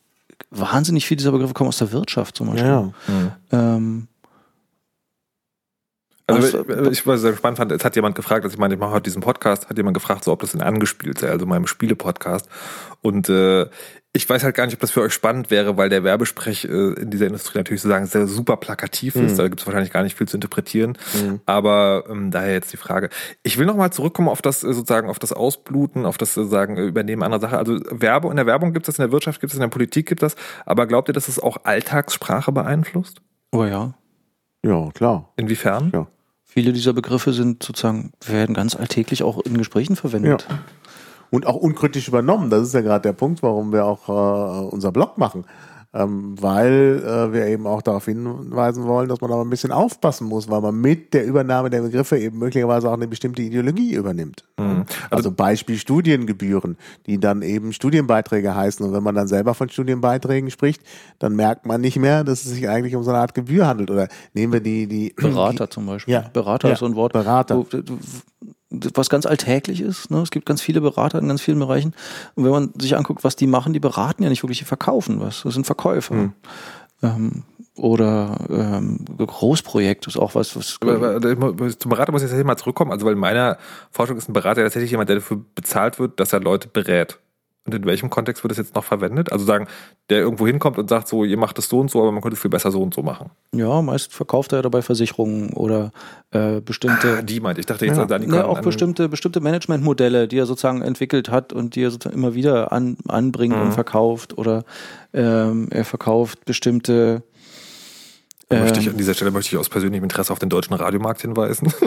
wahnsinnig 0.51 1.07
viele 1.07 1.19
dieser 1.19 1.33
Begriffe 1.33 1.55
kommen 1.55 1.69
aus 1.69 1.79
der 1.79 1.93
Wirtschaft 1.93 2.37
zum 2.37 2.49
Beispiel. 2.49 2.67
Ja. 2.67 2.93
Ähm, 3.53 4.09
Also 6.27 6.67
Was- 6.67 6.90
ich, 6.90 7.07
was 7.07 7.17
ich 7.17 7.21
sehr 7.23 7.37
spannend 7.37 7.59
fand, 7.59 7.71
es 7.73 7.85
hat 7.85 7.97
jemand 7.97 8.14
gefragt, 8.14 8.45
als 8.45 8.55
ich 8.55 8.59
meinte, 8.59 8.75
ich 8.75 8.81
mache 8.81 8.93
heute 8.93 9.03
diesen 9.05 9.21
Podcast, 9.23 9.69
hat 9.69 9.77
jemand 9.77 9.95
gefragt, 9.95 10.25
so 10.25 10.33
ob 10.33 10.40
das 10.40 10.53
denn 10.53 10.62
angespielt 10.62 11.19
sei, 11.19 11.29
also 11.29 11.45
meinem 11.45 11.67
Spiele-Podcast. 11.67 12.49
Und 13.03 13.29
äh, 13.29 13.67
ich 14.16 14.29
weiß 14.29 14.44
halt 14.44 14.55
gar 14.55 14.64
nicht, 14.64 14.74
ob 14.74 14.81
das 14.81 14.92
für 14.92 15.03
euch 15.03 15.12
spannend 15.12 15.50
wäre, 15.50 15.77
weil 15.77 15.88
der 15.88 16.05
Werbesprech 16.05 16.66
äh, 16.66 16.68
in 16.68 17.11
dieser 17.11 17.27
Industrie 17.27 17.59
natürlich 17.59 17.83
sozusagen 17.83 18.07
sehr 18.07 18.29
super 18.29 18.57
plakativ 18.57 19.16
ist. 19.16 19.33
Mhm. 19.33 19.37
Da 19.37 19.48
gibt 19.48 19.61
es 19.61 19.66
wahrscheinlich 19.66 19.92
gar 19.92 20.05
nicht 20.05 20.16
viel 20.16 20.29
zu 20.29 20.37
interpretieren. 20.37 20.96
Mhm. 21.14 21.40
Aber 21.46 22.05
ähm, 22.09 22.31
daher 22.31 22.53
jetzt 22.53 22.72
die 22.72 22.77
Frage. 22.77 23.11
Ich 23.42 23.59
will 23.59 23.66
nochmal 23.66 23.92
zurückkommen 23.92 24.29
auf 24.29 24.40
das 24.40 24.62
äh, 24.62 24.72
sozusagen, 24.72 25.11
auf 25.11 25.18
das 25.18 25.33
Ausbluten, 25.33 26.07
auf 26.07 26.16
das 26.16 26.33
sozusagen 26.33 26.77
äh, 26.77 26.85
Übernehmen 26.85 27.24
anderer 27.24 27.40
Sache. 27.40 27.59
Also 27.59 27.81
Werbe, 27.90 28.29
in 28.29 28.37
der 28.37 28.46
Werbung 28.46 28.72
gibt 28.72 28.85
es 28.85 28.94
das, 28.94 28.98
in 29.00 29.03
der 29.03 29.12
Wirtschaft 29.12 29.40
gibt 29.40 29.53
es, 29.53 29.57
in 29.57 29.62
der 29.62 29.68
Politik 29.68 30.07
gibt 30.07 30.22
es. 30.22 30.37
Aber 30.64 30.87
glaubt 30.87 31.09
ihr, 31.09 31.12
dass 31.12 31.27
es 31.27 31.40
auch 31.40 31.64
Alltagssprache 31.64 32.53
beeinflusst? 32.53 33.20
oh 33.50 33.64
ja. 33.64 33.94
ja, 34.64 34.90
klar. 34.94 35.33
Inwiefern? 35.37 35.90
Ja. 35.92 36.07
Viele 36.44 36.72
dieser 36.72 36.92
Begriffe 36.92 37.33
sind 37.33 37.64
sozusagen, 37.64 38.12
werden 38.24 38.55
ganz 38.55 38.77
alltäglich 38.77 39.24
auch 39.24 39.40
in 39.44 39.59
Gesprächen 39.59 39.96
verwendet. 39.96 40.46
Ja. 40.48 40.59
Und 41.35 41.47
auch 41.47 41.57
unkritisch 41.57 42.07
übernommen. 42.07 42.49
Das 42.49 42.62
ist 42.62 42.75
ja 42.75 42.81
gerade 42.81 43.03
der 43.03 43.12
Punkt, 43.12 43.42
warum 43.42 43.73
wir 43.73 43.85
auch 43.85 44.09
äh, 44.09 44.66
unser 44.68 44.92
Blog 44.92 45.18
machen. 45.18 45.44
Ähm, 45.92 46.35
weil 46.40 47.03
äh, 47.07 47.33
wir 47.33 47.47
eben 47.47 47.68
auch 47.68 47.81
darauf 47.81 48.05
hinweisen 48.07 48.85
wollen, 48.85 49.09
dass 49.09 49.20
man 49.20 49.31
aber 49.31 49.44
ein 49.44 49.51
bisschen 49.51 49.70
aufpassen 49.70 50.27
muss, 50.27 50.51
weil 50.51 50.61
man 50.61 50.81
mit 50.81 51.14
der 51.14 51.25
Übernahme 51.25 51.70
der 51.70 51.83
Begriffe 51.83 52.18
eben 52.18 52.38
möglicherweise 52.38 52.88
auch 52.88 52.94
eine 52.94 53.07
bestimmte 53.07 53.42
Ideologie 53.42 53.94
übernimmt. 53.94 54.44
Mhm. 54.59 54.87
Also, 55.11 55.31
Beispiel 55.31 55.77
Studiengebühren, 55.77 56.77
die 57.07 57.18
dann 57.18 57.42
eben 57.42 57.73
Studienbeiträge 57.73 58.55
heißen. 58.57 58.85
Und 58.85 58.92
wenn 58.92 59.05
man 59.05 59.14
dann 59.14 59.29
selber 59.29 59.55
von 59.55 59.68
Studienbeiträgen 59.68 60.51
spricht, 60.51 60.83
dann 61.20 61.37
merkt 61.37 61.64
man 61.64 61.81
nicht 61.81 61.97
mehr, 61.97 62.25
dass 62.25 62.44
es 62.44 62.51
sich 62.51 62.68
eigentlich 62.68 62.97
um 62.97 63.05
so 63.05 63.11
eine 63.11 63.20
Art 63.20 63.35
Gebühr 63.35 63.66
handelt. 63.66 63.90
Oder 63.92 64.09
nehmen 64.35 64.53
wir 64.53 64.61
die, 64.61 64.88
die 64.88 65.14
Berater 65.16 65.70
zum 65.70 65.87
Beispiel. 65.87 66.14
Ja. 66.14 66.31
Berater 66.33 66.68
Ja. 66.68 66.75
ist 66.75 66.81
so 66.81 66.87
ein 66.87 66.97
Wort. 66.97 67.12
Berater. 67.12 67.57
Wo, 67.57 67.66
was 68.70 69.11
ganz 69.11 69.27
alltäglich 69.27 69.81
ist. 69.81 70.11
Ne? 70.11 70.20
Es 70.20 70.31
gibt 70.31 70.46
ganz 70.46 70.61
viele 70.61 70.81
Berater 70.81 71.18
in 71.18 71.29
ganz 71.29 71.40
vielen 71.40 71.59
Bereichen. 71.59 71.94
Und 72.35 72.44
wenn 72.44 72.50
man 72.50 72.72
sich 72.79 72.96
anguckt, 72.96 73.24
was 73.24 73.37
die 73.37 73.46
machen, 73.46 73.72
die 73.72 73.81
beraten 73.81 74.22
ja 74.22 74.29
nicht 74.29 74.42
wirklich, 74.42 74.59
die 74.59 74.64
verkaufen 74.64 75.20
was. 75.20 75.42
Das 75.42 75.55
sind 75.55 75.66
Verkäufer. 75.66 76.14
Hm. 76.14 76.33
Ähm, 77.03 77.42
oder 77.77 78.37
ähm, 78.50 79.05
Großprojekt 79.18 80.07
ist 80.07 80.16
auch 80.16 80.35
was, 80.35 80.57
was 80.57 80.79
Aber, 80.81 81.16
aber, 81.16 81.66
ich- 81.66 81.79
Zum 81.79 81.90
Berater 81.90 82.12
muss 82.12 82.22
ich 82.22 82.27
tatsächlich 82.27 82.46
mal 82.46 82.57
zurückkommen. 82.57 82.92
Also, 82.92 83.05
weil 83.05 83.14
in 83.14 83.18
meiner 83.18 83.59
Forschung 83.90 84.16
ist 84.16 84.29
ein 84.29 84.33
Berater 84.33 84.62
tatsächlich 84.62 84.92
jemand, 84.92 85.09
der 85.09 85.16
dafür 85.16 85.40
bezahlt 85.55 85.98
wird, 85.98 86.20
dass 86.20 86.33
er 86.33 86.40
Leute 86.40 86.68
berät. 86.68 87.18
Und 87.66 87.74
in 87.74 87.87
welchem 87.87 88.11
Kontext 88.11 88.44
wird 88.44 88.50
das 88.50 88.59
jetzt 88.59 88.74
noch 88.74 88.85
verwendet? 88.85 89.33
Also 89.33 89.46
sagen, 89.46 89.66
der 90.11 90.18
irgendwo 90.18 90.46
hinkommt 90.46 90.77
und 90.77 90.90
sagt 90.90 91.09
so, 91.09 91.24
ihr 91.24 91.38
macht 91.38 91.59
es 91.59 91.66
so 91.70 91.81
und 91.81 91.90
so, 91.90 92.03
aber 92.03 92.12
man 92.12 92.20
könnte 92.20 92.35
es 92.35 92.40
viel 92.42 92.50
besser 92.50 92.70
so 92.70 92.83
und 92.83 92.92
so 92.92 93.03
machen. 93.03 93.31
ja, 93.55 93.81
meist 93.81 94.12
verkauft 94.12 94.53
er 94.53 94.61
dabei 94.61 94.83
Versicherungen 94.83 95.55
oder 95.55 95.90
äh, 96.33 96.61
bestimmte 96.61 97.18
Ah, 97.18 97.22
die 97.22 97.40
meinte 97.40 97.61
ich. 97.61 97.66
dachte 97.66 97.87
jetzt 97.87 97.96
Ja. 97.96 98.03
an 98.03 98.09
Dani 98.09 98.27
Ne, 98.27 98.37
Kahn 98.37 98.44
auch 98.44 98.61
bestimmte, 98.61 99.09
bestimmte 99.09 99.40
Managementmodelle, 99.40 100.29
die 100.29 100.37
er 100.37 100.44
sozusagen 100.44 100.83
entwickelt 100.83 101.31
hat 101.31 101.55
und 101.55 101.74
die 101.74 101.85
er 101.85 101.90
sozusagen 101.90 102.18
immer 102.18 102.35
wieder 102.35 102.70
an, 102.70 102.98
anbringt 103.09 103.57
Mhm. 103.57 103.62
und 103.62 103.72
verkauft. 103.72 104.37
Oder 104.37 104.64
ähm, 105.14 105.68
er 105.70 105.87
verkauft 105.87 106.44
bestimmte 106.44 107.22
Möchte 108.50 108.79
ich, 108.79 108.87
ähm, 108.87 108.92
an 108.92 108.98
dieser 108.98 109.14
Stelle 109.14 109.31
möchte 109.31 109.55
ich 109.55 109.59
aus 109.59 109.70
persönlichem 109.70 110.05
Interesse 110.05 110.31
auf 110.31 110.38
den 110.38 110.50
deutschen 110.50 110.74
Radiomarkt 110.74 111.22
hinweisen. 111.22 111.72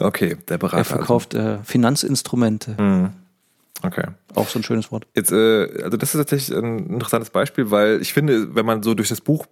okay, 0.00 0.36
der 0.48 0.58
Berater. 0.58 0.78
er 0.78 0.84
verkauft 0.84 1.34
äh, 1.34 1.58
Finanzinstrumente. 1.62 2.74
Also. 2.76 3.10
Hm. 3.82 3.90
Okay. 3.90 4.06
Auch 4.34 4.48
so 4.48 4.58
ein 4.58 4.62
schönes 4.62 4.90
Wort. 4.90 5.06
Jetzt, 5.14 5.32
äh, 5.32 5.82
also 5.82 5.96
das 5.96 6.14
ist 6.14 6.20
tatsächlich 6.20 6.56
ein 6.56 6.90
interessantes 6.90 7.30
Beispiel, 7.30 7.70
weil 7.70 8.00
ich 8.00 8.12
finde, 8.12 8.54
wenn 8.54 8.66
man 8.66 8.82
so 8.82 8.94
durch 8.94 9.08
das 9.08 9.20
Buch 9.20 9.46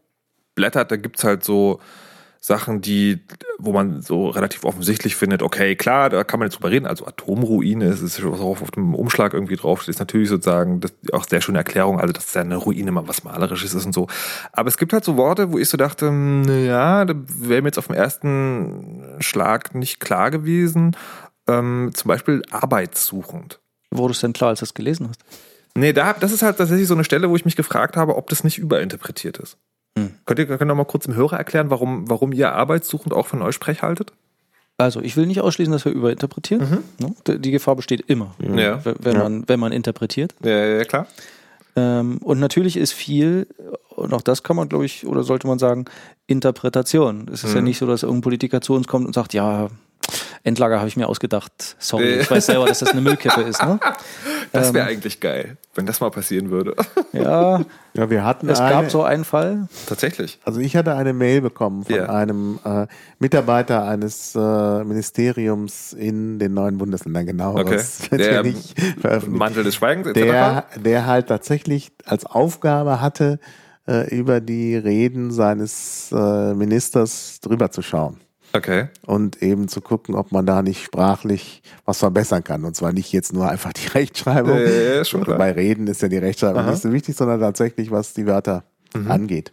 blättert, 0.55 0.91
da 0.91 0.97
gibt's 0.97 1.25
halt 1.25 1.45
so 1.45 1.81
Sachen, 2.45 2.81
die, 2.81 3.21
wo 3.59 3.73
man 3.73 4.03
so 4.03 4.29
relativ 4.29 4.65
offensichtlich 4.65 5.15
findet, 5.15 5.45
okay, 5.45 5.77
klar, 5.77 6.11
da 6.11 6.25
kann 6.25 6.41
man 6.41 6.49
jetzt 6.49 6.57
drüber 6.57 6.73
reden, 6.73 6.87
also 6.87 7.07
Atomruine, 7.07 7.85
es 7.85 8.03
ist 8.03 8.21
was 8.25 8.41
auch 8.41 8.61
auf 8.61 8.73
dem 8.73 8.97
Umschlag 8.97 9.33
irgendwie 9.33 9.55
drauf, 9.55 9.87
ist 9.87 10.01
natürlich 10.01 10.29
sozusagen 10.29 10.81
das, 10.81 10.93
auch 11.13 11.25
sehr 11.25 11.41
schöne 11.41 11.59
Erklärung, 11.59 12.01
also 12.01 12.13
dass 12.13 12.35
ja 12.35 12.41
eine 12.41 12.57
Ruine 12.57 12.91
mal 12.91 13.07
was 13.07 13.23
Malerisches 13.23 13.75
ist 13.75 13.87
und 13.87 13.93
so. 13.93 14.09
Aber 14.51 14.67
es 14.67 14.77
gibt 14.77 14.93
halt 14.93 15.05
so 15.05 15.17
Worte, 15.17 15.53
wo 15.53 15.59
ich 15.59 15.69
so 15.69 15.77
dachte, 15.77 16.11
naja, 16.11 17.05
da 17.05 17.15
wäre 17.29 17.63
mir 17.63 17.69
jetzt 17.69 17.79
auf 17.79 17.87
den 17.87 17.95
ersten 17.95 19.19
Schlag 19.21 19.77
nicht 19.77 20.01
klar 20.01 20.33
gewesen. 20.33 20.97
Ähm, 21.47 21.93
zum 21.95 22.09
Beispiel 22.09 22.43
arbeitssuchend. 22.51 23.62
Wurde 23.97 24.13
es 24.13 24.21
denn 24.21 24.33
klar, 24.33 24.51
als 24.51 24.61
du 24.61 24.65
es 24.65 24.75
gelesen 24.75 25.09
hast? 25.09 25.21
Nee, 25.75 25.93
da, 25.93 26.13
das 26.13 26.33
ist 26.33 26.43
halt 26.43 26.59
tatsächlich 26.59 26.87
so 26.89 26.95
eine 26.95 27.05
Stelle, 27.05 27.31
wo 27.31 27.37
ich 27.37 27.45
mich 27.45 27.57
gefragt 27.57 27.97
habe, 27.97 28.17
ob 28.17 28.29
das 28.29 28.45
nicht 28.45 28.59
überinterpretiert 28.59 29.39
ist. 29.39 29.57
Hm. 29.99 30.11
Könnt 30.27 30.39
ihr, 30.39 30.47
könnt 30.47 30.61
ihr 30.63 30.67
noch 30.67 30.75
mal 30.75 30.85
kurz 30.85 31.05
dem 31.05 31.15
Hörer 31.15 31.37
erklären, 31.39 31.71
warum, 31.71 32.09
warum 32.11 32.33
ihr 32.33 32.53
arbeitssuchend 32.53 33.13
auch 33.15 33.27
für 33.27 33.37
Neusprech 33.37 33.83
haltet? 33.83 34.13
Also, 34.79 35.01
ich 35.01 35.17
will 35.17 35.27
nicht 35.27 35.41
ausschließen, 35.41 35.73
dass 35.73 35.85
wir 35.85 35.93
überinterpretieren. 35.93 36.83
Ne? 36.99 37.15
D- 37.27 37.39
Die 37.39 37.51
Gefahr 37.51 37.77
besteht 37.77 38.01
immer, 38.09 38.35
Ja. 38.39 38.83
wenn, 38.85 39.15
Ja. 39.15 39.23
man, 39.23 39.49
wenn 39.49 39.61
man 39.61 39.71
interpretiert. 39.73 40.35
Ja, 40.43 40.51
ja, 40.67 40.85
klar. 40.85 41.07
Ähm, 41.77 42.19
und 42.19 42.39
natürlich 42.41 42.77
ist 42.77 42.93
viel, 42.93 43.47
und 43.91 44.13
auch 44.13 44.23
das 44.23 44.43
kann 44.43 44.57
man, 44.57 44.69
glaube 44.69 44.85
ich, 44.85 45.07
oder 45.07 45.23
sollte 45.23 45.47
man 45.47 45.59
sagen, 45.59 45.85
Interpretation. 46.27 47.29
Es 47.33 47.45
ist 47.45 47.55
ja 47.55 47.61
Mhm. 47.61 47.67
nicht 47.67 47.79
so, 47.79 47.87
dass 47.87 48.03
irgendein 48.03 48.23
Politiker 48.23 48.61
zu 48.61 48.75
uns 48.75 48.87
kommt 48.89 49.07
und 49.07 49.15
sagt, 49.15 49.33
ja, 49.35 49.69
Endlager 50.45 50.79
habe 50.79 50.89
ich 50.89 50.97
mir 50.97 51.09
ausgedacht. 51.09 51.77
Sorry, 51.79 52.21
ich 52.21 52.31
weiß 52.31 52.47
selber, 52.47 52.67
dass 52.67 52.81
das 52.81 52.91
eine 52.91 53.01
Müllkippe 53.01 53.43
ist. 53.43 53.63
Ne? 53.63 53.79
Das 54.51 54.75
wäre 54.75 54.87
eigentlich 54.87 55.19
geil, 55.21 55.57
wenn 55.75 55.87
das 55.87 56.01
mal 56.01 56.11
passieren 56.11 56.51
würde. 56.51 56.75
Ja, 57.13 57.61
Ja, 57.95 58.11
wir 58.11 58.25
hatten 58.25 58.49
es 58.51 58.61
eine, 58.61 58.71
gab 58.71 58.91
so 58.91 59.03
einen 59.03 59.25
Fall. 59.25 59.69
Tatsächlich. 59.87 60.39
also 60.45 60.61
ich 60.61 60.77
hatte 60.77 60.95
eine 60.95 61.13
Mail 61.15 61.41
bekommen 61.41 61.85
von 61.85 61.95
Ja. 61.95 62.07
einem 62.11 62.59
äh, 62.65 62.87
Mitarbeiter 63.19 63.85
eines 63.87 64.35
äh, 64.35 64.85
Ministeriums 64.85 65.93
in 65.95 66.39
den 66.39 66.55
neuen 66.55 66.77
Bundesländern, 66.79 67.27
genau. 67.27 67.57
Okay. 67.57 67.81
Der 68.11 68.33
ja 68.33 68.43
nicht 68.43 68.79
veröffentlicht. 69.01 69.39
Mantel 69.39 69.65
des 69.65 69.75
Schweigens 69.77 70.07
etc. 70.09 70.15
der, 70.21 70.65
der 70.77 71.07
halt 71.07 71.29
tatsächlich 71.29 71.93
als 72.05 72.27
Aufgabe 72.27 73.01
hatte, 73.01 73.39
äh, 73.87 74.15
über 74.15 74.41
die 74.41 74.77
Reden 74.77 75.31
seines 75.31 76.11
äh, 76.13 76.55
Ministers 76.55 77.41
drüber 77.41 77.71
zu 77.71 77.81
schauen 77.83 78.21
Okay. 78.55 78.89
und 79.07 79.43
eben 79.43 79.69
zu 79.69 79.81
gucken, 79.81 80.15
ob 80.15 80.31
man 80.33 80.45
da 80.45 80.63
nicht 80.63 80.85
sprachlich 80.85 81.63
was 81.85 81.99
verbessern 81.99 82.45
kann. 82.45 82.65
Und 82.65 82.77
zwar 82.77 82.93
nicht 82.93 83.13
jetzt 83.13 83.33
nur 83.33 83.49
einfach 83.49 83.73
die 83.73 83.89
Rechtschreibung. 83.95 84.57
Äh, 84.59 85.01
ist 85.01 85.09
schon 85.09 85.25
klar. 85.25 85.39
Bei 85.39 85.53
Reden 85.53 85.87
ist 85.87 86.03
ja 86.03 86.09
die 86.09 86.19
Rechtschreibung 86.19 86.59
Aha. 86.59 86.67
Mhm. 86.67 86.73
nicht 86.73 86.83
so 86.83 86.93
wichtig, 86.93 87.17
sondern 87.17 87.41
tatsächlich, 87.41 87.91
was 87.91 88.15
die 88.15 88.27
Wörter 88.27 88.65
angeht. 89.09 89.53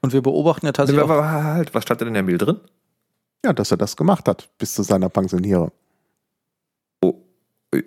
Und 0.00 0.12
wir 0.12 0.22
beobachten 0.22 0.66
ja 0.66 0.72
tatsächlich 0.72 1.04
auch, 1.04 1.10
Aber 1.10 1.30
halt, 1.30 1.74
was 1.74 1.84
stand 1.84 2.00
denn 2.00 2.08
in 2.08 2.14
der 2.14 2.22
Mail 2.22 2.38
drin? 2.38 2.58
Ja, 3.44 3.52
dass 3.52 3.70
er 3.70 3.76
das 3.76 3.96
gemacht 3.96 4.26
hat 4.28 4.48
bis 4.58 4.74
zu 4.74 4.82
seiner 4.82 5.08
Pensionierung. 5.08 5.70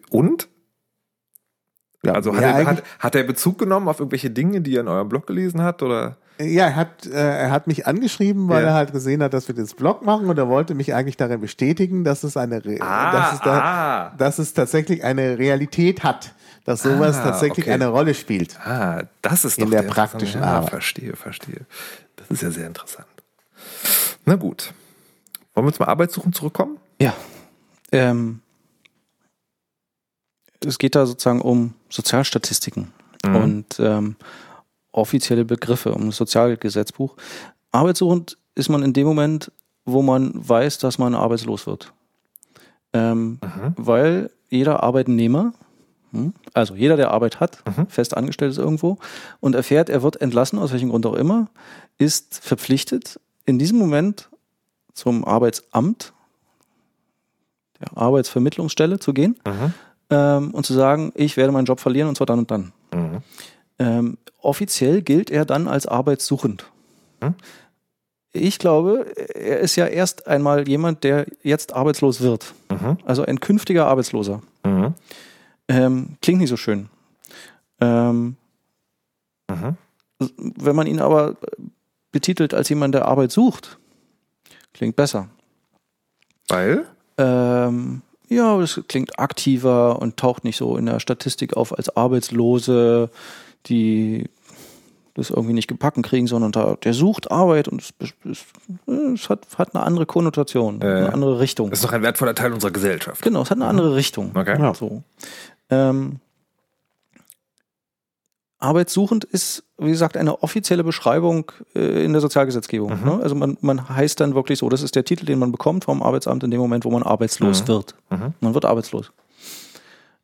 Und? 0.09 0.47
Ja, 2.05 2.13
Also 2.13 2.35
hat, 2.35 2.41
ja, 2.41 2.49
er, 2.59 2.65
hat, 2.65 2.83
hat 2.99 3.15
er 3.15 3.23
Bezug 3.23 3.57
genommen 3.59 3.87
auf 3.87 3.99
irgendwelche 3.99 4.29
Dinge, 4.29 4.61
die 4.61 4.75
er 4.75 4.81
in 4.81 4.87
eurem 4.87 5.07
Blog 5.09 5.25
gelesen 5.27 5.61
hat? 5.61 5.81
Oder? 5.81 6.17
Ja, 6.39 6.65
er 6.65 6.75
hat, 6.75 7.05
äh, 7.05 7.11
er 7.11 7.51
hat 7.51 7.67
mich 7.67 7.87
angeschrieben, 7.87 8.49
weil 8.49 8.63
Ja. 8.63 8.69
er 8.69 8.73
halt 8.75 8.91
gesehen 8.91 9.23
hat, 9.23 9.33
dass 9.33 9.47
wir 9.47 9.55
das 9.55 9.73
Blog 9.73 10.03
machen 10.03 10.27
und 10.29 10.37
er 10.37 10.49
wollte 10.49 10.73
mich 10.75 10.93
eigentlich 10.93 11.15
darin 11.15 11.39
bestätigen, 11.39 12.03
dass 12.03 12.23
es 12.23 12.35
eine, 12.35 12.65
Re 12.65 12.75
dass, 12.77 13.33
es 13.35 13.39
da, 13.41 13.59
ah, 13.61 14.13
dass 14.17 14.39
es 14.39 14.53
tatsächlich 14.53 15.03
eine 15.03 15.37
Realität 15.37 16.03
hat, 16.03 16.33
dass 16.65 16.81
sowas 16.83 17.17
Ah, 17.19 17.23
tatsächlich 17.23 17.65
okay. 17.65 17.73
eine 17.73 17.87
Rolle 17.87 18.13
spielt. 18.15 18.59
ah, 18.65 19.03
das 19.21 19.45
ist 19.45 19.57
In 19.57 19.65
doch 19.65 19.71
der 19.71 19.81
interessante- 19.83 20.09
praktischen 20.17 20.41
ja, 20.41 20.47
Arbeit. 20.47 20.69
Verstehe, 20.71 21.15
verstehe. 21.15 21.61
Das 22.17 22.29
ist 22.31 22.41
ja 22.41 22.51
sehr 22.51 22.67
interessant. 22.67 23.07
Na 24.25 24.35
gut. 24.35 24.73
Wollen 25.53 25.67
wir 25.67 25.73
zum 25.73 25.85
Arbeitssuchen 25.85 26.33
zurückkommen? 26.33 26.77
Ja. 26.99 27.13
Ähm, 27.91 28.41
es 30.65 30.77
geht 30.77 30.95
da 30.95 31.05
sozusagen 31.05 31.41
um 31.41 31.73
Sozialstatistiken 31.89 32.91
Mhm. 33.25 33.35
und 33.35 33.79
ähm, 33.79 34.15
offizielle 34.91 35.45
Begriffe, 35.45 35.93
um 35.93 36.07
das 36.07 36.17
Sozialgesetzbuch. 36.17 37.15
Arbeitssuchend 37.71 38.37
ist 38.55 38.69
man 38.69 38.83
in 38.83 38.93
dem 38.93 39.07
Moment, 39.07 39.51
wo 39.85 40.01
man 40.01 40.31
weiß, 40.35 40.77
dass 40.77 40.97
man 40.97 41.15
arbeitslos 41.15 41.65
wird. 41.67 41.91
Ähm, 42.93 43.39
Mhm. 43.41 43.73
weil 43.77 44.29
jeder 44.49 44.83
Arbeitnehmer, 44.83 45.53
hm, 46.11 46.33
also 46.53 46.75
jeder, 46.75 46.95
der 46.97 47.11
Arbeit 47.11 47.39
hat, 47.39 47.63
Mhm. 47.65 47.87
fest 47.87 48.15
angestellt 48.15 48.51
ist 48.51 48.59
irgendwo 48.59 48.97
und 49.39 49.55
erfährt, 49.55 49.89
er 49.89 50.03
wird 50.03 50.21
entlassen, 50.21 50.59
aus 50.59 50.71
welchem 50.71 50.89
Grund 50.89 51.05
auch 51.05 51.15
immer, 51.15 51.47
ist 51.97 52.39
verpflichtet, 52.43 53.19
in 53.45 53.57
diesem 53.57 53.77
Moment 53.79 54.29
zum 54.93 55.25
Arbeitsamt, 55.25 56.13
der 57.79 57.97
Arbeitsvermittlungsstelle 57.97 58.99
zu 58.99 59.13
gehen 59.13 59.39
Mhm. 59.45 59.73
Ähm, 60.09 60.51
und 60.51 60.65
zu 60.65 60.73
sagen, 60.73 61.11
ich 61.15 61.37
werde 61.37 61.51
meinen 61.51 61.65
Job 61.65 61.79
verlieren 61.79 62.09
und 62.09 62.15
zwar 62.15 62.27
dann 62.27 62.39
und 62.39 62.51
dann. 62.51 62.71
Mhm. 62.93 63.17
Ähm, 63.79 64.17
offiziell 64.41 65.01
gilt 65.01 65.29
er 65.31 65.45
dann 65.45 65.67
als 65.67 65.87
arbeitssuchend. 65.87 66.65
Hm? 67.21 67.33
Ich 68.33 68.57
glaube, 68.59 69.05
er 69.35 69.59
ist 69.59 69.75
ja 69.75 69.85
erst 69.85 70.27
einmal 70.27 70.67
jemand, 70.67 71.03
der 71.03 71.27
jetzt 71.43 71.73
arbeitslos 71.73 72.21
wird. 72.21 72.53
Mhm. 72.71 72.97
Also 73.05 73.23
ein 73.25 73.39
künftiger 73.39 73.87
Arbeitsloser. 73.87 74.41
Mhm. 74.65 74.93
Ähm, 75.67 76.17
klingt 76.21 76.41
nicht 76.41 76.49
so 76.49 76.57
schön. 76.57 76.89
Ähm, 77.79 78.35
Mhm. 79.49 79.77
wenn 80.37 80.75
man 80.75 80.87
ihn 80.87 80.99
aber 80.99 81.35
betitelt 82.11 82.53
als 82.53 82.69
jemand, 82.69 82.95
der 82.95 83.05
Arbeit 83.05 83.31
sucht, 83.31 83.77
klingt 84.73 84.95
besser. 84.95 85.27
Weil? 86.47 86.85
Ähm, 87.17 88.01
ja, 88.29 88.57
das 88.59 88.81
klingt 88.87 89.19
aktiver 89.19 90.01
und 90.01 90.17
taucht 90.17 90.43
nicht 90.43 90.57
so 90.57 90.77
in 90.77 90.85
der 90.85 90.99
Statistik 90.99 91.55
auf 91.55 91.77
als 91.77 91.95
Arbeitslose, 91.95 93.09
die 93.67 94.29
das 95.15 95.29
irgendwie 95.29 95.53
nicht 95.53 95.67
gebacken 95.67 96.01
kriegen, 96.01 96.25
sondern 96.25 96.51
da, 96.51 96.75
der 96.83 96.93
sucht 96.93 97.29
Arbeit 97.29 97.67
und 97.67 97.81
es, 97.81 97.93
es, 98.25 98.45
es 99.13 99.29
hat, 99.29 99.45
hat 99.57 99.75
eine 99.75 99.83
andere 99.83 100.05
Konnotation, 100.05 100.81
Äh, 100.81 100.85
eine 100.85 101.13
andere 101.13 101.39
Richtung. 101.39 101.69
Das 101.69 101.79
ist 101.79 101.85
doch 101.85 101.93
ein 101.93 102.01
wertvoller 102.01 102.33
Teil 102.33 102.51
unserer 102.51 102.71
Gesellschaft. 102.71 103.21
Genau, 103.21 103.43
es 103.43 103.51
hat 103.51 103.57
eine 103.57 103.67
andere 103.67 103.95
Richtung. 103.95 104.31
Okay. 104.33 104.59
Ja. 104.59 104.73
So. 104.73 105.03
Ähm, 105.69 106.19
Arbeitssuchend 108.63 109.25
ist, 109.25 109.63
wie 109.77 109.89
gesagt, 109.91 110.15
eine 110.15 110.41
offizielle 110.41 110.83
Beschreibung 110.83 111.51
äh, 111.75 112.03
in 112.05 112.13
der 112.13 112.21
Sozialgesetzgebung. 112.21 112.97
Mhm. 112.99 113.05
Ne? 113.05 113.19
Also 113.21 113.35
man, 113.35 113.57
man 113.61 113.89
heißt 113.89 114.19
dann 114.19 114.35
wirklich 114.35 114.59
so, 114.59 114.69
das 114.69 114.81
ist 114.81 114.95
der 114.95 115.03
Titel, 115.03 115.25
den 115.25 115.37
man 115.39 115.51
bekommt 115.51 115.83
vom 115.83 116.01
Arbeitsamt 116.01 116.43
in 116.43 116.51
dem 116.51 116.59
Moment, 116.61 116.85
wo 116.85 116.89
man 116.89 117.03
arbeitslos 117.03 117.63
Mhm. 117.63 117.67
wird. 117.67 117.95
Mhm. 118.09 118.33
Man 118.39 118.53
wird 118.53 118.65
arbeitslos. 118.65 119.11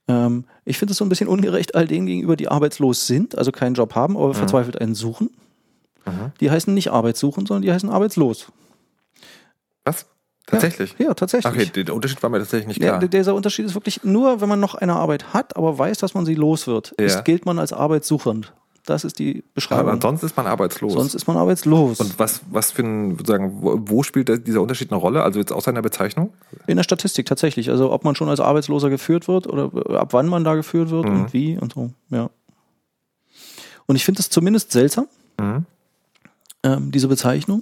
Ähm, 0.07 0.45
ich 0.65 0.77
finde 0.77 0.93
es 0.93 0.97
so 0.97 1.05
ein 1.05 1.09
bisschen 1.09 1.27
ungerecht 1.27 1.75
all 1.75 1.85
denen 1.87 2.07
gegenüber, 2.07 2.35
die 2.35 2.47
arbeitslos 2.47 3.05
sind, 3.07 3.37
also 3.37 3.51
keinen 3.51 3.75
Job 3.75 3.93
haben, 3.95 4.15
aber 4.15 4.33
verzweifelt 4.33 4.79
einen 4.79 4.95
suchen. 4.95 5.29
Mhm. 6.05 6.31
Die 6.39 6.49
heißen 6.49 6.73
nicht 6.73 6.91
arbeitssuchend, 6.91 7.47
sondern 7.47 7.61
die 7.63 7.71
heißen 7.71 7.89
arbeitslos. 7.89 8.47
Was? 9.85 10.05
Tatsächlich? 10.49 10.95
Ja, 10.97 11.13
tatsächlich. 11.13 11.69
Okay, 11.69 11.83
der 11.83 11.93
Unterschied 11.93 12.21
war 12.23 12.29
mir 12.29 12.39
tatsächlich 12.39 12.67
nicht 12.67 12.81
Ja, 12.81 12.97
klar. 12.97 13.07
dieser 13.09 13.35
Unterschied 13.35 13.65
ist 13.65 13.75
wirklich 13.75 14.03
nur, 14.03 14.41
wenn 14.41 14.49
man 14.49 14.59
noch 14.59 14.75
eine 14.75 14.93
Arbeit 14.95 15.33
hat, 15.33 15.55
aber 15.55 15.77
weiß, 15.77 15.97
dass 15.99 16.13
man 16.13 16.25
sie 16.25 16.35
los 16.35 16.67
wird, 16.67 16.93
Ja. 16.99 17.05
ist, 17.05 17.25
gilt 17.25 17.45
man 17.45 17.59
als 17.59 17.73
arbeitssuchend. 17.73 18.53
Das 18.85 19.03
ist 19.03 19.19
die 19.19 19.37
Aber 19.43 19.43
Beschreibung. 19.53 20.01
sonst 20.01 20.23
ist 20.23 20.35
man 20.35 20.47
arbeitslos. 20.47 20.93
Sonst 20.93 21.13
ist 21.13 21.27
man 21.27 21.37
arbeitslos. 21.37 21.99
Und 21.99 22.17
was, 22.17 22.41
was 22.49 22.71
für 22.71 22.81
ein, 22.81 23.17
sozusagen, 23.17 23.51
wo, 23.61 24.01
spielt 24.01 24.47
dieser 24.47 24.61
Unterschied 24.61 24.91
eine 24.91 24.99
Rolle? 24.99 25.21
Also 25.21 25.37
jetzt 25.39 25.51
außer 25.51 25.69
einer 25.69 25.83
Bezeichnung? 25.83 26.33
In 26.65 26.77
der 26.77 26.83
Statistik 26.83 27.27
tatsächlich. 27.27 27.69
Also 27.69 27.91
ob 27.91 28.03
man 28.03 28.15
schon 28.15 28.29
als 28.29 28.39
Arbeitsloser 28.39 28.89
geführt 28.89 29.27
wird 29.27 29.45
oder 29.45 29.69
ab 29.99 30.13
wann 30.13 30.27
man 30.27 30.43
da 30.43 30.55
geführt 30.55 30.89
wird 30.89 31.05
Mhm. 31.05 31.21
und 31.21 31.33
wie 31.33 31.57
und 31.59 31.73
so. 31.73 31.91
Ja. 32.09 32.31
Und 33.85 33.95
ich 33.95 34.05
finde 34.05 34.21
es 34.21 34.29
zumindest 34.31 34.71
seltsam, 34.71 35.07
Mhm. 35.39 35.65
ähm, 36.63 36.91
diese 36.91 37.07
Bezeichnung, 37.09 37.61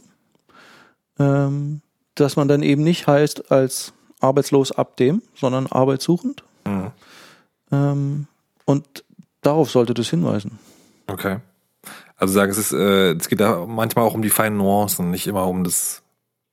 ähm, 1.19 1.81
dass 2.19 2.35
man 2.35 2.47
dann 2.47 2.61
eben 2.63 2.83
nicht 2.83 3.07
heißt 3.07 3.51
als 3.51 3.93
arbeitslos 4.19 4.71
ab 4.71 4.97
dem, 4.97 5.21
sondern 5.35 5.67
arbeitssuchend. 5.67 6.43
Mhm. 6.65 6.91
Ähm, 7.71 8.27
und 8.65 9.03
darauf 9.41 9.69
sollte 9.69 9.93
das 9.93 10.09
hinweisen. 10.09 10.59
Okay. 11.07 11.37
Also 12.17 12.33
sagen, 12.33 12.51
es 12.51 12.57
ist, 12.57 12.73
äh, 12.73 13.11
es 13.13 13.29
geht 13.29 13.39
da 13.39 13.65
manchmal 13.65 14.05
auch 14.05 14.13
um 14.13 14.21
die 14.21 14.29
feinen 14.29 14.57
Nuancen, 14.57 15.11
nicht 15.11 15.27
immer 15.27 15.47
um 15.47 15.63
das. 15.63 16.01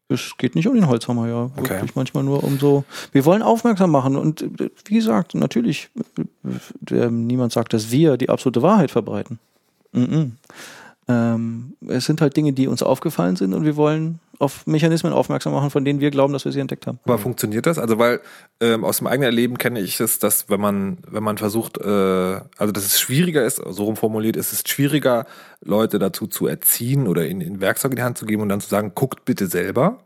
Es 0.09 0.37
geht 0.37 0.55
nicht 0.55 0.69
um 0.69 0.75
den 0.75 0.87
Holzhammer, 0.87 1.27
ja. 1.27 1.51
Okay. 1.57 1.71
Wirklich 1.71 1.97
manchmal 1.97 2.23
nur 2.23 2.45
um 2.45 2.59
so. 2.59 2.85
Wir 3.13 3.25
wollen 3.25 3.43
aufmerksam 3.43 3.91
machen 3.91 4.17
und 4.17 4.43
äh, 4.43 4.71
wie 4.85 4.95
gesagt, 4.95 5.35
natürlich, 5.35 5.89
äh, 6.91 7.07
niemand 7.07 7.53
sagt, 7.53 7.73
dass 7.73 7.91
wir 7.91 8.19
die 8.19 8.29
absolute 8.29 8.61
Wahrheit 8.63 8.91
verbreiten. 8.91 9.39
Mhm. 9.93 10.37
Ähm, 11.07 11.75
es 11.87 12.07
sind 12.07 12.21
halt 12.21 12.37
Dinge, 12.37 12.53
die 12.53 12.67
uns 12.67 12.83
aufgefallen 12.83 13.37
sind 13.37 13.53
und 13.53 13.65
wir 13.65 13.77
wollen 13.77 14.21
auf 14.39 14.67
Mechanismen 14.67 15.13
aufmerksam 15.13 15.53
machen, 15.53 15.71
von 15.71 15.85
denen 15.85 16.01
wir 16.01 16.11
glauben, 16.11 16.33
dass 16.33 16.45
wir 16.45 16.53
sie 16.53 16.61
entdeckt 16.61 16.87
haben. 16.87 16.99
Aber 17.05 17.19
funktioniert 17.19 17.67
das? 17.67 17.79
Also 17.79 17.99
weil 17.99 18.21
ähm, 18.61 18.85
aus 18.85 18.99
dem 18.99 19.07
eigenen 19.07 19.27
Erleben 19.27 19.59
kenne 19.59 19.81
ich 19.81 20.01
es, 20.01 20.19
dass 20.19 20.49
wenn 20.49 20.61
man 20.61 20.99
wenn 21.09 21.23
man 21.23 21.39
versucht, 21.39 21.79
äh, 21.79 21.85
also 21.87 22.73
dass 22.73 22.87
es 22.87 22.99
schwieriger 23.01 23.45
ist, 23.45 23.57
so 23.57 23.85
rum 23.85 23.97
formuliert, 23.97 24.37
ist 24.37 24.53
es 24.53 24.63
schwieriger, 24.67 25.27
Leute 25.63 25.99
dazu 25.99 26.27
zu 26.27 26.47
erziehen 26.47 27.07
oder 27.07 27.27
ihnen 27.27 27.43
in 27.43 27.61
Werkzeuge 27.61 27.93
in 27.93 27.97
die 27.97 28.03
Hand 28.03 28.19
zu 28.19 28.27
geben 28.27 28.43
und 28.43 28.49
dann 28.49 28.61
zu 28.61 28.69
sagen, 28.69 28.93
guckt 28.95 29.25
bitte 29.25 29.47
selber. 29.47 29.99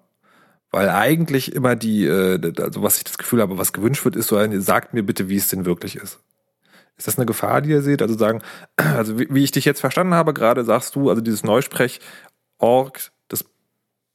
Weil 0.71 0.91
eigentlich 0.91 1.55
immer 1.55 1.77
die, 1.77 2.05
äh, 2.05 2.53
also 2.61 2.83
was 2.83 2.99
ich 2.99 3.05
das 3.05 3.19
Gefühl 3.19 3.41
habe, 3.41 3.57
was 3.57 3.73
gewünscht 3.73 4.05
wird, 4.05 4.17
ist 4.17 4.27
so 4.27 4.37
ein, 4.37 4.61
sagt 4.61 4.93
mir 4.95 5.03
bitte, 5.03 5.29
wie 5.29 5.37
es 5.37 5.49
denn 5.49 5.65
wirklich 5.65 5.97
ist. 5.97 6.19
Ist 6.99 7.07
das 7.07 7.17
eine 7.17 7.27
Gefahr, 7.27 7.63
die 7.63 7.71
ihr 7.71 7.81
seht? 7.83 8.03
Also 8.03 8.19
sagen, 8.19 8.43
also 8.77 9.19
wie, 9.19 9.29
wie 9.31 9.45
ich 9.45 9.53
dich 9.53 9.65
jetzt 9.65 9.81
verstanden 9.81 10.15
habe, 10.15 10.35
gerade 10.35 10.65
sagst 10.65 10.95
du, 10.97 11.09
also 11.09 11.23
dieses 11.23 11.45
Neusprech-Org, 11.45 13.13
das 13.29 13.45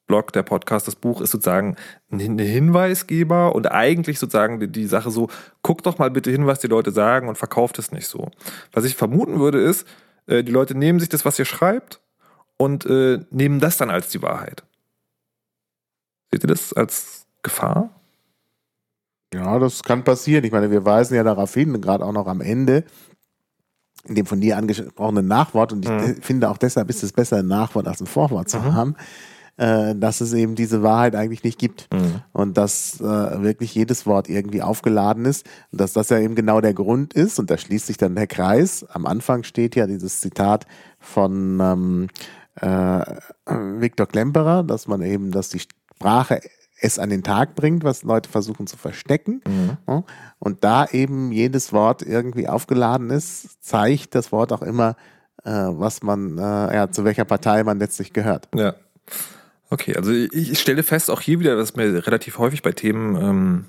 Blog, 0.06 0.34
der 0.34 0.44
Podcast, 0.44 0.88
das 0.88 0.96
Buch 0.98 1.22
ist 1.22 1.32
sozusagen 1.32 1.78
ein 2.12 2.20
Hin- 2.20 2.36
ein 2.36 2.46
Hinweisgeber 2.46 3.56
und 3.56 3.72
eigentlich 3.72 4.20
sozusagen 4.20 4.60
die, 4.60 4.68
die 4.68 4.86
Sache 4.86 5.12
so, 5.12 5.30
guck 5.62 5.82
doch 5.84 5.98
mal 5.98 6.12
bitte 6.12 6.30
hin, 6.30 6.46
was 6.46 6.60
die 6.60 6.68
Leute 6.68 6.92
sagen 6.92 7.30
und 7.30 7.38
verkauft 7.38 7.80
es 7.80 7.92
nicht 7.94 8.08
so. 8.08 8.30
Was 8.74 8.84
ich 8.84 8.96
vermuten 8.96 9.40
würde 9.40 9.62
ist, 9.62 9.88
äh, 10.28 10.44
die 10.44 10.52
Leute 10.52 10.76
nehmen 10.76 11.00
sich 11.00 11.10
das, 11.10 11.24
was 11.26 11.40
ihr 11.40 11.46
schreibt 11.46 12.02
und 12.58 12.86
äh, 12.86 13.20
nehmen 13.32 13.62
das 13.62 13.78
dann 13.78 13.90
als 13.90 14.10
die 14.10 14.22
Wahrheit. 14.22 14.64
Seht 16.32 16.44
ihr 16.44 16.48
das 16.48 16.74
als 16.74 17.26
Gefahr? 17.44 17.90
Ja, 19.34 19.58
das 19.60 19.84
kann 19.84 20.04
passieren. 20.04 20.44
Ich 20.46 20.52
meine, 20.52 20.70
wir 20.72 20.86
weisen 20.86 21.16
ja 21.16 21.24
darauf 21.24 21.54
hin, 21.54 21.82
gerade 21.82 22.06
auch 22.06 22.12
noch 22.14 22.28
am 22.28 22.42
Ende, 22.42 22.84
in 24.06 24.16
dem 24.16 24.26
von 24.26 24.42
dir 24.42 24.58
angesprochenen 24.58 25.28
Nachwort, 25.28 25.72
und 25.74 25.86
ich 25.86 25.92
Mhm. 25.92 25.98
de- 26.00 26.22
finde 26.22 26.50
auch 26.50 26.58
deshalb 26.58 26.90
ist 26.90 27.04
es 27.04 27.14
besser, 27.14 27.38
ein 27.38 27.48
Nachwort 27.48 27.88
als 27.88 28.02
ein 28.02 28.08
Vorwort 28.08 28.50
zu 28.50 28.60
Mhm. 28.60 28.74
haben, 28.74 28.96
äh, 29.56 29.96
dass 29.96 30.20
es 30.20 30.34
eben 30.34 30.56
diese 30.56 30.84
Wahrheit 30.84 31.16
eigentlich 31.16 31.44
nicht 31.44 31.58
gibt 31.60 31.88
Mhm. 31.94 32.22
und 32.34 32.58
dass 32.58 33.00
äh, 33.00 33.04
wirklich 33.42 33.74
jedes 33.76 34.06
Wort 34.06 34.28
irgendwie 34.30 34.62
aufgeladen 34.62 35.26
ist 35.26 35.46
und 35.72 35.80
dass 35.80 35.94
das 35.94 36.10
ja 36.10 36.18
eben 36.20 36.36
genau 36.36 36.60
der 36.60 36.74
Grund 36.74 37.14
ist 37.14 37.40
und 37.40 37.50
da 37.50 37.58
schließt 37.58 37.88
sich 37.88 37.98
dann 37.98 38.16
der 38.16 38.28
Kreis. 38.28 38.84
Am 38.90 39.06
Anfang 39.06 39.44
steht 39.44 39.76
ja 39.76 39.88
dieses 39.88 40.20
Zitat 40.22 40.66
von 41.00 41.60
ähm, 41.62 42.08
äh, 42.60 43.06
Viktor 43.80 44.08
Klemperer, 44.08 44.64
dass 44.64 44.88
man 44.88 45.02
eben, 45.02 45.32
dass 45.32 45.50
die 45.50 45.60
Sprache 45.60 46.42
es 46.84 47.00
an 47.00 47.10
den 47.10 47.24
Tag 47.24 47.56
bringt, 47.56 47.84
was 47.84 48.04
Leute 48.04 48.30
versuchen 48.30 48.68
zu 48.68 48.78
verstecken. 48.78 49.42
Mhm. 49.48 49.78
Ja, 49.88 50.04
Und 50.38 50.64
da 50.64 50.86
eben 50.86 51.32
jedes 51.32 51.72
Wort 51.72 52.02
irgendwie 52.02 52.50
aufgeladen 52.50 53.10
ist, 53.10 53.64
zeigt 53.64 54.16
das 54.16 54.34
Wort 54.34 54.52
auch 54.52 54.62
immer, 54.62 54.98
äh, 55.46 55.50
was 55.52 56.04
man, 56.04 56.38
äh, 56.38 56.76
ja, 56.76 56.92
zu 56.92 57.06
welcher 57.06 57.24
Partei 57.24 57.64
man 57.64 57.80
letztlich 57.80 58.12
gehört. 58.12 58.50
Ja. 58.54 58.76
Okay, 59.70 59.96
also 59.96 60.12
ich, 60.12 60.52
ich 60.52 60.60
stelle 60.60 60.84
fest, 60.84 61.10
auch 61.10 61.22
hier 61.22 61.40
wieder, 61.40 61.56
dass 61.56 61.76
mir 61.76 62.06
relativ 62.06 62.38
häufig 62.38 62.62
bei 62.62 62.74
Themen 62.74 63.16
ähm, 63.16 63.66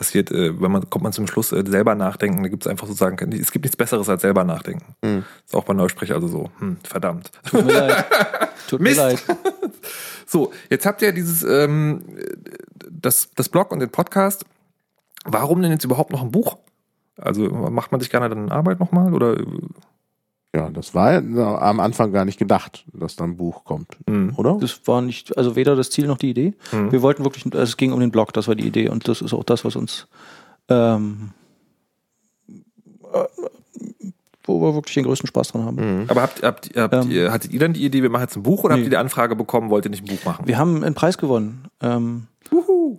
passiert, 0.00 0.30
äh, 0.30 0.58
wenn 0.58 0.72
man 0.72 0.88
kommt 0.88 1.02
man 1.02 1.12
zum 1.12 1.26
Schluss 1.26 1.52
äh, 1.52 1.62
selber 1.66 1.94
nachdenken, 1.94 2.42
da 2.42 2.48
gibt 2.48 2.64
es 2.64 2.70
einfach 2.70 2.86
sozusagen, 2.86 3.32
es 3.32 3.52
gibt 3.52 3.66
nichts 3.66 3.76
Besseres 3.76 4.08
als 4.08 4.22
selber 4.22 4.44
nachdenken. 4.44 4.94
Mhm. 5.02 5.24
Ist 5.44 5.54
auch 5.54 5.64
bei 5.64 5.74
Neusprech 5.74 6.14
also 6.14 6.26
so, 6.26 6.50
hm, 6.58 6.78
verdammt. 6.82 7.30
Tut 7.44 7.66
mir 7.66 7.72
leid. 7.74 8.06
Tut 8.66 8.80
mir 8.80 8.94
leid. 8.94 9.22
So, 10.26 10.52
jetzt 10.68 10.86
habt 10.86 11.02
ihr 11.02 11.10
dieses, 11.10 11.42
ähm, 11.42 12.04
das, 12.88 13.30
das 13.34 13.48
Blog 13.48 13.72
und 13.72 13.80
den 13.80 13.90
Podcast. 13.90 14.44
Warum 15.24 15.60
denn 15.60 15.72
jetzt 15.72 15.82
überhaupt 15.82 16.12
noch 16.12 16.22
ein 16.22 16.30
Buch? 16.30 16.58
Also 17.16 17.48
macht 17.48 17.90
man 17.90 18.00
sich 18.00 18.10
gerne 18.10 18.28
dann 18.28 18.48
Arbeit 18.48 18.78
nochmal 18.78 19.12
oder? 19.12 19.36
Ja, 20.54 20.68
das 20.68 20.94
war 20.96 21.12
ja 21.22 21.58
am 21.60 21.78
Anfang 21.78 22.10
gar 22.12 22.24
nicht 22.24 22.38
gedacht, 22.38 22.84
dass 22.92 23.14
da 23.14 23.22
ein 23.24 23.36
Buch 23.36 23.62
kommt, 23.64 23.96
Hm. 24.08 24.32
oder? 24.36 24.58
Das 24.60 24.80
war 24.86 25.00
nicht, 25.00 25.36
also 25.38 25.54
weder 25.54 25.76
das 25.76 25.90
Ziel 25.90 26.06
noch 26.08 26.18
die 26.18 26.30
Idee. 26.30 26.54
Mhm. 26.72 26.90
Wir 26.90 27.02
wollten 27.02 27.22
wirklich, 27.24 27.44
also 27.46 27.58
es 27.62 27.76
ging 27.76 27.92
um 27.92 28.00
den 28.00 28.10
Blog, 28.10 28.32
das 28.32 28.48
war 28.48 28.56
die 28.56 28.66
Idee 28.66 28.88
und 28.88 29.06
das 29.06 29.20
ist 29.22 29.32
auch 29.32 29.44
das, 29.44 29.64
was 29.64 29.76
uns, 29.76 30.08
ähm, 30.68 31.30
äh, 32.48 33.24
wo 34.44 34.60
wir 34.60 34.74
wirklich 34.74 34.94
den 34.94 35.04
größten 35.04 35.28
Spaß 35.28 35.52
dran 35.52 35.64
haben. 35.64 35.76
Mhm. 36.00 36.04
Aber 36.08 36.22
habt, 36.22 36.42
habt, 36.42 36.70
habt 36.76 36.94
Ähm. 36.94 37.10
ihr, 37.10 37.30
hattet 37.32 37.52
ihr 37.52 37.60
dann 37.60 37.72
die 37.72 37.84
Idee, 37.84 38.02
wir 38.02 38.10
machen 38.10 38.22
jetzt 38.22 38.36
ein 38.36 38.42
Buch 38.42 38.64
oder 38.64 38.74
Nee. 38.74 38.80
habt 38.80 38.86
ihr 38.86 38.90
die 38.90 38.96
Anfrage 38.96 39.36
bekommen, 39.36 39.70
wollt 39.70 39.84
ihr 39.84 39.90
nicht 39.90 40.02
ein 40.04 40.16
Buch 40.16 40.24
machen? 40.24 40.46
Wir 40.48 40.58
haben 40.58 40.82
einen 40.82 40.94
Preis 40.96 41.18
gewonnen. 41.18 41.66
Ähm, 41.80 42.26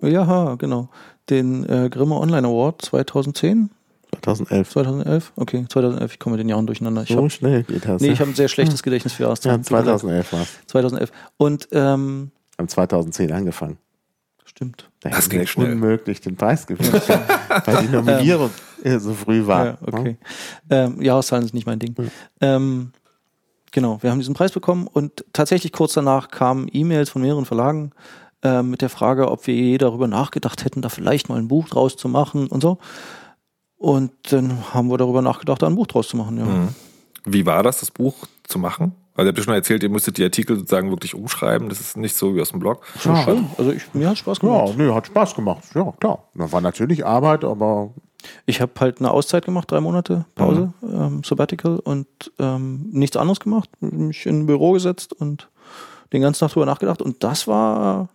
ja, 0.02 0.56
genau. 0.56 0.88
Den 1.30 1.68
äh, 1.68 1.89
Grimme 1.89 2.16
Online 2.16 2.47
Award 2.47 2.82
2010, 2.84 3.70
2011. 4.12 4.70
2011? 4.70 5.32
Okay, 5.36 5.66
2011, 5.68 6.14
ich 6.14 6.20
komme 6.20 6.36
mit 6.36 6.41
den 6.41 6.49
Jahren 6.49 6.66
durcheinander. 6.68 7.03
Ich 7.03 7.09
So 7.09 7.24
hab, 7.24 7.32
schnell 7.32 7.64
geht 7.64 7.86
das. 7.86 8.01
nee, 8.01 8.07
ja. 8.07 8.14
ich 8.14 8.20
habe 8.20 8.32
ein 8.32 8.36
sehr 8.36 8.47
schlechtes 8.49 8.84
Gedächtnis 8.84 9.14
für 9.14 9.24
ja, 9.24 9.30
Jahreszahlen. 9.30 9.59
Leid. 9.62 9.68
2011 9.68 10.34
war 10.34 10.41
es. 10.41 10.68
2011. 10.68 11.12
Und, 11.38 11.68
ähm, 11.72 12.32
Haben 12.57 12.68
2010 12.68 13.32
angefangen. 13.32 13.78
stimmt. 14.45 14.89
Da 14.99 15.09
Das 15.09 15.30
ging 15.30 15.45
schnell. 15.47 15.72
unmöglich 15.72 16.22
den 16.22 16.36
Preis 16.36 16.68
gewinnen 16.68 16.93
weil 17.66 17.78
die 17.86 17.88
Nominierung 17.88 18.49
äh, 18.84 18.99
so 18.99 19.14
früh 19.14 19.47
war. 19.47 19.66
Ja, 19.66 19.78
okay. 19.82 20.18
Ähm, 20.70 21.01
Jahreszahlen 21.01 21.45
sind 21.45 21.53
nicht 21.55 21.66
mein 21.66 21.80
Ding. 21.80 21.95
Ähm, 22.41 22.91
genau, 23.72 23.97
wir 24.03 24.12
haben 24.12 24.20
diesen 24.20 24.34
Preis 24.36 24.51
bekommen 24.51 24.88
und 24.88 25.24
tatsächlich 25.34 25.72
kurz 25.72 25.93
danach 25.93 26.30
kamen 26.30 26.68
E-Mails 26.72 27.09
von 27.09 27.22
mehreren 27.22 27.45
Verlagen 27.45 27.91
ähm, 28.43 28.70
mit 28.72 28.82
der 28.82 28.89
Frage, 28.89 29.32
ob 29.32 29.47
wir 29.47 29.55
je 29.55 29.78
darüber 29.78 30.07
nachgedacht 30.07 30.66
hätten, 30.66 30.82
da 30.82 30.89
vielleicht 30.89 31.30
mal 31.30 31.38
ein 31.39 31.47
Buch 31.47 31.70
draus 31.70 31.95
zu 31.95 32.09
machen 32.09 32.47
und 32.47 32.62
so. 32.62 32.78
Und 33.82 34.12
dann 34.32 34.74
haben 34.76 34.90
wir 34.92 34.98
darüber 35.00 35.24
nachgedacht, 35.24 35.60
da 35.64 35.66
ein 35.68 35.74
Buch 35.76 35.88
draus 35.88 36.08
zu 36.08 36.16
machen. 36.16 36.38
Ja. 36.38 36.46
Mhm. 36.46 36.68
Wie 37.26 37.48
war 37.48 37.64
das, 37.64 37.80
das 37.80 37.90
Buch 37.90 38.16
zu 38.44 38.60
machen? 38.60 38.92
Also 39.16 39.26
ihr 39.26 39.30
habt 39.30 39.38
ja 39.40 39.44
schon 39.44 39.54
erzählt, 39.56 39.82
ihr 39.82 39.90
müsstet 39.90 40.18
die 40.20 40.24
Artikel 40.24 40.56
sozusagen 40.56 40.92
wirklich 40.92 41.16
umschreiben. 41.16 41.68
Das 41.68 41.80
ist 41.80 41.98
nicht 41.98 42.16
so 42.16 42.36
wie 42.36 42.42
aus 42.42 42.52
dem 42.52 42.60
Blog. 42.60 42.84
Ja. 43.04 43.16
schön. 43.24 43.48
Also 43.58 43.72
ich, 43.72 43.92
mir 43.96 44.08
hat 44.10 44.20
Spaß 44.20 44.38
Ja, 44.44 44.50
gemacht. 44.50 44.78
nö, 44.78 44.94
hat 44.94 45.08
Spaß 45.08 45.34
gemacht. 45.34 45.64
Ja, 45.74 45.92
klar. 46.00 46.28
Da 46.36 46.52
war 46.52 46.62
natürlich 46.62 47.04
Arbeit, 47.06 47.44
aber 47.44 47.90
Ich 48.46 48.62
habe 48.62 48.72
halt 48.80 49.00
eine 49.00 49.10
Auszeit 49.10 49.46
gemacht, 49.46 49.72
drei 49.72 49.82
Monate 49.82 50.26
Pause, 50.36 50.74
ähm, 50.84 51.24
Sabbatical 51.24 51.80
und 51.80 52.06
ähm, 52.38 52.88
nichts 52.92 53.18
anderes 53.18 53.40
gemacht. 53.40 53.68
Mich 53.80 54.28
in 54.28 54.42
ein 54.42 54.46
Büro 54.46 54.74
gesetzt 54.74 55.12
und 55.14 55.50
den 56.14 56.22
ganzen 56.22 56.42
Tag 56.42 56.52
drüber 56.54 56.68
nachgedacht. 56.68 57.02
Und 57.02 57.24
das 57.24 57.48
war 57.48 58.10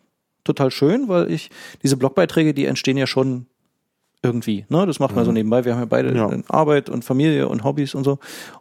total 0.45 0.71
schön, 0.71 1.09
weil 1.09 1.29
ich 1.33 1.51
diese 1.83 1.97
Blogbeiträge, 1.97 2.55
die 2.55 2.67
entstehen 2.67 2.97
ja 2.97 3.09
schon 3.09 3.47
irgendwie. 4.27 4.66
Ne? 4.68 4.87
Das 4.87 4.99
macht 5.01 5.16
man 5.16 5.24
so 5.24 5.33
nebenbei. 5.33 5.64
Wir 5.64 5.72
haben 5.74 5.81
ja 5.81 5.87
beide 5.87 6.14
Ja. 6.14 6.31
Arbeit 6.49 6.89
und 6.91 7.05
Familie 7.05 7.49
und 7.49 7.64
Hobbys 7.64 7.95
und 7.95 8.05
so. 8.05 8.18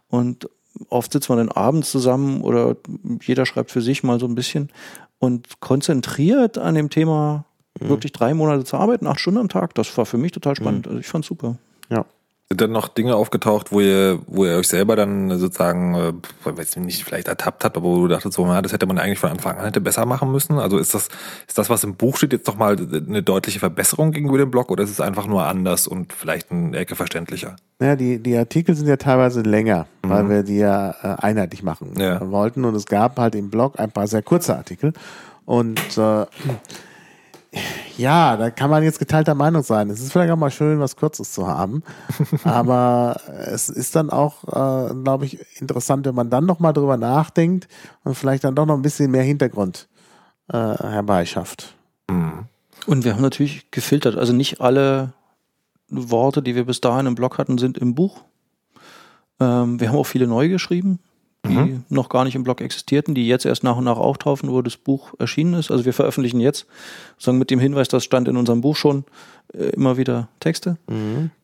Und 0.08 0.48
oft 0.88 1.12
sitzt 1.12 1.28
man 1.28 1.38
dann 1.38 1.48
abends 1.50 1.90
zusammen 1.90 2.40
oder 2.42 2.76
jeder 3.22 3.46
schreibt 3.46 3.70
für 3.70 3.80
sich 3.82 4.02
mal 4.02 4.18
so 4.20 4.26
ein 4.26 4.34
bisschen 4.34 4.70
und 5.18 5.60
konzentriert 5.60 6.58
an 6.58 6.74
dem 6.74 6.90
Thema 6.90 7.44
wirklich 7.78 8.12
drei 8.12 8.32
Monate 8.32 8.64
zu 8.64 8.76
arbeiten, 8.78 9.06
acht 9.06 9.20
Stunden 9.20 9.40
am 9.40 9.48
Tag. 9.48 9.74
Das 9.74 9.96
war 9.98 10.06
für 10.06 10.16
mich 10.18 10.32
total 10.32 10.56
spannend. 10.56 10.86
Also 10.86 10.98
ich 10.98 11.06
fand's 11.06 11.28
super. 11.28 11.56
ja. 11.90 12.04
Sind 12.48 12.60
dann 12.60 12.70
noch 12.70 12.86
Dinge 12.86 13.16
aufgetaucht, 13.16 13.72
wo 13.72 13.80
ihr, 13.80 14.20
wo 14.28 14.44
ihr 14.44 14.54
euch 14.56 14.68
selber 14.68 14.94
dann 14.94 15.36
sozusagen, 15.36 15.94
äh, 15.96 16.12
weiß 16.44 16.76
ich 16.76 16.82
nicht, 16.82 17.02
vielleicht 17.02 17.26
ertappt 17.26 17.64
habt, 17.64 17.76
aber 17.76 17.84
wo 17.88 17.96
du 18.02 18.06
dachtest, 18.06 18.34
so, 18.36 18.46
na, 18.46 18.62
das 18.62 18.72
hätte 18.72 18.86
man 18.86 18.98
eigentlich 19.00 19.18
von 19.18 19.30
Anfang 19.30 19.58
an 19.58 19.64
hätte 19.64 19.80
besser 19.80 20.06
machen 20.06 20.30
müssen? 20.30 20.60
Also 20.60 20.78
ist 20.78 20.94
das, 20.94 21.08
ist 21.48 21.58
das, 21.58 21.68
was 21.70 21.82
im 21.82 21.96
Buch 21.96 22.16
steht, 22.16 22.32
jetzt 22.32 22.46
doch 22.46 22.54
mal 22.56 22.76
eine 22.78 23.20
deutliche 23.24 23.58
Verbesserung 23.58 24.12
gegenüber 24.12 24.38
dem 24.38 24.52
Blog 24.52 24.70
oder 24.70 24.84
ist 24.84 24.90
es 24.90 25.00
einfach 25.00 25.26
nur 25.26 25.44
anders 25.44 25.88
und 25.88 26.12
vielleicht 26.12 26.52
eine 26.52 26.76
Ecke 26.76 26.94
verständlicher? 26.94 27.56
Naja, 27.80 27.96
die, 27.96 28.20
die 28.22 28.36
Artikel 28.36 28.76
sind 28.76 28.86
ja 28.86 28.96
teilweise 28.96 29.40
länger, 29.40 29.88
weil 30.04 30.30
wir 30.30 30.44
die 30.44 30.58
ja 30.58 30.90
äh, 31.02 31.16
einheitlich 31.20 31.64
machen 31.64 31.94
Ja. 31.98 32.30
wollten. 32.30 32.64
Und 32.64 32.76
es 32.76 32.86
gab 32.86 33.18
halt 33.18 33.34
im 33.34 33.50
Blog 33.50 33.80
ein 33.80 33.90
paar 33.90 34.06
sehr 34.06 34.22
kurze 34.22 34.56
Artikel. 34.56 34.92
Und 35.46 35.80
äh, 35.98 36.26
ja, 37.96 38.36
da 38.36 38.50
kann 38.50 38.70
man 38.70 38.82
jetzt 38.82 38.98
geteilter 38.98 39.34
Meinung 39.34 39.62
sein. 39.62 39.90
Es 39.90 40.00
ist 40.00 40.12
vielleicht 40.12 40.32
auch 40.32 40.36
mal 40.36 40.50
schön, 40.50 40.80
was 40.80 40.96
Kurzes 40.96 41.32
zu 41.32 41.46
haben. 41.46 41.82
Aber 42.44 43.20
es 43.46 43.68
ist 43.68 43.96
dann 43.96 44.10
auch, 44.10 44.44
äh, 44.44 44.94
glaube 44.94 45.24
ich, 45.26 45.60
interessant, 45.60 46.06
wenn 46.06 46.14
man 46.14 46.30
dann 46.30 46.46
nochmal 46.46 46.72
drüber 46.72 46.96
nachdenkt 46.96 47.68
und 48.04 48.14
vielleicht 48.14 48.44
dann 48.44 48.54
doch 48.54 48.66
noch 48.66 48.74
ein 48.74 48.82
bisschen 48.82 49.10
mehr 49.10 49.22
Hintergrund 49.22 49.88
äh, 50.48 50.56
herbeischafft. 50.56 51.74
Und 52.86 53.04
wir 53.04 53.14
haben 53.14 53.22
natürlich 53.22 53.70
gefiltert. 53.70 54.16
Also 54.16 54.32
nicht 54.32 54.60
alle 54.60 55.12
Worte, 55.88 56.42
die 56.42 56.54
wir 56.54 56.64
bis 56.64 56.80
dahin 56.80 57.06
im 57.06 57.14
Blog 57.14 57.38
hatten, 57.38 57.58
sind 57.58 57.78
im 57.78 57.94
Buch. 57.94 58.22
Ähm, 59.40 59.80
wir 59.80 59.88
haben 59.88 59.96
auch 59.96 60.06
viele 60.06 60.26
neu 60.26 60.48
geschrieben, 60.48 61.00
die 61.48 61.80
noch 61.88 62.08
gar 62.08 62.24
nicht 62.24 62.34
im 62.34 62.44
Blog 62.44 62.60
existierten, 62.60 63.14
die 63.14 63.26
jetzt 63.26 63.46
erst 63.46 63.64
nach 63.64 63.76
und 63.76 63.84
nach 63.84 63.98
auftauchen, 63.98 64.50
wo 64.50 64.62
das 64.62 64.76
Buch 64.76 65.14
erschienen 65.18 65.54
ist. 65.54 65.70
Also 65.70 65.84
wir 65.84 65.92
veröffentlichen 65.92 66.40
jetzt, 66.40 66.66
sozusagen 67.16 67.38
mit 67.38 67.50
dem 67.50 67.60
Hinweis, 67.60 67.88
das 67.88 68.04
stand 68.04 68.28
in 68.28 68.36
unserem 68.36 68.60
Buch 68.60 68.76
schon, 68.76 69.04
äh, 69.52 69.70
immer 69.70 69.96
wieder 69.96 70.28
Texte. 70.40 70.78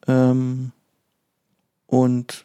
Ähm, 0.09 0.73
und 1.87 2.45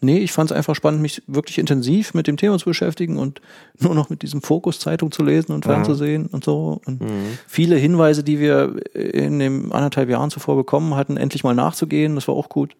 nee, 0.00 0.18
ich 0.18 0.32
fand 0.32 0.50
es 0.50 0.56
einfach 0.56 0.74
spannend, 0.74 1.02
mich 1.02 1.22
wirklich 1.26 1.58
intensiv 1.58 2.14
mit 2.14 2.26
dem 2.26 2.36
Thema 2.36 2.58
zu 2.58 2.66
beschäftigen 2.66 3.18
und 3.18 3.40
nur 3.78 3.94
noch 3.94 4.10
mit 4.10 4.22
diesem 4.22 4.42
Fokus 4.42 4.78
Zeitung 4.78 5.12
zu 5.12 5.22
lesen 5.22 5.52
und 5.52 5.64
fernzusehen 5.64 6.26
und 6.26 6.44
so. 6.44 6.80
Und 6.86 7.02
viele 7.46 7.76
Hinweise, 7.76 8.22
die 8.24 8.38
wir 8.38 8.76
in 8.94 9.38
den 9.38 9.72
anderthalb 9.72 10.08
Jahren 10.08 10.30
zuvor 10.30 10.56
bekommen 10.56 10.94
hatten, 10.94 11.16
endlich 11.16 11.44
mal 11.44 11.54
nachzugehen, 11.54 12.14
das 12.14 12.28
war 12.28 12.34
auch 12.34 12.48
gut. 12.48 12.74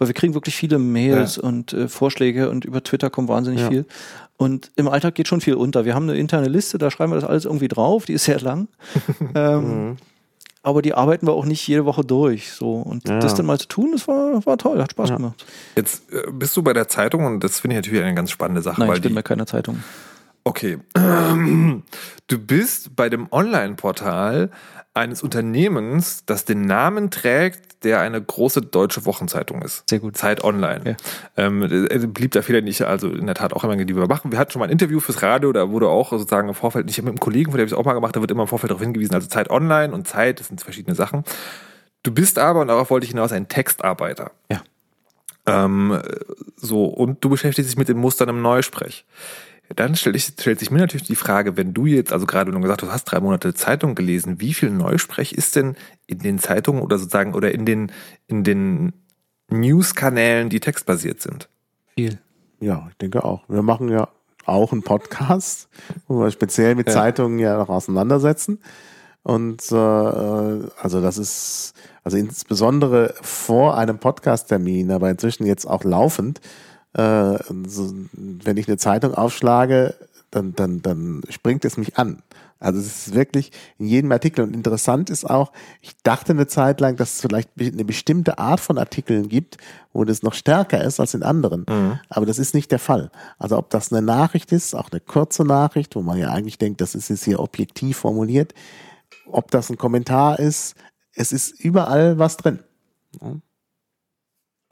Weil 0.00 0.08
wir 0.08 0.14
kriegen 0.14 0.32
wirklich 0.34 0.56
viele 0.56 0.78
Mails 0.78 1.36
und 1.38 1.74
äh, 1.74 1.86
Vorschläge 1.86 2.48
und 2.48 2.64
über 2.64 2.82
Twitter 2.82 3.10
kommt 3.10 3.28
wahnsinnig 3.28 3.60
Ja. 3.60 3.68
viel. 3.68 3.84
Und 4.38 4.70
im 4.76 4.88
Alltag 4.88 5.14
geht 5.14 5.28
schon 5.28 5.42
viel 5.42 5.54
unter. 5.54 5.84
Wir 5.84 5.94
haben 5.94 6.08
eine 6.08 6.16
interne 6.18 6.48
Liste, 6.48 6.78
da 6.78 6.90
schreiben 6.90 7.12
wir 7.12 7.16
das 7.16 7.28
alles 7.28 7.44
irgendwie 7.44 7.68
drauf, 7.68 8.06
die 8.06 8.14
ist 8.14 8.24
sehr 8.24 8.40
lang. 8.40 8.68
ähm, 9.34 9.98
aber 10.62 10.80
die 10.82 10.94
arbeiten 10.94 11.26
wir 11.26 11.34
auch 11.34 11.44
nicht 11.44 11.66
jede 11.68 11.84
Woche 11.84 12.02
durch. 12.02 12.52
So. 12.52 12.76
Und 12.76 13.06
Ja. 13.08 13.18
das 13.18 13.34
dann 13.34 13.44
mal 13.44 13.58
zu 13.58 13.68
tun, 13.68 13.90
das 13.92 14.08
war, 14.08 14.44
war 14.46 14.56
toll, 14.56 14.80
hat 14.82 14.92
Spaß 14.92 15.10
Ja. 15.10 15.16
gemacht. 15.16 15.44
Jetzt 15.76 16.10
äh, 16.12 16.30
bist 16.32 16.56
du 16.56 16.62
bei 16.62 16.72
der 16.72 16.88
Zeitung 16.88 17.26
und 17.26 17.44
das 17.44 17.60
finde 17.60 17.76
ich 17.76 17.84
natürlich 17.84 18.02
eine 18.04 18.14
ganz 18.14 18.30
spannende 18.30 18.62
Sache, 18.62 18.80
Nein, 18.80 18.88
weil 18.88 18.96
ich 18.96 19.02
bin 19.02 19.10
die, 19.10 19.16
bei 19.16 19.22
keiner 19.22 19.46
Zeitung. 19.46 19.82
Okay. 20.44 20.78
Du 22.26 22.38
bist 22.38 22.94
bei 22.94 23.08
dem 23.08 23.26
Online-Portal 23.32 24.50
eines 24.94 25.24
Unternehmens, 25.24 26.24
das 26.26 26.44
den 26.44 26.62
Namen 26.62 27.10
trägt, 27.10 27.82
der 27.84 28.00
eine 28.00 28.22
große 28.22 28.60
deutsche 28.62 29.04
Wochenzeitung 29.04 29.62
ist. 29.62 29.88
Sehr 29.88 29.98
gut. 29.98 30.16
Zeit 30.16 30.44
Online. 30.44 30.80
Ja. 30.84 30.96
Ähm, 31.36 31.62
äh, 31.62 32.06
blieb 32.06 32.32
der 32.32 32.42
Fehler 32.42 32.60
nicht, 32.60 32.82
also 32.82 33.08
in 33.08 33.26
der 33.26 33.34
Tat 33.34 33.52
auch 33.52 33.64
immer, 33.64 33.76
die 33.76 33.96
wir 33.96 34.06
machen. 34.06 34.30
Wir 34.30 34.38
hatten 34.38 34.52
schon 34.52 34.60
mal 34.60 34.66
ein 34.66 34.72
Interview 34.72 35.00
fürs 35.00 35.22
Radio, 35.22 35.52
da 35.52 35.70
wurde 35.70 35.88
auch 35.88 36.10
sozusagen 36.10 36.48
im 36.48 36.54
Vorfeld, 36.54 36.86
nicht 36.86 36.98
mit 36.98 37.08
einem 37.08 37.20
Kollegen, 37.20 37.50
von 37.50 37.58
dem 37.58 37.66
ich 37.66 37.74
auch 37.74 37.84
mal 37.84 37.94
gemacht, 37.94 38.14
da 38.14 38.20
wird 38.20 38.30
immer 38.30 38.42
im 38.42 38.48
Vorfeld 38.48 38.70
darauf 38.70 38.82
hingewiesen, 38.82 39.14
also 39.14 39.28
Zeit 39.28 39.50
Online 39.50 39.92
und 39.92 40.06
Zeit, 40.06 40.40
das 40.40 40.48
sind 40.48 40.60
verschiedene 40.60 40.94
Sachen. 40.94 41.24
Du 42.02 42.12
bist 42.12 42.38
aber, 42.38 42.60
und 42.60 42.68
darauf 42.68 42.90
wollte 42.90 43.04
ich 43.04 43.10
hinaus, 43.10 43.32
ein 43.32 43.48
Textarbeiter. 43.48 44.32
Ja. 44.50 44.62
Ähm, 45.46 46.00
so, 46.56 46.84
und 46.84 47.24
du 47.24 47.30
beschäftigst 47.30 47.70
dich 47.70 47.78
mit 47.78 47.88
den 47.88 47.98
Mustern 47.98 48.28
im 48.28 48.42
Neusprech. 48.42 49.04
Dann 49.76 49.94
stellt, 49.94 50.16
ich, 50.16 50.24
stellt 50.24 50.58
sich 50.58 50.70
mir 50.70 50.80
natürlich 50.80 51.06
die 51.06 51.14
Frage, 51.14 51.56
wenn 51.56 51.72
du 51.72 51.86
jetzt, 51.86 52.12
also 52.12 52.26
gerade 52.26 52.50
du 52.50 52.60
gesagt 52.60 52.82
hast, 52.82 52.88
du 52.88 52.92
hast 52.92 53.04
drei 53.04 53.20
Monate 53.20 53.54
Zeitung 53.54 53.94
gelesen, 53.94 54.40
wie 54.40 54.52
viel 54.52 54.70
Neusprech 54.70 55.32
ist 55.32 55.54
denn 55.54 55.76
in 56.06 56.18
den 56.18 56.38
Zeitungen 56.40 56.82
oder 56.82 56.98
sozusagen 56.98 57.34
oder 57.34 57.52
in 57.52 57.64
den, 57.64 57.92
in 58.26 58.42
den 58.42 58.92
News-Kanälen, 59.48 60.48
die 60.48 60.58
textbasiert 60.58 61.20
sind? 61.20 61.48
Viel. 61.94 62.18
Ja, 62.58 62.88
ich 62.90 62.96
denke 62.96 63.24
auch. 63.24 63.48
Wir 63.48 63.62
machen 63.62 63.88
ja 63.88 64.08
auch 64.44 64.72
ein 64.72 64.82
Podcast, 64.82 65.68
wo 66.08 66.20
wir 66.20 66.30
speziell 66.32 66.74
mit 66.74 66.88
Ja. 66.88 66.94
Zeitungen 66.94 67.38
ja 67.38 67.56
noch 67.56 67.68
auseinandersetzen. 67.68 68.58
Und 69.22 69.70
äh, 69.70 69.74
also 69.74 71.00
das 71.00 71.18
ist 71.18 71.74
also 72.02 72.16
insbesondere 72.16 73.14
vor 73.20 73.76
einem 73.76 73.98
Podcast-Termin, 73.98 74.90
aber 74.90 75.10
inzwischen 75.10 75.46
jetzt 75.46 75.66
auch 75.66 75.84
laufend, 75.84 76.40
äh, 76.94 77.38
so, 77.66 77.92
wenn 78.12 78.56
ich 78.56 78.68
eine 78.68 78.76
Zeitung 78.76 79.14
aufschlage, 79.14 79.94
dann, 80.30 80.54
dann, 80.54 80.82
dann 80.82 81.22
springt 81.28 81.64
es 81.64 81.76
mich 81.76 81.98
an. 81.98 82.22
Also 82.60 82.78
es 82.78 83.06
ist 83.06 83.14
wirklich 83.14 83.52
in 83.78 83.86
jedem 83.86 84.12
Artikel 84.12 84.44
und 84.44 84.54
interessant 84.54 85.08
ist 85.08 85.24
auch, 85.24 85.50
ich 85.80 85.96
dachte 86.02 86.32
eine 86.32 86.46
Zeit 86.46 86.80
lang, 86.80 86.96
dass 86.96 87.14
es 87.14 87.20
vielleicht 87.22 87.48
eine 87.58 87.86
bestimmte 87.86 88.38
Art 88.38 88.60
von 88.60 88.76
Artikeln 88.76 89.30
gibt, 89.30 89.56
wo 89.94 90.04
das 90.04 90.22
noch 90.22 90.34
stärker 90.34 90.84
ist 90.84 91.00
als 91.00 91.14
in 91.14 91.22
anderen. 91.22 91.64
Aber 92.10 92.26
das 92.26 92.38
ist 92.38 92.54
nicht 92.54 92.70
der 92.70 92.78
Fall. 92.78 93.10
Also 93.38 93.56
ob 93.56 93.70
das 93.70 93.90
eine 93.90 94.02
Nachricht 94.02 94.52
ist, 94.52 94.74
auch 94.74 94.90
eine 94.90 95.00
kurze 95.00 95.44
Nachricht, 95.44 95.96
wo 95.96 96.02
man 96.02 96.18
ja 96.18 96.28
eigentlich 96.28 96.58
denkt, 96.58 96.82
das 96.82 96.94
ist 96.94 97.08
jetzt 97.08 97.24
hier 97.24 97.40
objektiv 97.40 97.96
formuliert, 97.96 98.52
ob 99.26 99.50
das 99.50 99.70
ein 99.70 99.78
Kommentar 99.78 100.38
ist, 100.38 100.74
es 101.14 101.32
ist 101.32 101.58
überall 101.58 102.18
was 102.18 102.36
drin. 102.36 102.60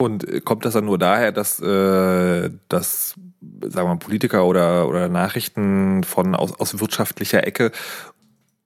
Und 0.01 0.27
äh, 0.27 0.39
kommt 0.41 0.65
das 0.65 0.73
dann 0.73 0.85
nur 0.85 0.97
daher, 0.97 1.31
dass, 1.31 1.59
äh, 1.59 2.49
dass 2.69 3.15
sagen 3.61 3.75
wir 3.75 3.83
mal, 3.85 3.97
Politiker 3.97 4.45
oder, 4.45 4.87
oder 4.87 5.09
Nachrichten 5.09 6.03
von 6.03 6.35
aus, 6.35 6.57
aus 6.59 6.79
wirtschaftlicher 6.79 7.45
Ecke 7.45 7.71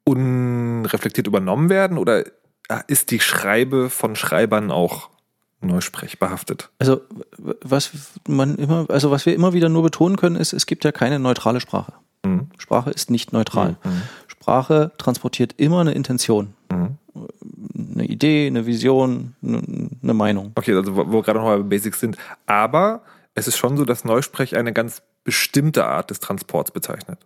unreflektiert 0.03 1.27
übernommen 1.27 1.69
werden? 1.69 1.97
Oder 1.97 2.25
ist 2.87 3.11
die 3.11 3.19
Schreibe 3.19 3.89
von 3.89 4.15
Schreibern 4.15 4.71
auch 4.71 5.09
Neusprech 5.61 6.19
behaftet? 6.19 6.69
Also 6.79 7.01
was 7.37 7.91
man 8.27 8.55
immer, 8.55 8.85
also 8.89 9.11
was 9.11 9.25
wir 9.25 9.33
immer 9.33 9.53
wieder 9.53 9.69
nur 9.69 9.83
betonen 9.83 10.17
können, 10.17 10.35
ist, 10.35 10.53
es 10.53 10.65
gibt 10.65 10.83
ja 10.83 10.91
keine 10.91 11.19
neutrale 11.19 11.59
Sprache. 11.59 11.93
Mhm. 12.25 12.49
Sprache 12.57 12.91
ist 12.91 13.09
nicht 13.09 13.33
neutral. 13.33 13.77
Mhm. 13.83 14.01
Sprache 14.27 14.91
transportiert 14.97 15.53
immer 15.57 15.81
eine 15.81 15.93
Intention, 15.93 16.53
Mhm. 16.71 16.97
Eine 17.73 18.05
Idee, 18.05 18.47
eine 18.47 18.65
Vision, 18.65 19.35
eine, 19.43 20.13
Meinung. 20.13 20.51
Okay, 20.55 20.73
also 20.73 20.95
wo 20.95 21.11
wo 21.11 21.21
gerade 21.21 21.39
noch 21.39 21.45
mal 21.45 21.57
bei 21.57 21.63
Basics 21.63 21.99
sind. 21.99 22.17
Aber 22.45 23.01
es 23.35 23.47
ist 23.47 23.57
schon 23.57 23.77
so, 23.77 23.85
dass 23.85 24.05
Neusprech 24.05 24.55
eine 24.55 24.73
ganz 24.73 25.01
bestimmte 25.23 25.85
Art 25.85 26.09
des 26.09 26.19
Transports 26.19 26.71
bezeichnet. 26.71 27.19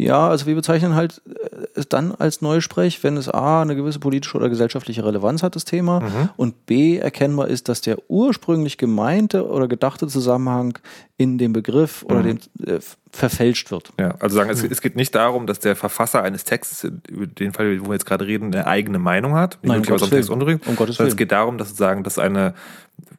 Ja, 0.00 0.28
also 0.28 0.46
wir 0.46 0.54
bezeichnen 0.54 0.94
halt 0.94 1.20
äh, 1.26 1.66
es 1.74 1.88
dann 1.88 2.12
als 2.14 2.40
Neusprech, 2.40 3.02
wenn 3.02 3.16
es 3.16 3.28
A, 3.28 3.62
eine 3.62 3.74
gewisse 3.74 3.98
politische 3.98 4.36
oder 4.36 4.48
gesellschaftliche 4.48 5.04
Relevanz 5.04 5.42
hat, 5.42 5.56
das 5.56 5.64
Thema, 5.64 6.00
Mhm. 6.00 6.28
und 6.36 6.66
B, 6.66 6.98
erkennbar 6.98 7.48
ist, 7.48 7.68
dass 7.68 7.80
der 7.80 7.98
ursprünglich 8.08 8.78
gemeinte 8.78 9.46
oder 9.48 9.66
gedachte 9.66 10.06
Zusammenhang 10.06 10.78
in 11.16 11.36
dem 11.36 11.52
Begriff 11.52 12.04
oder 12.04 12.20
Mhm. 12.22 12.38
dem 12.62 12.76
äh, 12.76 12.80
verfälscht 13.10 13.70
wird. 13.72 13.90
Ja, 13.98 14.14
also 14.20 14.36
sagen, 14.36 14.50
es, 14.50 14.62
es 14.62 14.80
geht 14.80 14.94
nicht 14.94 15.14
darum, 15.16 15.46
dass 15.48 15.58
der 15.58 15.74
Verfasser 15.74 16.22
eines 16.22 16.44
Textes, 16.44 16.84
über 17.08 17.26
den 17.26 17.52
Fall, 17.52 17.80
wo 17.80 17.86
wir 17.86 17.94
jetzt 17.94 18.06
gerade 18.06 18.24
reden, 18.26 18.54
eine 18.54 18.66
eigene 18.68 18.98
Meinung 19.00 19.34
hat, 19.34 19.58
die 19.64 19.68
Nein, 19.68 19.78
um 19.80 19.84
Gottes 19.86 20.10
Text 20.10 20.30
unbedingt, 20.30 20.64
Um 20.68 20.76
Gottes 20.76 20.96
sondern 20.96 21.10
es 21.10 21.16
geht 21.16 21.32
darum, 21.32 21.58
dass 21.58 21.68
sozusagen, 21.70 22.04
dass 22.04 22.18
eine 22.18 22.54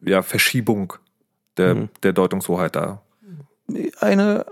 ja, 0.01 0.21
Verschiebung 0.21 0.93
der, 1.57 1.75
Mhm. 1.75 1.89
der 2.03 2.13
Deutungshoheit 2.13 2.75
da. 2.77 3.01
eine, 3.99 4.45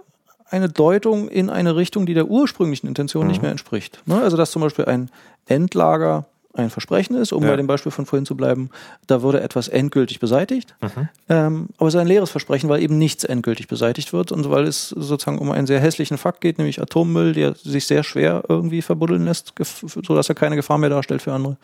eine 0.50 0.70
Deutung 0.70 1.28
in 1.30 1.50
eine 1.50 1.76
Richtung, 1.76 2.06
die 2.06 2.14
der 2.14 2.28
ursprünglichen 2.28 2.88
Intention 2.88 3.24
Mhm. 3.26 3.28
nicht 3.32 3.42
mehr 3.42 3.52
entspricht. 3.52 4.02
Ne? 4.06 4.22
Also 4.22 4.38
dass 4.38 4.52
zum 4.52 4.62
Beispiel 4.62 4.86
ein 4.86 5.10
Endlager 5.46 6.26
ein 6.54 6.72
Versprechen 6.72 7.16
ist, 7.16 7.34
um 7.34 7.44
Ja. 7.44 7.50
bei 7.52 7.56
dem 7.56 7.68
Beispiel 7.68 7.92
von 7.92 8.08
vorhin 8.08 8.26
zu 8.26 8.36
bleiben, 8.36 8.72
da 9.06 9.22
wurde 9.22 9.42
etwas 9.42 9.68
endgültig 9.68 10.20
beseitigt, 10.20 10.74
Mhm. 10.82 11.10
ähm, 11.30 11.68
aber 11.78 11.88
es 11.88 11.94
ist 11.94 12.00
ein 12.00 12.08
leeres 12.08 12.32
Versprechen, 12.32 12.68
weil 12.68 12.82
eben 12.82 12.98
nichts 12.98 13.24
endgültig 13.24 13.68
beseitigt 13.68 14.12
wird 14.12 14.32
und 14.32 14.50
weil 14.50 14.66
es 14.66 14.90
sozusagen 14.90 15.38
um 15.38 15.52
einen 15.52 15.68
sehr 15.68 15.80
hässlichen 15.80 16.18
Fakt 16.18 16.42
geht, 16.42 16.58
nämlich 16.58 16.82
Atommüll, 16.82 17.34
der 17.34 17.54
sich 17.54 17.86
sehr 17.86 18.02
schwer 18.04 18.44
irgendwie 18.50 18.82
verbuddeln 18.82 19.26
lässt, 19.26 19.54
sodass 19.86 20.30
er 20.30 20.36
keine 20.36 20.56
Gefahr 20.56 20.80
mehr 20.80 20.90
darstellt 20.90 21.22
für 21.22 21.32
andere. 21.34 21.58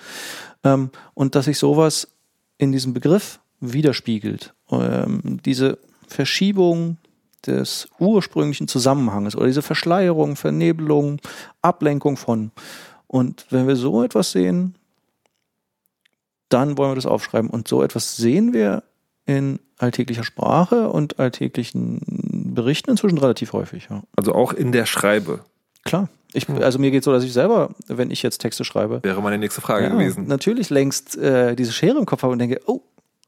Ähm, 0.64 0.92
und 1.16 1.34
dass 1.34 1.46
sich 1.46 1.58
sowas 1.58 2.08
in 2.60 2.72
diesem 2.72 2.94
Begriff 2.94 3.40
widerspiegelt. 3.62 4.54
Ähm, 4.70 5.40
diese 5.44 5.80
Verschiebung 6.08 6.98
des 7.48 7.88
ursprünglichen 8.00 8.68
Zusammenhanges 8.68 9.36
oder 9.36 9.48
diese 9.48 9.62
Verschleierung, 9.62 10.36
Vernebelung, 10.36 11.20
Ablenkung 11.62 12.18
von. 12.18 12.52
Und 13.08 13.46
wenn 13.50 13.68
wir 13.68 13.76
so 13.76 14.04
etwas 14.04 14.32
sehen, 14.32 14.76
dann 16.50 16.78
wollen 16.78 16.92
wir 16.92 16.96
das 16.96 17.06
aufschreiben. 17.06 17.50
Und 17.50 17.68
so 17.68 17.84
etwas 17.84 18.16
sehen 18.18 18.54
wir 18.54 18.84
in 19.26 19.60
alltäglicher 19.78 20.24
Sprache 20.24 20.90
und 20.90 21.20
alltäglichen 21.20 22.02
Berichten 22.54 22.92
inzwischen 22.92 23.18
relativ 23.18 23.54
häufig. 23.54 23.88
Ja. 23.90 24.04
Also 24.16 24.34
auch 24.34 24.54
in 24.54 24.72
der 24.72 24.86
Schreibe 24.86 25.42
Klar. 25.84 26.10
Ich, 26.36 26.50
also 26.50 26.80
mir 26.80 26.90
geht 26.90 27.04
so, 27.04 27.12
dass 27.12 27.24
ich 27.24 27.34
selber, 27.34 27.70
wenn 27.88 28.10
ich 28.10 28.24
jetzt 28.24 28.40
Texte 28.40 28.64
schreibe, 28.64 29.02
wäre 29.04 29.22
meine 29.22 29.38
nächste 29.38 29.62
Frage 29.62 29.86
ja, 29.86 29.92
gewesen. 29.92 30.26
natürlich 30.28 30.72
längst 30.72 31.16
äh, 31.18 31.56
diese 31.56 31.72
Schere 31.72 32.00
im 32.00 32.06
Kopf 32.06 32.24
habe 32.24 32.34
und 32.34 32.40
denke, 32.40 32.60
oh, 32.66 32.82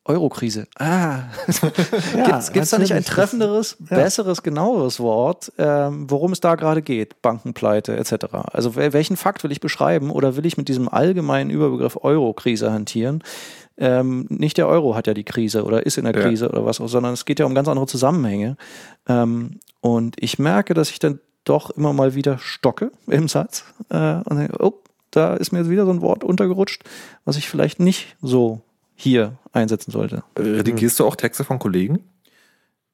Eurokrise. 0.06 0.68
Ah, 0.78 1.24
gibt 2.54 2.64
es 2.64 2.70
da 2.70 2.78
nicht 2.78 2.94
ein 2.94 3.04
treffenderes, 3.04 3.78
Ja. 3.90 3.98
besseres, 3.98 4.44
genaueres 4.44 5.00
Wort, 5.00 5.52
ähm, 5.58 6.10
worum 6.10 6.32
es 6.32 6.40
da 6.40 6.56
gerade 6.56 6.82
geht? 6.82 7.22
Bankenpleite 7.22 7.98
etc. 7.98 8.26
Also 8.54 8.72
wel- 8.76 8.94
welchen 8.94 9.18
Fakt 9.18 9.44
will 9.44 9.52
ich 9.52 9.60
beschreiben 9.60 10.12
oder 10.12 10.36
will 10.38 10.46
ich 10.46 10.58
mit 10.58 10.68
diesem 10.68 10.88
allgemeinen 10.90 11.50
Überbegriff 11.50 11.98
Eurokrise 12.04 12.72
hantieren? 12.72 13.24
Ähm, 13.78 14.28
nicht 14.30 14.58
der 14.58 14.68
Euro 14.68 14.96
hat 14.96 15.08
ja 15.08 15.14
die 15.14 15.24
Krise 15.26 15.64
oder 15.66 15.86
ist 15.86 15.98
in 15.98 16.06
der 16.06 16.16
Ja. 16.16 16.22
Krise 16.22 16.50
oder 16.50 16.64
was 16.66 16.80
auch, 16.80 16.88
sondern 16.88 17.14
es 17.14 17.26
geht 17.26 17.40
ja 17.40 17.46
um 17.46 17.56
ganz 17.56 17.68
andere 17.68 17.88
Zusammenhänge. 17.88 18.58
Ähm, 19.08 19.60
und 19.82 20.16
ich 20.20 20.40
merke, 20.40 20.74
dass 20.74 20.92
ich 20.92 21.00
dann 21.00 21.20
doch 21.44 21.72
immer 21.72 21.94
mal 21.94 22.16
wieder 22.16 22.38
stocke 22.38 22.92
im 23.08 23.28
Satz 23.28 23.66
äh, 23.90 24.16
und 24.24 24.38
denke, 24.38 24.56
oh, 24.64 24.74
da 25.12 25.34
ist 25.36 25.52
mir 25.52 25.60
jetzt 25.60 25.70
wieder 25.70 25.86
so 25.86 25.92
ein 25.92 26.02
Wort 26.02 26.24
untergerutscht, 26.24 26.84
was 27.26 27.38
ich 27.38 27.50
vielleicht 27.50 27.80
nicht 27.80 28.16
so 28.22 28.62
hier 28.96 29.38
einsetzen 29.52 29.92
sollte. 29.92 30.24
Redigierst 30.38 31.00
du 31.00 31.06
auch 31.06 31.16
Texte 31.16 31.44
von 31.44 31.60
Kollegen? 31.60 32.00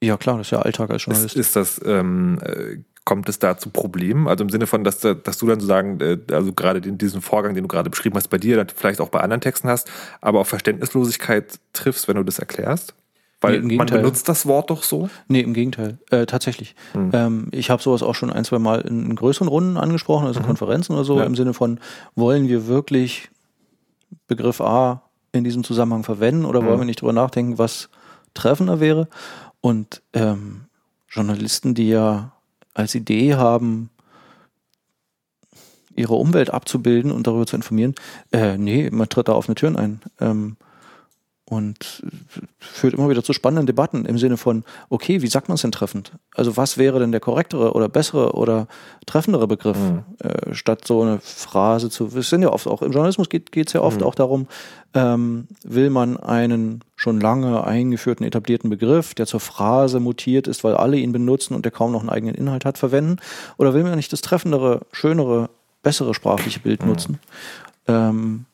Ja, 0.04 0.18
klar, 0.18 0.38
das 0.38 0.48
ist 0.48 0.52
ja 0.52 0.60
Alltag 0.62 0.90
als 0.90 1.04
Ist, 1.04 1.08
Journalist. 1.08 1.36
ist 1.36 1.56
das, 1.56 1.80
ähm, 1.86 2.40
äh, 2.44 2.78
kommt 3.06 3.30
es 3.30 3.38
da 3.38 3.58
zu 3.58 3.70
Problemen? 3.70 4.28
Also 4.28 4.44
im 4.44 4.50
Sinne 4.50 4.66
von, 4.66 4.84
dass, 4.84 5.00
da- 5.00 5.14
dass 5.14 5.38
du 5.38 5.46
dann 5.48 5.60
sozusagen, 5.60 6.00
äh, 6.02 6.18
also 6.32 6.54
gerade 6.54 6.82
den, 6.82 6.98
diesen 6.98 7.22
Vorgang, 7.22 7.54
den 7.54 7.64
du 7.64 7.68
gerade 7.68 7.90
beschrieben 7.92 8.16
hast, 8.16 8.30
bei 8.30 8.38
dir, 8.40 8.56
dann 8.58 8.68
vielleicht 8.76 9.00
auch 9.00 9.10
bei 9.10 9.20
anderen 9.22 9.42
Texten 9.42 9.68
hast, 9.70 9.92
aber 10.22 10.40
auf 10.40 10.48
Verständnislosigkeit 10.48 11.60
triffst, 11.74 12.08
wenn 12.08 12.16
du 12.18 12.24
das 12.24 12.40
erklärst? 12.40 12.96
Weil 13.42 13.62
Nee, 13.62 13.76
man 13.76 13.88
benutzt 13.88 14.30
das 14.30 14.46
Wort 14.46 14.70
doch 14.70 14.84
so. 14.84 15.10
Nee, 15.28 15.42
im 15.42 15.54
Gegenteil. 15.54 15.98
Äh, 16.12 16.28
tatsächlich. 16.28 16.76
Hm. 16.94 17.10
Ähm, 17.14 17.48
ich 17.52 17.70
habe 17.72 17.82
sowas 17.82 18.04
auch 18.04 18.14
schon 18.14 18.32
ein, 18.32 18.46
zwei 18.46 18.60
Mal 18.60 18.82
in, 18.82 19.06
in 19.08 19.16
größeren 19.16 19.48
Runden 19.48 19.78
angesprochen, 19.78 20.28
also 20.28 20.42
Konferenzen 20.42 20.94
oder 20.94 21.04
so, 21.04 21.14
Mhm. 21.14 21.20
Ja. 21.20 21.26
im 21.26 21.36
Sinne 21.36 21.54
von, 21.56 21.80
wollen 22.16 22.48
wir 22.48 22.68
wirklich 22.68 23.30
Begriff 24.28 24.62
A 24.62 25.04
in 25.32 25.44
diesem 25.44 25.64
Zusammenhang 25.64 26.04
verwenden 26.04 26.46
oder 26.46 26.62
wollen 26.64 26.76
Mhm. 26.76 26.82
wir 26.82 26.86
nicht 26.86 27.02
drüber 27.02 27.14
nachdenken, 27.14 27.58
was 27.58 27.90
treffender 28.34 28.80
wäre? 28.80 29.08
Und 29.62 30.02
ähm, 30.14 30.66
Journalisten, 31.10 31.74
die 31.74 31.90
ja 31.90 32.32
als 32.74 32.96
Idee 32.96 33.36
haben, 33.36 33.90
ihre 35.96 36.16
Umwelt 36.16 36.50
abzubilden 36.50 37.12
und 37.12 37.28
darüber 37.28 37.46
zu 37.46 37.56
informieren, 37.56 37.96
äh, 38.32 38.58
nee, 38.58 38.90
man 38.92 39.10
tritt 39.10 39.28
da 39.28 39.34
offene 39.34 39.56
Türen 39.56 39.76
ein. 39.76 40.02
Ähm, 40.20 40.56
und 41.52 42.02
führt 42.60 42.94
immer 42.94 43.10
wieder 43.10 43.26
zu 43.26 43.34
spannenden 43.34 43.66
Debatten 43.66 44.06
im 44.06 44.18
Sinne 44.18 44.38
von, 44.38 44.64
okay, 44.90 45.22
wie 45.22 45.28
sagt 45.28 45.50
man 45.50 45.56
es 45.56 45.62
denn 45.64 45.74
treffend? 45.74 46.14
Also 46.34 46.56
was 46.56 46.78
wäre 46.78 46.98
denn 47.00 47.12
der 47.12 47.20
korrektere 47.20 47.74
oder 47.74 47.90
bessere 47.90 48.36
oder 48.36 48.68
treffendere 49.06 49.48
Begriff, 49.50 49.78
Mhm. 49.78 50.04
äh, 50.20 50.56
statt 50.56 50.88
so 50.88 51.02
eine 51.02 51.20
Phrase 51.20 51.90
zu, 51.90 52.08
es 52.16 52.30
sind 52.30 52.42
ja 52.42 52.54
oft 52.54 52.68
auch, 52.68 52.82
im 52.82 52.94
Journalismus 52.94 53.28
geht 53.28 53.54
es 53.68 53.74
ja 53.74 53.82
oft 53.82 54.00
Mhm. 54.00 54.06
auch 54.08 54.16
darum, 54.16 54.48
ähm, 54.94 55.48
will 55.66 55.90
man 55.90 56.16
einen 56.16 56.86
schon 56.96 57.20
lange 57.20 57.66
eingeführten, 57.66 58.26
etablierten 58.26 58.70
Begriff, 58.70 59.14
der 59.14 59.26
zur 59.26 59.42
Phrase 59.42 60.00
mutiert 60.00 60.48
ist, 60.48 60.64
weil 60.64 60.76
alle 60.76 60.96
ihn 60.98 61.12
benutzen 61.12 61.54
und 61.54 61.66
der 61.66 61.74
kaum 61.74 61.92
noch 61.92 62.00
einen 62.00 62.10
eigenen 62.10 62.36
Inhalt 62.36 62.64
hat, 62.64 62.78
verwenden? 62.78 63.18
Oder 63.58 63.74
will 63.74 63.84
man 63.84 63.96
nicht 63.98 64.14
das 64.14 64.22
treffendere, 64.22 64.82
schönere, 64.94 65.50
bessere 65.84 66.14
sprachliche 66.14 66.62
Bild 66.62 66.82
Mhm. 66.84 66.88
nutzen? 66.88 67.20
Ähm, 67.90 68.46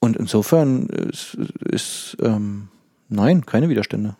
und 0.00 0.16
insofern 0.16 0.86
ist, 0.86 1.36
ist 1.64 2.16
ähm, 2.22 2.68
nein, 3.08 3.46
keine 3.46 3.68
Widerstände. 3.68 4.16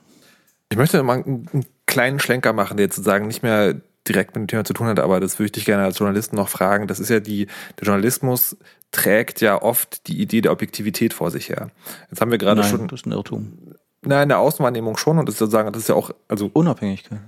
Ich 0.70 0.76
möchte 0.76 1.03
mal 1.03 1.22
einen, 1.22 1.49
einen 1.53 1.66
kleinen 1.87 2.20
Schlenker 2.20 2.53
machen, 2.53 2.76
der 2.76 2.87
jetzt 2.87 2.97
sozusagen 2.97 3.26
nicht 3.26 3.43
mehr 3.43 3.81
direkt 4.07 4.35
mit 4.35 4.43
dem 4.43 4.49
Thema 4.49 4.64
zu 4.64 4.72
tun 4.72 4.87
hat, 4.87 5.01
aber 5.01 5.20
das 5.20 5.39
würde 5.39 5.47
ich 5.47 5.53
dich 5.53 5.64
gerne 5.64 5.85
als 5.85 5.99
Journalisten 5.99 6.37
noch 6.37 6.49
fragen. 6.49 6.87
Das 6.87 7.01
ist 7.01 7.11
ja 7.11 7.20
die, 7.20 7.47
der 7.79 7.87
Journalismus 7.87 8.57
trägt 8.91 9.41
ja 9.41 9.61
oft 9.61 10.07
die 10.09 10.20
Idee 10.20 10.41
der 10.41 10.53
Objektivität 10.53 11.12
vor 11.12 11.31
sich 11.31 11.51
her. 11.51 11.70
Jetzt 12.11 12.20
haben 12.20 12.31
wir 12.31 12.39
gerade 12.39 12.62
nein, 12.62 12.70
schon, 12.70 12.89
das 12.89 13.01
ist 13.01 13.07
ein 13.07 13.12
Irrtum. 13.12 13.74
na, 14.03 14.22
in 14.22 14.29
der 14.29 14.39
Außenwahrnehmung 14.39 14.97
schon 14.97 15.18
und 15.18 15.26
das 15.26 15.35
ist 15.35 15.39
sozusagen, 15.41 15.70
das 15.72 15.83
ist 15.83 15.89
ja 15.89 15.95
auch, 15.95 16.11
also, 16.26 16.51
Unabhängigkeit. 16.53 17.20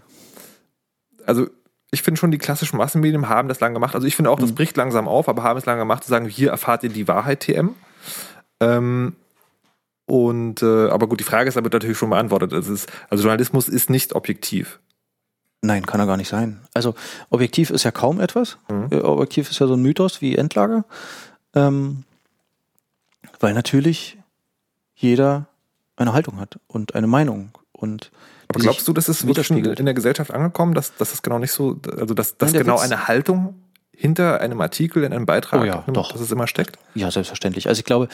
also, 1.26 1.48
ich 1.92 2.02
finde 2.02 2.20
schon, 2.20 2.30
die 2.30 2.38
klassischen 2.38 2.76
Massenmedien 2.76 3.28
haben 3.28 3.48
das 3.48 3.58
lange 3.58 3.74
gemacht. 3.74 3.96
Also 3.96 4.06
ich 4.06 4.14
finde 4.14 4.30
auch, 4.30 4.38
das 4.38 4.54
bricht 4.54 4.76
langsam 4.76 5.08
auf, 5.08 5.28
aber 5.28 5.42
haben 5.42 5.58
es 5.58 5.66
lange 5.66 5.80
gemacht, 5.80 6.04
zu 6.04 6.08
sagen, 6.08 6.26
hier 6.28 6.50
erfahrt 6.50 6.84
ihr 6.84 6.88
die 6.88 7.08
Wahrheit, 7.08 7.40
TM. 7.40 7.74
Ähm, 8.60 9.16
und 10.06 10.62
äh, 10.62 10.88
aber 10.88 11.08
gut, 11.08 11.20
die 11.20 11.24
Frage 11.24 11.48
ist 11.48 11.56
damit 11.56 11.72
natürlich 11.72 11.98
schon 11.98 12.10
beantwortet. 12.10 12.52
Ist, 12.52 12.88
also 13.08 13.22
Journalismus 13.22 13.68
ist 13.68 13.90
nicht 13.90 14.14
objektiv. 14.14 14.80
Nein, 15.62 15.84
kann 15.86 16.00
er 16.00 16.06
gar 16.06 16.16
nicht 16.16 16.28
sein. 16.28 16.60
Also 16.74 16.94
objektiv 17.28 17.70
ist 17.70 17.84
ja 17.84 17.90
kaum 17.90 18.18
etwas. 18.20 18.56
Mhm. 18.68 18.88
Äh, 18.90 18.96
Objektiv 19.00 19.50
ist 19.50 19.58
ja 19.60 19.66
so 19.66 19.74
ein 19.74 19.82
Mythos 19.82 20.20
wie 20.20 20.36
Endlager. 20.36 20.84
Ähm, 21.54 22.04
weil 23.38 23.54
natürlich 23.54 24.18
jeder 24.94 25.46
eine 25.96 26.12
Haltung 26.12 26.38
hat 26.40 26.58
und 26.66 26.94
eine 26.94 27.06
Meinung. 27.06 27.52
Und 27.72 28.10
Aber 28.48 28.58
glaubst 28.60 28.88
du, 28.88 28.92
das 28.92 29.08
ist 29.08 29.26
wirklich 29.26 29.50
in 29.50 29.84
der 29.86 29.94
Gesellschaft 29.94 30.32
angekommen, 30.32 30.74
dass, 30.74 30.96
dass 30.96 31.12
es 31.14 31.22
genau 31.22 31.38
nicht 31.38 31.52
so, 31.52 31.78
also 31.98 32.14
dass, 32.14 32.36
dass 32.36 32.52
Nein, 32.52 32.62
genau 32.62 32.76
Witz- 32.76 32.84
eine 32.84 33.08
Haltung 33.08 33.54
hinter 34.00 34.40
einem 34.40 34.60
Artikel, 34.62 35.04
in 35.04 35.12
einem 35.12 35.26
Beitrag, 35.26 35.60
Oh 35.60 35.64
ja, 35.64 35.84
doch. 35.92 36.12
dass 36.12 36.22
es 36.22 36.32
immer 36.32 36.46
steckt? 36.46 36.78
Ja, 36.94 37.10
selbstverständlich. 37.10 37.68
Also 37.68 37.80
ich 37.80 37.84
glaube, 37.84 38.08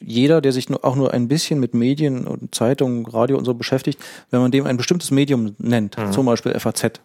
jeder, 0.00 0.40
der 0.40 0.50
sich 0.50 0.68
auch 0.82 0.96
nur 0.96 1.14
ein 1.14 1.28
bisschen 1.28 1.60
mit 1.60 1.72
Medien 1.72 2.26
und 2.26 2.52
Zeitungen, 2.52 3.06
Radio 3.06 3.38
und 3.38 3.44
so 3.44 3.54
beschäftigt, 3.54 4.00
wenn 4.30 4.40
man 4.40 4.50
dem 4.50 4.66
ein 4.66 4.76
bestimmtes 4.76 5.12
Medium 5.12 5.54
nennt, 5.58 5.96
zum 6.10 6.26
Beispiel 6.26 6.58
FAZ, 6.58 7.00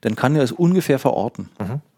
dann 0.00 0.16
kann 0.16 0.34
er 0.34 0.42
es 0.42 0.52
ungefähr 0.52 0.98
verorten. 0.98 1.50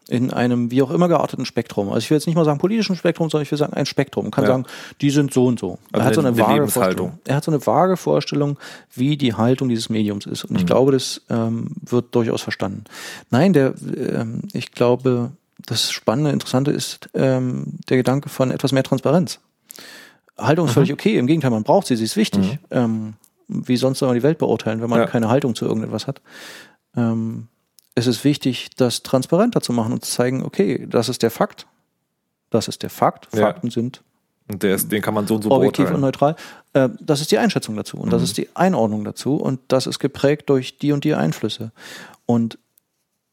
In 0.08 0.32
einem 0.32 0.70
wie 0.70 0.82
auch 0.82 0.92
immer 0.92 1.08
gearteten 1.08 1.44
Spektrum. 1.44 1.88
Also 1.88 1.98
ich 1.98 2.10
will 2.10 2.16
jetzt 2.16 2.26
nicht 2.26 2.36
mal 2.36 2.44
sagen 2.44 2.58
politischen 2.60 2.94
Spektrum, 2.94 3.28
sondern 3.28 3.42
ich 3.42 3.50
will 3.50 3.58
sagen 3.58 3.72
ein 3.72 3.86
Spektrum. 3.86 4.26
Man 4.26 4.30
kann 4.30 4.44
Ja. 4.44 4.50
sagen, 4.50 4.64
die 5.00 5.10
sind 5.10 5.34
so 5.34 5.46
und 5.46 5.58
so. 5.58 5.78
Also 5.90 6.00
er 6.00 6.04
hat 6.04 6.14
so 6.14 6.20
eine- 6.20 6.28
eine, 6.28 6.38
vage. 6.38 6.68
Vorstellung. 6.68 7.18
Er 7.24 7.34
hat 7.36 7.42
so 7.44 7.50
eine 7.50 7.66
vage 7.66 7.96
Vorstellung, 7.96 8.56
wie 8.94 9.16
die 9.16 9.34
Haltung 9.34 9.68
dieses 9.68 9.88
Mediums 9.88 10.26
ist. 10.26 10.44
Und 10.44 10.56
ich 10.56 10.64
glaube, 10.66 10.92
das 10.92 11.22
ähm, 11.28 11.68
wird 11.82 12.14
durchaus 12.14 12.40
verstanden. 12.42 12.84
Nein, 13.30 13.52
der, 13.52 13.74
ähm, 13.96 14.42
ich 14.52 14.70
glaube, 14.70 15.32
das 15.64 15.90
Spannende, 15.90 16.30
Interessante 16.30 16.70
ist 16.70 17.08
ähm, 17.14 17.64
der 17.88 17.96
Gedanke 17.96 18.28
von 18.28 18.52
etwas 18.52 18.70
mehr 18.70 18.84
Transparenz. 18.84 19.40
Haltung 20.38 20.66
ist 20.66 20.72
völlig 20.74 20.92
okay, 20.92 21.16
im 21.18 21.26
Gegenteil, 21.26 21.50
man 21.50 21.64
braucht 21.64 21.88
sie, 21.88 21.96
sie 21.96 22.04
ist 22.04 22.16
wichtig. 22.16 22.58
Ähm, 22.70 23.14
wie 23.48 23.76
sonst 23.76 23.98
soll 23.98 24.08
man 24.08 24.16
die 24.16 24.22
Welt 24.22 24.38
beurteilen, 24.38 24.80
wenn 24.82 24.90
man 24.90 25.00
Ja. 25.00 25.06
keine 25.06 25.28
Haltung 25.28 25.54
zu 25.56 25.64
irgendetwas 25.64 26.06
hat? 26.06 26.20
Ähm, 26.96 27.48
es 27.96 28.06
ist 28.06 28.22
wichtig, 28.24 28.68
das 28.76 29.02
transparenter 29.02 29.60
zu 29.62 29.72
machen 29.72 29.92
und 29.92 30.04
zu 30.04 30.10
zeigen, 30.12 30.44
okay, 30.44 30.86
das 30.88 31.08
ist 31.08 31.22
der 31.22 31.30
Fakt. 31.30 31.66
Das 32.50 32.68
ist 32.68 32.82
der 32.82 32.90
Fakt. 32.90 33.34
Ja. 33.34 33.40
Fakten 33.40 33.70
sind 33.70 34.02
Und 34.48 34.62
ist, 34.62 34.92
den 34.92 35.02
kann 35.02 35.14
man 35.14 35.26
so 35.26 35.34
und 35.34 35.42
so 35.42 35.50
objektiv 35.50 35.86
und 35.90 36.00
beurteilen. 36.00 36.36
neutral. 36.74 36.90
Äh, 36.90 36.90
das 37.00 37.22
ist 37.22 37.32
die 37.32 37.38
Einschätzung 37.38 37.74
dazu 37.74 37.96
und 37.96 38.12
das 38.12 38.22
ist 38.22 38.36
die 38.36 38.48
Einordnung 38.54 39.02
dazu 39.02 39.36
und 39.36 39.60
das 39.68 39.86
ist 39.86 39.98
geprägt 39.98 40.50
durch 40.50 40.78
die 40.78 40.92
und 40.92 41.04
die 41.04 41.14
Einflüsse. 41.14 41.72
Und 42.26 42.58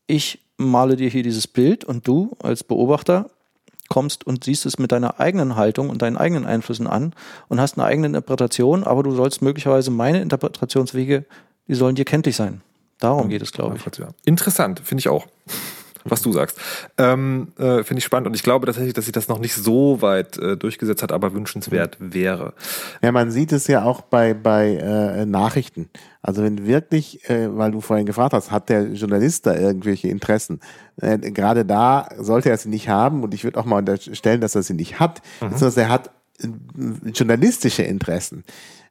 ich 0.07 0.39
male 0.57 0.95
dir 0.95 1.09
hier 1.09 1.23
dieses 1.23 1.45
Bild 1.45 1.83
und 1.83 2.07
du 2.07 2.35
als 2.41 2.63
Beobachter 2.63 3.29
kommst 3.89 4.25
und 4.25 4.45
siehst 4.45 4.65
es 4.65 4.79
mit 4.79 4.93
deiner 4.93 5.19
eigenen 5.19 5.57
Haltung 5.57 5.89
und 5.89 6.01
deinen 6.01 6.15
eigenen 6.15 6.45
Einflüssen 6.45 6.87
an 6.87 7.13
und 7.49 7.59
hast 7.59 7.77
eine 7.77 7.85
eigene 7.85 8.07
Interpretation, 8.07 8.85
aber 8.85 9.03
du 9.03 9.11
sollst 9.11 9.41
möglicherweise 9.41 9.91
meine 9.91 10.21
Interpretationswege, 10.21 11.25
die 11.67 11.75
sollen 11.75 11.95
dir 11.95 12.05
kenntlich 12.05 12.37
sein. 12.37 12.61
Darum 13.03 13.27
geht 13.29 13.41
es, 13.41 13.51
glaube 13.51 13.75
ich. 13.75 13.81
Interessant, 14.23 14.79
finde 14.79 15.01
ich 15.01 15.09
auch. 15.09 15.27
Was 16.05 16.21
du 16.21 16.33
sagst. 16.33 16.57
Ähm, 16.97 17.53
äh, 17.57 17.83
finde 17.83 17.99
ich 17.99 18.03
spannend 18.03 18.27
und 18.27 18.33
ich 18.33 18.43
glaube 18.43 18.65
tatsächlich, 18.65 18.93
dass 18.93 19.05
sich 19.05 19.13
das 19.13 19.29
noch 19.29 19.39
nicht 19.39 19.55
so 19.55 20.01
weit 20.01 20.37
äh, 20.37 20.57
durchgesetzt 20.57 21.01
hat, 21.01 21.13
aber 21.13 21.33
wünschenswert 21.33 21.95
wäre. 21.99 22.53
Ja, 23.01 23.13
man 23.13 23.31
sieht 23.31 23.53
es 23.53 23.67
ja 23.67 23.83
auch 23.83 24.01
bei, 24.01 24.33
bei 24.33 24.75
äh, 24.75 25.25
Nachrichten. 25.25 25.89
Also 26.21 26.43
wenn 26.43 26.65
wirklich, 26.65 27.29
äh, 27.29 27.47
weil 27.57 27.71
du 27.71 27.79
vorhin 27.79 28.05
gefragt 28.05 28.33
hast, 28.33 28.51
hat 28.51 28.67
der 28.67 28.87
Journalist 28.87 29.45
da 29.45 29.55
irgendwelche 29.55 30.09
Interessen? 30.09 30.59
Äh, 30.97 31.19
gerade 31.19 31.63
da 31.63 32.09
sollte 32.17 32.49
er 32.49 32.57
sie 32.57 32.69
nicht 32.69 32.89
haben 32.89 33.23
und 33.23 33.33
ich 33.33 33.45
würde 33.45 33.59
auch 33.59 33.65
mal 33.65 33.77
unterstellen, 33.77 34.41
dass 34.41 34.55
er 34.55 34.63
sie 34.63 34.73
nicht 34.73 34.99
hat, 34.99 35.21
sondern 35.55 35.77
er 35.77 35.89
hat 35.89 36.11
äh, 36.39 36.47
journalistische 37.11 37.83
Interessen. 37.83 38.43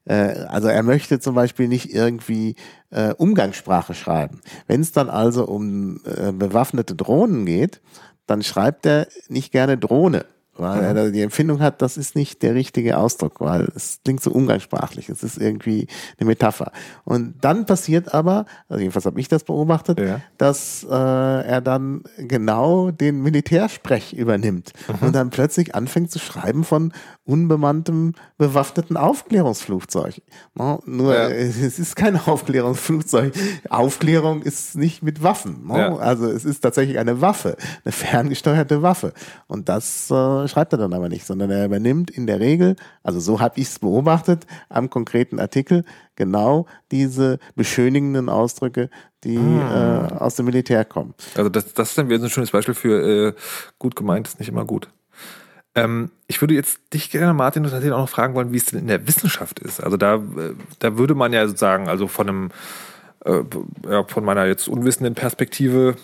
Äh, 0.05 0.45
also 0.49 0.69
er 0.69 0.83
möchte 0.83 1.21
zum 1.21 1.35
Beispiel 1.35 1.69
nicht 1.69 1.93
irgendwie 1.93 2.57
äh, 2.91 3.13
Umgangssprache 3.15 3.95
schreiben. 3.95 4.41
Wenn 4.67 4.81
es 4.81 4.93
dann 4.93 5.11
also 5.11 5.47
um 5.47 6.01
äh, 6.05 6.33
bewaffnete 6.33 6.95
Drohnen 6.95 7.47
geht, 7.47 7.81
dann 8.27 8.43
schreibt 8.43 8.87
er 8.87 9.09
nicht 9.29 9.53
gerne 9.53 9.79
Drohne, 9.79 10.25
weil 10.57 10.97
er 10.97 11.11
die 11.11 11.23
Empfindung 11.23 11.61
hat, 11.61 11.81
das 11.83 11.97
ist 11.97 12.15
nicht 12.15 12.43
der 12.43 12.55
richtige 12.55 12.99
Ausdruck, 12.99 13.41
weil 13.41 13.69
es 13.75 14.01
klingt 14.05 14.23
so 14.23 14.31
umgangssprachlich, 14.31 15.09
es 15.09 15.23
ist 15.23 15.39
irgendwie 15.39 15.87
eine 16.19 16.27
Metapher. 16.29 16.73
Und 17.05 17.37
dann 17.41 17.65
passiert 17.67 18.13
aber, 18.15 18.45
also 18.69 18.81
jedenfalls 18.81 19.07
habe 19.07 19.19
ich 19.19 19.29
das 19.29 19.45
beobachtet, 19.45 19.99
Ja. 19.99 20.21
dass 20.39 20.85
äh, 20.89 20.95
er 20.95 21.61
dann 21.61 22.03
genau 22.19 22.91
den 22.91 23.23
Militärsprech 23.23 24.13
übernimmt 24.13 24.73
und 25.01 25.15
dann 25.15 25.31
plötzlich 25.31 25.75
anfängt 25.75 26.11
zu 26.11 26.19
schreiben 26.19 26.65
von 26.65 26.93
unbemanntem 27.25 28.13
bewaffneten 28.37 28.97
Aufklärungsflugzeug. 28.97 30.21
No, 30.55 30.83
nur 30.87 31.15
Ja. 31.15 31.29
es 31.29 31.79
ist 31.79 31.97
kein 31.97 32.17
Aufklärungsflugzeug. 32.17 33.33
Aufklärung 33.71 34.43
ist 34.43 34.77
nicht 34.77 35.03
mit 35.03 35.23
Waffen. 35.23 35.67
No? 35.67 35.77
Ja. 35.77 35.97
Also 35.97 36.27
es 36.31 36.45
ist 36.45 36.61
tatsächlich 36.61 36.99
eine 36.99 37.21
Waffe, 37.21 37.57
eine 37.85 37.93
ferngesteuerte 37.93 38.83
Waffe. 38.83 39.13
Und 39.47 39.69
das 39.69 40.11
äh, 40.11 40.42
schreibt 40.49 40.73
er 40.73 40.79
dann 40.79 40.93
aber 40.93 41.09
nicht, 41.09 41.27
sondern 41.27 41.51
er 41.51 41.65
übernimmt 41.67 42.11
in 42.11 42.27
der 42.27 42.41
Regel, 42.41 42.77
also 43.03 43.21
so 43.21 43.41
habe 43.41 43.61
ich 43.61 43.69
es 43.69 43.79
beobachtet, 43.79 44.47
am 44.69 44.91
konkreten 44.91 45.39
Artikel 45.39 45.85
genau 46.17 46.67
diese 46.91 47.39
beschönigenden 47.57 48.29
Ausdrücke, 48.29 48.91
die 49.25 49.39
Ah. 49.39 50.09
äh, 50.09 50.19
aus 50.19 50.35
dem 50.37 50.47
Militär 50.47 50.85
kommen. 50.85 51.15
Also 51.37 51.49
das, 51.49 51.73
das 51.75 51.91
ist 51.91 51.99
dann 51.99 52.09
wieder 52.09 52.19
so 52.21 52.27
ein 52.27 52.31
schönes 52.31 52.51
Beispiel 52.51 52.75
für 52.75 53.29
äh, 53.29 53.33
gut 53.79 53.97
gemeint 53.97 54.29
ist 54.29 54.39
nicht 54.39 54.49
immer 54.49 54.65
gut. 54.65 54.89
Ähm, 55.75 56.11
ich 56.27 56.41
würde 56.41 56.55
jetzt 56.55 56.81
dich 56.93 57.11
gerne, 57.11 57.33
Martin, 57.33 57.63
tatsächlich 57.63 57.93
auch 57.93 57.99
noch 58.01 58.09
fragen 58.09 58.35
wollen, 58.35 58.53
wie 58.53 58.59
es 58.59 58.67
denn 58.67 58.81
in 58.81 58.89
der 58.89 59.07
Wissenschaft 59.07 59.59
ist. 59.61 59.83
Also 59.83 59.97
da, 59.97 60.17
äh, 60.17 60.55
da 60.81 60.99
würde 60.99 61.15
man 61.15 61.33
ja 61.33 61.47
sozusagen, 61.47 61.89
also 61.89 62.09
von 62.09 62.29
einem, 62.29 62.51
äh, 63.25 63.41
ja, 63.89 64.05
von 64.05 64.25
meiner 64.25 64.45
jetzt 64.47 64.69
unwissenden 64.69 65.15
Perspektive, 65.15 65.97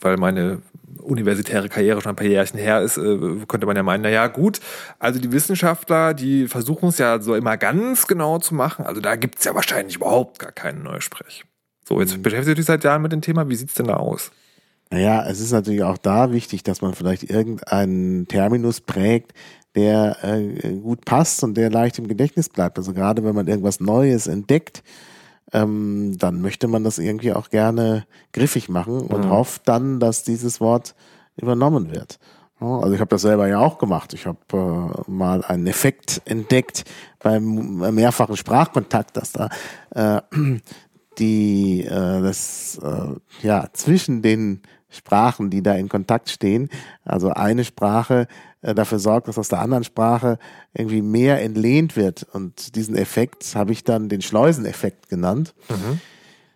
weil 0.00 0.16
meine 0.16 0.62
universitäre 1.00 1.68
Karriere 1.68 2.00
schon 2.00 2.10
ein 2.10 2.16
paar 2.16 2.26
Jährchen 2.26 2.58
her 2.58 2.82
ist, 2.82 2.96
äh, 2.96 3.18
könnte 3.46 3.66
man 3.66 3.76
ja 3.76 3.82
meinen, 3.82 4.02
na 4.02 4.08
ja, 4.08 4.26
gut, 4.26 4.60
also 4.98 5.20
die 5.20 5.32
Wissenschaftler, 5.32 6.14
die 6.14 6.48
versuchen 6.48 6.88
es 6.88 6.98
ja 6.98 7.20
so 7.20 7.34
immer 7.34 7.56
ganz 7.56 8.06
genau 8.06 8.38
zu 8.38 8.54
machen. 8.54 8.86
Also 8.86 9.00
da 9.00 9.16
gibt 9.16 9.38
es 9.38 9.44
ja 9.44 9.54
wahrscheinlich 9.54 9.96
überhaupt 9.96 10.38
gar 10.38 10.52
keinen 10.52 10.82
Neusprech. 10.82 11.44
So, 11.88 12.00
jetzt 12.00 12.20
beschäftigt 12.22 12.48
ihr 12.48 12.54
dich 12.56 12.64
seit 12.64 12.82
Jahren 12.82 13.02
mit 13.02 13.12
dem 13.12 13.20
Thema. 13.20 13.48
Wie 13.48 13.54
sieht's 13.54 13.74
denn 13.74 13.86
da 13.86 13.94
aus? 13.94 14.32
Naja, 14.90 15.24
es 15.28 15.40
ist 15.40 15.52
natürlich 15.52 15.82
auch 15.82 15.98
da 15.98 16.32
wichtig, 16.32 16.62
dass 16.62 16.80
man 16.80 16.94
vielleicht 16.94 17.24
irgendeinen 17.24 18.26
Terminus 18.28 18.80
prägt, 18.80 19.32
der 19.74 20.16
äh, 20.22 20.74
gut 20.80 21.04
passt 21.04 21.44
und 21.44 21.56
der 21.56 21.70
leicht 21.70 21.98
im 21.98 22.08
Gedächtnis 22.08 22.48
bleibt. 22.48 22.78
Also 22.78 22.92
gerade 22.92 23.24
wenn 23.24 23.34
man 23.34 23.46
irgendwas 23.46 23.80
Neues 23.80 24.26
entdeckt, 24.26 24.82
ähm, 25.52 26.16
dann 26.18 26.40
möchte 26.40 26.68
man 26.68 26.84
das 26.84 26.98
irgendwie 26.98 27.32
auch 27.32 27.50
gerne 27.50 28.06
griffig 28.32 28.68
machen 28.68 29.00
und 29.00 29.30
hofft 29.30 29.68
dann, 29.68 30.00
dass 30.00 30.24
dieses 30.24 30.60
Wort 30.60 30.94
übernommen 31.36 31.90
wird. 31.92 32.18
Also 32.58 32.92
ich 32.94 33.00
habe 33.00 33.10
das 33.10 33.20
selber 33.22 33.46
ja 33.48 33.58
auch 33.58 33.76
gemacht. 33.76 34.14
Ich 34.14 34.26
habe 34.26 34.38
äh, 34.52 35.10
mal 35.10 35.44
einen 35.44 35.66
Effekt 35.66 36.22
entdeckt 36.24 36.84
beim 37.18 37.94
mehrfachen 37.94 38.36
Sprachkontakt, 38.36 39.16
dass 39.16 39.32
da 39.32 39.50
äh, 39.90 40.22
die 41.18 41.84
äh, 41.84 42.22
das 42.22 42.80
äh, 42.82 43.46
ja 43.46 43.68
zwischen 43.74 44.22
den 44.22 44.62
Sprachen, 44.88 45.50
die 45.50 45.62
da 45.62 45.74
in 45.74 45.88
Kontakt 45.88 46.30
stehen, 46.30 46.68
also 47.04 47.30
eine 47.30 47.64
Sprache 47.64 48.28
äh, 48.62 48.74
dafür 48.74 48.98
sorgt, 48.98 49.28
dass 49.28 49.38
aus 49.38 49.48
der 49.48 49.60
anderen 49.60 49.84
Sprache 49.84 50.38
irgendwie 50.74 51.02
mehr 51.02 51.42
entlehnt 51.42 51.96
wird. 51.96 52.26
Und 52.32 52.76
diesen 52.76 52.94
Effekt 52.96 53.54
habe 53.54 53.72
ich 53.72 53.84
dann 53.84 54.08
den 54.08 54.22
Schleuseneffekt 54.22 55.08
genannt. 55.08 55.54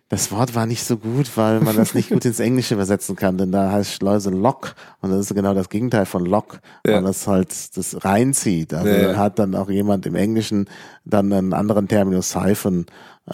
Das 0.09 0.29
Wort 0.31 0.55
war 0.55 0.65
nicht 0.65 0.83
so 0.83 0.97
gut, 0.97 1.37
weil 1.37 1.61
man 1.61 1.75
das 1.77 1.93
nicht 1.93 2.09
gut 2.09 2.25
ins 2.25 2.41
Englische 2.41 2.73
übersetzen 2.73 3.15
kann, 3.15 3.37
denn 3.37 3.53
da 3.53 3.71
heißt 3.71 3.93
Schleuse 3.93 4.29
Lock 4.29 4.75
und 5.01 5.09
das 5.11 5.21
ist 5.21 5.33
genau 5.33 5.53
das 5.53 5.69
Gegenteil 5.69 6.05
von 6.05 6.25
Lock, 6.25 6.59
Ja. 6.85 6.95
weil 6.95 7.03
das 7.03 7.27
halt 7.27 7.77
das 7.77 8.03
reinzieht. 8.03 8.73
Also 8.73 8.89
Ja, 8.89 9.11
ja. 9.11 9.15
hat 9.17 9.39
dann 9.39 9.55
auch 9.55 9.69
jemand 9.69 10.05
im 10.05 10.15
Englischen 10.15 10.69
dann 11.05 11.31
einen 11.31 11.53
anderen 11.53 11.87
Terminus 11.87 12.31
Siphon, 12.31 12.87
äh, 13.27 13.33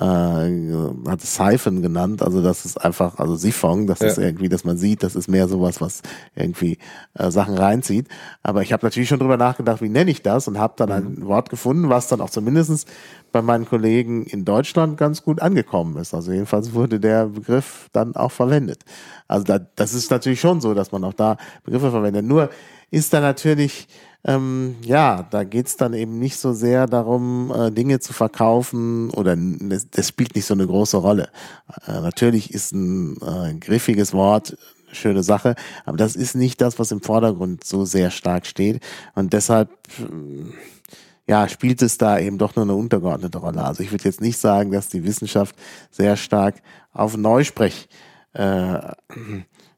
hat 1.09 1.23
es 1.23 1.35
Siphon 1.35 1.81
genannt, 1.81 2.21
also 2.21 2.41
das 2.41 2.65
ist 2.65 2.77
einfach, 2.83 3.19
also 3.19 3.35
Siphon, 3.35 3.87
das 3.87 3.99
Ja. 4.01 4.07
ist 4.07 4.17
irgendwie, 4.17 4.49
dass 4.49 4.63
man 4.65 4.77
sieht, 4.77 5.01
das 5.01 5.15
ist 5.15 5.27
mehr 5.29 5.47
sowas, 5.47 5.79
was 5.79 6.01
irgendwie 6.35 6.77
äh, 7.13 7.31
Sachen 7.31 7.57
reinzieht. 7.57 8.07
Aber 8.43 8.61
ich 8.61 8.73
habe 8.73 8.85
natürlich 8.85 9.07
schon 9.09 9.19
drüber 9.19 9.37
nachgedacht, 9.37 9.81
wie 9.81 9.89
nenne 9.89 10.11
ich 10.11 10.21
das 10.21 10.47
und 10.47 10.57
habe 10.59 10.73
dann 10.77 10.91
ein 10.91 11.25
Wort 11.25 11.49
gefunden, 11.49 11.89
was 11.89 12.07
dann 12.07 12.19
auch 12.21 12.29
zumindestens 12.29 12.85
bei 13.31 13.41
meinen 13.41 13.65
Kollegen 13.65 14.23
in 14.25 14.43
Deutschland 14.45 14.97
ganz 14.97 15.23
gut 15.23 15.41
angekommen 15.41 15.95
ist. 15.97 16.13
Also 16.13 16.31
jedenfalls 16.33 16.73
wurde 16.73 16.99
der 16.99 17.27
Begriff 17.27 17.87
dann 17.93 18.15
auch 18.15 18.31
verwendet. 18.31 18.83
Also 19.27 19.45
da, 19.45 19.59
das 19.59 19.93
ist 19.93 20.11
natürlich 20.11 20.41
schon 20.41 20.59
so, 20.61 20.73
dass 20.73 20.91
man 20.91 21.03
auch 21.05 21.13
da 21.13 21.37
Begriffe 21.63 21.91
verwendet. 21.91 22.25
Nur 22.25 22.49
ist 22.91 23.13
da 23.13 23.19
natürlich, 23.21 23.87
ähm, 24.27 24.75
ja, 24.81 25.23
da 25.23 25.45
geht's 25.45 25.77
dann 25.77 25.93
eben 25.93 26.19
nicht 26.19 26.37
so 26.37 26.51
sehr 26.51 26.85
darum, 26.85 27.51
äh, 27.55 27.71
Dinge 27.71 27.99
zu 28.01 28.11
verkaufen 28.11 29.09
oder 29.11 29.37
das, 29.37 29.89
das 29.89 30.09
spielt 30.09 30.35
nicht 30.35 30.45
so 30.45 30.53
eine 30.53 30.67
große 30.67 30.97
Rolle. 30.97 31.29
Äh, 31.87 32.01
natürlich 32.01 32.53
ist 32.53 32.73
ein 32.73 33.15
äh, 33.21 33.53
griffiges 33.55 34.13
Wort 34.13 34.57
eine 34.85 34.95
schöne 34.95 35.23
Sache, 35.23 35.55
aber 35.85 35.95
das 35.95 36.17
ist 36.17 36.35
nicht 36.35 36.59
das, 36.59 36.77
was 36.77 36.91
im 36.91 37.01
Vordergrund 37.01 37.63
so 37.63 37.85
sehr 37.85 38.11
stark 38.11 38.45
steht. 38.45 38.83
Und 39.15 39.31
deshalb, 39.31 39.69
ähm, 39.99 40.53
ja, 41.25 41.47
spielt 41.47 41.81
es 41.81 41.97
da 41.97 42.19
eben 42.19 42.37
doch 42.37 42.55
nur 42.57 42.63
eine 42.65 42.75
untergeordnete 42.75 43.37
Rolle. 43.37 43.63
Also 43.63 43.81
ich 43.81 43.91
würde 43.91 44.03
jetzt 44.03 44.21
nicht 44.21 44.39
sagen, 44.39 44.71
dass 44.71 44.89
die 44.89 45.05
Wissenschaft 45.05 45.55
sehr 45.89 46.17
stark 46.17 46.55
auf 46.91 47.15
Neusprech 47.15 47.87
äh, 48.33 48.79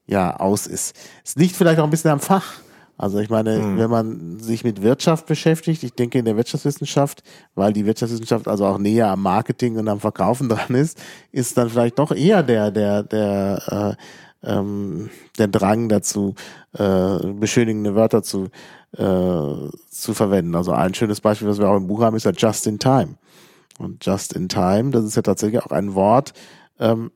ja, 0.06 0.36
aus 0.36 0.66
ist. 0.66 0.96
Es 1.24 1.36
liegt 1.36 1.54
vielleicht 1.54 1.78
auch 1.78 1.84
ein 1.84 1.90
bisschen 1.90 2.10
am 2.10 2.20
Fach. 2.20 2.60
Also 3.00 3.18
ich 3.18 3.30
meine, 3.30 3.58
mhm. 3.58 3.78
wenn 3.78 3.88
man 3.88 4.40
sich 4.40 4.62
mit 4.62 4.82
Wirtschaft 4.82 5.24
beschäftigt, 5.24 5.82
ich 5.82 5.94
denke 5.94 6.18
in 6.18 6.26
der 6.26 6.36
Wirtschaftswissenschaft, 6.36 7.22
weil 7.54 7.72
die 7.72 7.86
Wirtschaftswissenschaft 7.86 8.46
also 8.46 8.66
auch 8.66 8.76
näher 8.76 9.08
am 9.08 9.22
Marketing 9.22 9.78
und 9.78 9.88
am 9.88 10.00
Verkaufen 10.00 10.48
dran 10.50 10.74
ist, 10.74 11.00
ist 11.32 11.56
dann 11.56 11.70
vielleicht 11.70 11.98
doch 11.98 12.12
eher 12.12 12.42
der 12.42 12.70
der 12.70 13.02
der 13.02 13.96
äh, 13.96 14.50
ähm, 14.52 15.08
der 15.38 15.48
Drang 15.48 15.88
dazu, 15.88 16.34
äh, 16.74 17.26
beschönigende 17.32 17.94
Wörter 17.94 18.22
zu 18.22 18.48
äh, 18.92 19.70
zu 19.88 20.12
verwenden. 20.12 20.54
Also 20.54 20.72
ein 20.72 20.92
schönes 20.92 21.22
Beispiel, 21.22 21.48
was 21.48 21.58
wir 21.58 21.70
auch 21.70 21.78
im 21.78 21.86
Buch 21.86 22.02
haben, 22.02 22.16
ist 22.16 22.24
ja 22.24 22.32
Just 22.36 22.66
in 22.66 22.78
Time. 22.78 23.14
Und 23.78 24.04
Just 24.04 24.34
in 24.34 24.50
Time, 24.50 24.90
das 24.90 25.04
ist 25.04 25.16
ja 25.16 25.22
tatsächlich 25.22 25.62
auch 25.62 25.70
ein 25.70 25.94
Wort, 25.94 26.34
ähm, 26.78 27.12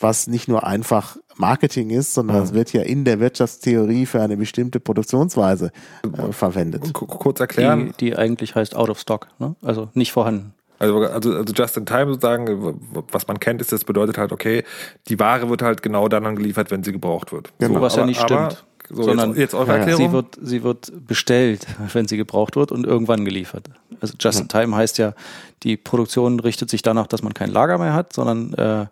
was 0.00 0.26
nicht 0.26 0.48
nur 0.48 0.66
einfach 0.66 1.16
Marketing 1.36 1.90
ist, 1.90 2.14
sondern 2.14 2.42
es 2.42 2.52
wird 2.52 2.72
ja 2.72 2.82
in 2.82 3.04
der 3.04 3.20
Wirtschaftstheorie 3.20 4.06
für 4.06 4.20
eine 4.20 4.36
bestimmte 4.36 4.80
Produktionsweise 4.80 5.70
äh, 6.02 6.32
verwendet. 6.32 6.92
Kurz 6.92 7.40
erklären. 7.40 7.94
Die, 8.00 8.10
die 8.10 8.16
eigentlich 8.16 8.54
heißt 8.54 8.74
out 8.74 8.90
of 8.90 8.98
stock, 8.98 9.28
ne? 9.38 9.54
also 9.62 9.88
nicht 9.94 10.12
vorhanden. 10.12 10.54
Also, 10.80 10.98
also, 11.00 11.32
also 11.34 11.52
just 11.52 11.76
in 11.76 11.86
time 11.86 12.06
sozusagen, 12.06 12.78
was 13.10 13.26
man 13.26 13.40
kennt, 13.40 13.60
ist, 13.60 13.72
das 13.72 13.84
bedeutet 13.84 14.16
halt, 14.16 14.30
okay, 14.30 14.62
die 15.08 15.18
Ware 15.18 15.48
wird 15.50 15.62
halt 15.62 15.82
genau 15.82 16.08
dann 16.08 16.36
geliefert, 16.36 16.70
wenn 16.70 16.84
sie 16.84 16.92
gebraucht 16.92 17.32
wird. 17.32 17.52
Genau. 17.58 17.74
So, 17.74 17.80
was 17.80 17.94
aber, 17.94 18.02
ja 18.02 18.06
nicht 18.06 18.20
stimmt. 18.20 18.64
So, 18.90 19.02
sondern 19.02 19.30
jetzt, 19.30 19.38
jetzt 19.38 19.54
eure 19.54 19.78
Erklärung. 19.78 20.06
Sie 20.06 20.12
wird, 20.12 20.38
sie 20.40 20.62
wird 20.62 21.06
bestellt, 21.06 21.66
wenn 21.92 22.08
sie 22.08 22.16
gebraucht 22.16 22.56
wird 22.56 22.72
und 22.72 22.86
irgendwann 22.86 23.24
geliefert. 23.24 23.68
Also 24.00 24.14
just 24.18 24.40
in 24.40 24.48
time 24.48 24.74
heißt 24.74 24.98
ja, 24.98 25.14
die 25.62 25.76
Produktion 25.76 26.40
richtet 26.40 26.70
sich 26.70 26.82
danach, 26.82 27.06
dass 27.06 27.22
man 27.22 27.34
kein 27.34 27.50
Lager 27.50 27.78
mehr 27.78 27.92
hat, 27.92 28.12
sondern 28.12 28.54
äh, 28.54 28.86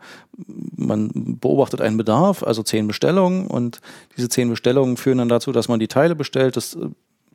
man 0.76 1.10
beobachtet 1.40 1.80
einen 1.80 1.96
Bedarf, 1.96 2.42
also 2.42 2.62
zehn 2.62 2.86
Bestellungen 2.86 3.46
und 3.46 3.80
diese 4.16 4.28
zehn 4.28 4.50
Bestellungen 4.50 4.96
führen 4.96 5.18
dann 5.18 5.28
dazu, 5.28 5.52
dass 5.52 5.68
man 5.68 5.80
die 5.80 5.88
Teile 5.88 6.14
bestellt, 6.14 6.56
das 6.56 6.74
äh, 6.74 6.88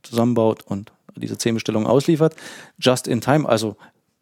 zusammenbaut 0.03 0.64
und 0.66 0.91
diese 1.16 1.38
zehn 1.38 1.55
Bestellungen 1.55 1.88
ausliefert. 1.88 2.36
Just 2.80 3.07
in 3.07 3.22
time, 3.22 3.47
also 3.47 3.76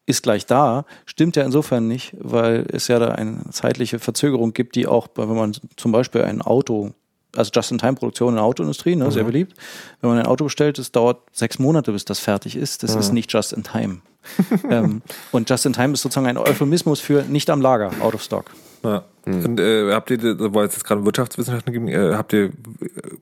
ist 0.05 0.23
gleich 0.23 0.45
da, 0.45 0.85
stimmt 1.05 1.35
ja 1.35 1.43
insofern 1.43 1.87
nicht, 1.87 2.15
weil 2.19 2.65
es 2.71 2.87
ja 2.87 2.97
da 2.97 3.09
eine 3.09 3.43
zeitliche 3.51 3.99
Verzögerung 3.99 4.53
gibt, 4.53 4.75
die 4.75 4.87
auch, 4.87 5.07
wenn 5.15 5.35
man 5.35 5.55
zum 5.75 5.91
Beispiel 5.91 6.23
ein 6.23 6.41
Auto 6.41 6.93
also 7.35 7.51
Just-in-Time-Produktion 7.53 8.29
in 8.29 8.35
der 8.35 8.43
Autoindustrie, 8.43 8.95
ne, 8.95 9.05
mhm. 9.05 9.11
sehr 9.11 9.23
beliebt. 9.23 9.53
Wenn 10.01 10.09
man 10.09 10.19
ein 10.19 10.25
Auto 10.25 10.45
bestellt, 10.45 10.79
es 10.79 10.91
dauert 10.91 11.21
sechs 11.31 11.59
Monate, 11.59 11.91
bis 11.91 12.05
das 12.05 12.19
fertig 12.19 12.55
ist. 12.55 12.83
Das 12.83 12.93
mhm. 12.93 12.99
ist 12.99 13.13
nicht 13.13 13.31
Just-in-Time. 13.31 13.99
ähm, 14.69 15.01
und 15.31 15.49
Just-in-Time 15.49 15.93
ist 15.93 16.01
sozusagen 16.01 16.27
ein 16.27 16.37
Euphemismus 16.37 16.99
für 16.99 17.23
nicht 17.23 17.49
am 17.49 17.61
Lager, 17.61 17.91
out 18.01 18.15
of 18.15 18.23
stock. 18.23 18.51
Ja. 18.83 19.03
Mhm. 19.25 19.45
Und 19.45 19.59
äh, 19.59 19.91
habt 19.93 20.09
ihr, 20.11 20.19
weil 20.53 20.67
es 20.67 20.73
jetzt 20.73 20.83
gerade 20.83 21.05
Wirtschaftswissenschaften 21.05 21.73
gibt, 21.73 21.89
äh, 21.89 22.15
habt 22.15 22.33
ihr 22.33 22.51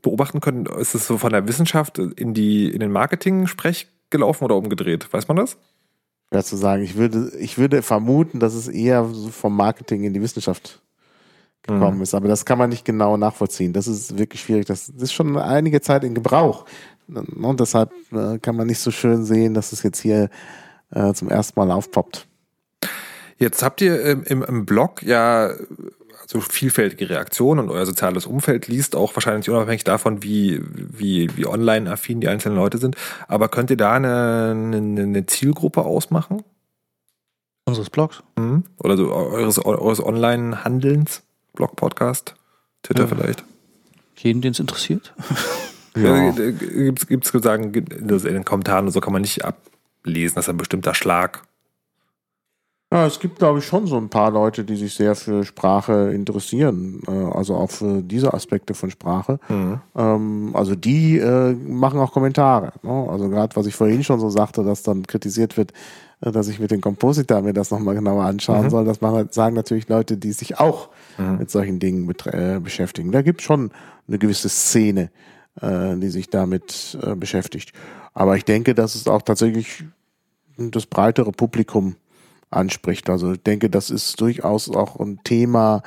beobachten 0.02 0.42
können, 0.42 0.66
ist 0.66 0.96
es 0.96 1.08
so 1.08 1.18
von 1.18 1.32
der 1.32 1.48
Wissenschaft 1.48 1.98
in 1.98 2.34
die 2.34 2.70
in 2.70 2.80
den 2.80 2.92
Marketing-Sprech 2.92 3.88
gelaufen 4.10 4.44
oder 4.46 4.56
umgedreht? 4.56 5.12
Weiß 5.12 5.28
man 5.28 5.38
das? 5.38 5.58
Ja, 6.34 6.44
zu 6.44 6.58
sagen, 6.58 6.84
ich 6.84 6.96
würde, 6.96 7.32
ich 7.40 7.58
würde 7.58 7.82
vermuten, 7.82 8.40
dass 8.40 8.54
es 8.54 8.68
eher 8.68 9.10
vom 9.32 9.56
Marketing 9.56 10.04
in 10.04 10.14
die 10.14 10.22
Wissenschaft 10.22 10.82
gekommen 11.64 11.98
mhm. 11.98 12.04
ist. 12.04 12.14
Aber 12.14 12.28
das 12.28 12.46
kann 12.46 12.58
man 12.58 12.70
nicht 12.70 12.86
genau 12.86 13.18
nachvollziehen. 13.18 13.74
Das 13.74 13.88
ist 13.88 14.18
wirklich 14.18 14.42
schwierig. 14.42 14.66
Das 14.66 14.90
ist 14.90 15.14
schon 15.14 15.38
einige 15.38 15.82
Zeit 15.82 16.04
in 16.04 16.14
Gebrauch. 16.14 16.66
Und 17.08 17.60
deshalb 17.60 17.92
äh, 18.12 18.38
kann 18.40 18.56
man 18.56 18.68
nicht 18.68 18.80
so 18.80 18.92
schön 18.92 19.24
sehen, 19.24 19.54
dass 19.54 19.72
es 19.72 19.84
jetzt 19.84 20.00
hier 20.00 20.30
äh, 20.92 21.14
zum 21.14 21.30
ersten 21.30 21.60
Mal 21.60 21.72
aufpoppt. 21.72 22.28
Jetzt 23.38 23.64
habt 23.64 23.82
ihr 23.82 24.02
im, 24.02 24.44
im 24.44 24.66
Blog 24.66 25.04
ja 25.04 25.52
so 26.26 26.42
vielfältige 26.42 27.10
Reaktionen 27.10 27.62
und 27.62 27.70
euer 27.70 27.86
soziales 27.86 28.26
Umfeld 28.26 28.68
liest 28.68 28.96
auch 28.96 29.16
wahrscheinlich 29.16 29.50
unabhängig 29.50 29.86
davon, 29.86 30.24
wie, 30.24 30.62
wie, 30.74 31.30
wie 31.38 31.46
online-affin 31.46 32.20
die 32.20 32.28
einzelnen 32.28 32.58
Leute 32.58 32.78
sind. 32.80 32.98
Aber 33.28 33.48
könnt 33.48 33.70
ihr 33.70 33.78
da 33.78 33.94
eine, 33.94 34.52
eine, 34.52 35.02
eine 35.04 35.26
Zielgruppe 35.26 35.86
ausmachen? 35.86 36.44
Unseres 37.66 37.90
Blogs? 37.90 38.24
Mhm. 38.38 38.66
Oder 38.80 38.98
so 38.98 39.14
eures, 39.14 39.64
eures 39.64 40.04
Online-Handelns? 40.04 41.24
Blog, 41.58 41.76
Podcast, 41.76 42.36
Twitter 42.84 43.02
ja. 43.02 43.08
vielleicht. 43.08 43.44
Jeden, 44.16 44.42
den 44.42 44.52
es 44.52 44.60
interessiert. 44.60 45.14
ja. 45.96 46.32
Gibt 46.32 47.26
es 47.26 47.44
sagen, 47.44 47.74
in 47.74 48.08
den 48.08 48.46
Kommentaren 48.46 48.90
so 48.92 49.02
kann 49.02 49.12
man 49.12 49.24
nicht 49.24 49.44
ablesen, 49.44 50.36
dass 50.36 50.48
ein 50.50 50.58
bestimmter 50.58 50.94
Schlag. 50.94 51.44
Ja, 52.94 53.06
es 53.06 53.20
gibt, 53.20 53.40
glaube 53.40 53.60
ich, 53.60 53.66
schon 53.66 53.86
so 53.86 53.98
ein 53.98 54.08
paar 54.08 54.32
Leute, 54.32 54.64
die 54.64 54.78
sich 54.78 54.94
sehr 54.94 55.16
für 55.16 55.44
Sprache 55.44 56.12
interessieren, 56.14 57.02
äh, 57.08 57.12
also 57.12 57.56
auch 57.56 57.70
für 57.70 58.02
diese 58.02 58.34
Aspekte 58.34 58.76
von 58.76 58.92
Sprache. 58.92 59.40
Mhm. 59.50 59.82
Ähm, 59.96 60.52
also 60.54 60.74
die 60.76 61.18
äh, 61.18 61.54
machen 61.54 62.00
auch 62.00 62.14
Kommentare. 62.14 62.72
Ne? 62.84 63.08
Also 63.10 63.28
gerade, 63.28 63.56
was 63.58 63.66
ich 63.66 63.76
vorhin 63.76 64.06
schon 64.06 64.22
so 64.22 64.30
sagte, 64.30 64.64
dass 64.64 64.84
dann 64.84 65.06
kritisiert 65.06 65.58
wird, 65.58 65.74
äh, 66.22 66.32
dass 66.32 66.48
ich 66.48 66.60
mit 66.60 66.72
dem 66.72 66.80
Kompositor 66.80 67.42
mir 67.42 67.54
das 67.54 67.72
nochmal 67.72 67.96
genauer 67.96 68.24
anschauen 68.24 68.66
mhm. 68.66 68.70
soll. 68.70 68.86
Das 68.86 69.02
machen, 69.02 69.28
sagen 69.32 69.56
natürlich 69.56 69.90
Leute, 69.90 70.16
die 70.16 70.32
sich 70.32 70.58
auch 70.58 70.88
mhm. 71.18 71.38
mit 71.38 71.52
solchen 71.52 71.80
Dingen 71.80 72.10
äh, 72.26 72.60
beschäftigen. 72.62 73.12
Da 73.12 73.22
gibt 73.22 73.42
es 73.42 73.46
schon 73.46 73.72
eine 74.08 74.18
gewisse 74.18 74.50
Szene, 74.50 75.10
äh, 75.62 75.96
die 75.98 76.10
sich 76.10 76.30
damit 76.30 76.98
äh, 77.02 77.16
beschäftigt. 77.16 77.74
Aber 78.14 78.36
ich 78.36 78.46
denke, 78.46 78.74
dass 78.74 78.96
es 78.96 79.08
auch 79.08 79.22
tatsächlich 79.22 79.84
das 80.58 80.86
breitere 80.86 81.32
Publikum 81.32 81.96
anspricht. 82.50 83.10
Also 83.10 83.34
ich 83.34 83.44
denke, 83.44 83.70
das 83.70 83.90
ist 83.90 84.20
durchaus 84.20 84.70
auch 84.70 85.00
ein 85.00 85.20
Thema, 85.24 85.84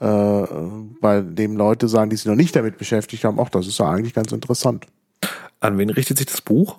äh, 0.00 0.46
bei 1.00 1.20
dem 1.20 1.56
Leute 1.56 1.88
sagen, 1.88 2.10
die 2.10 2.16
sich 2.16 2.26
noch 2.26 2.34
nicht 2.34 2.56
damit 2.56 2.78
beschäftigt 2.78 3.24
haben, 3.24 3.38
auch 3.38 3.48
das 3.48 3.66
ist 3.66 3.78
ja 3.78 3.88
eigentlich 3.88 4.14
ganz 4.14 4.32
interessant. 4.32 4.86
An 5.60 5.78
wen 5.78 5.90
richtet 5.90 6.18
sich 6.18 6.26
das 6.26 6.40
Buch? 6.40 6.78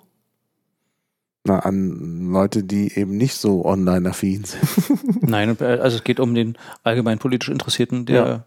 Na, 1.46 1.60
an 1.60 2.30
Leute, 2.32 2.64
die 2.64 2.98
eben 2.98 3.16
nicht 3.16 3.34
so 3.34 3.64
online-affin 3.64 4.44
sind. 4.44 5.22
Nein, 5.28 5.56
also 5.60 5.96
es 5.96 6.04
geht 6.04 6.20
um 6.20 6.34
den 6.34 6.56
allgemein 6.82 7.18
politisch 7.18 7.48
Interessierten, 7.48 8.06
der 8.06 8.26
ja. 8.26 8.44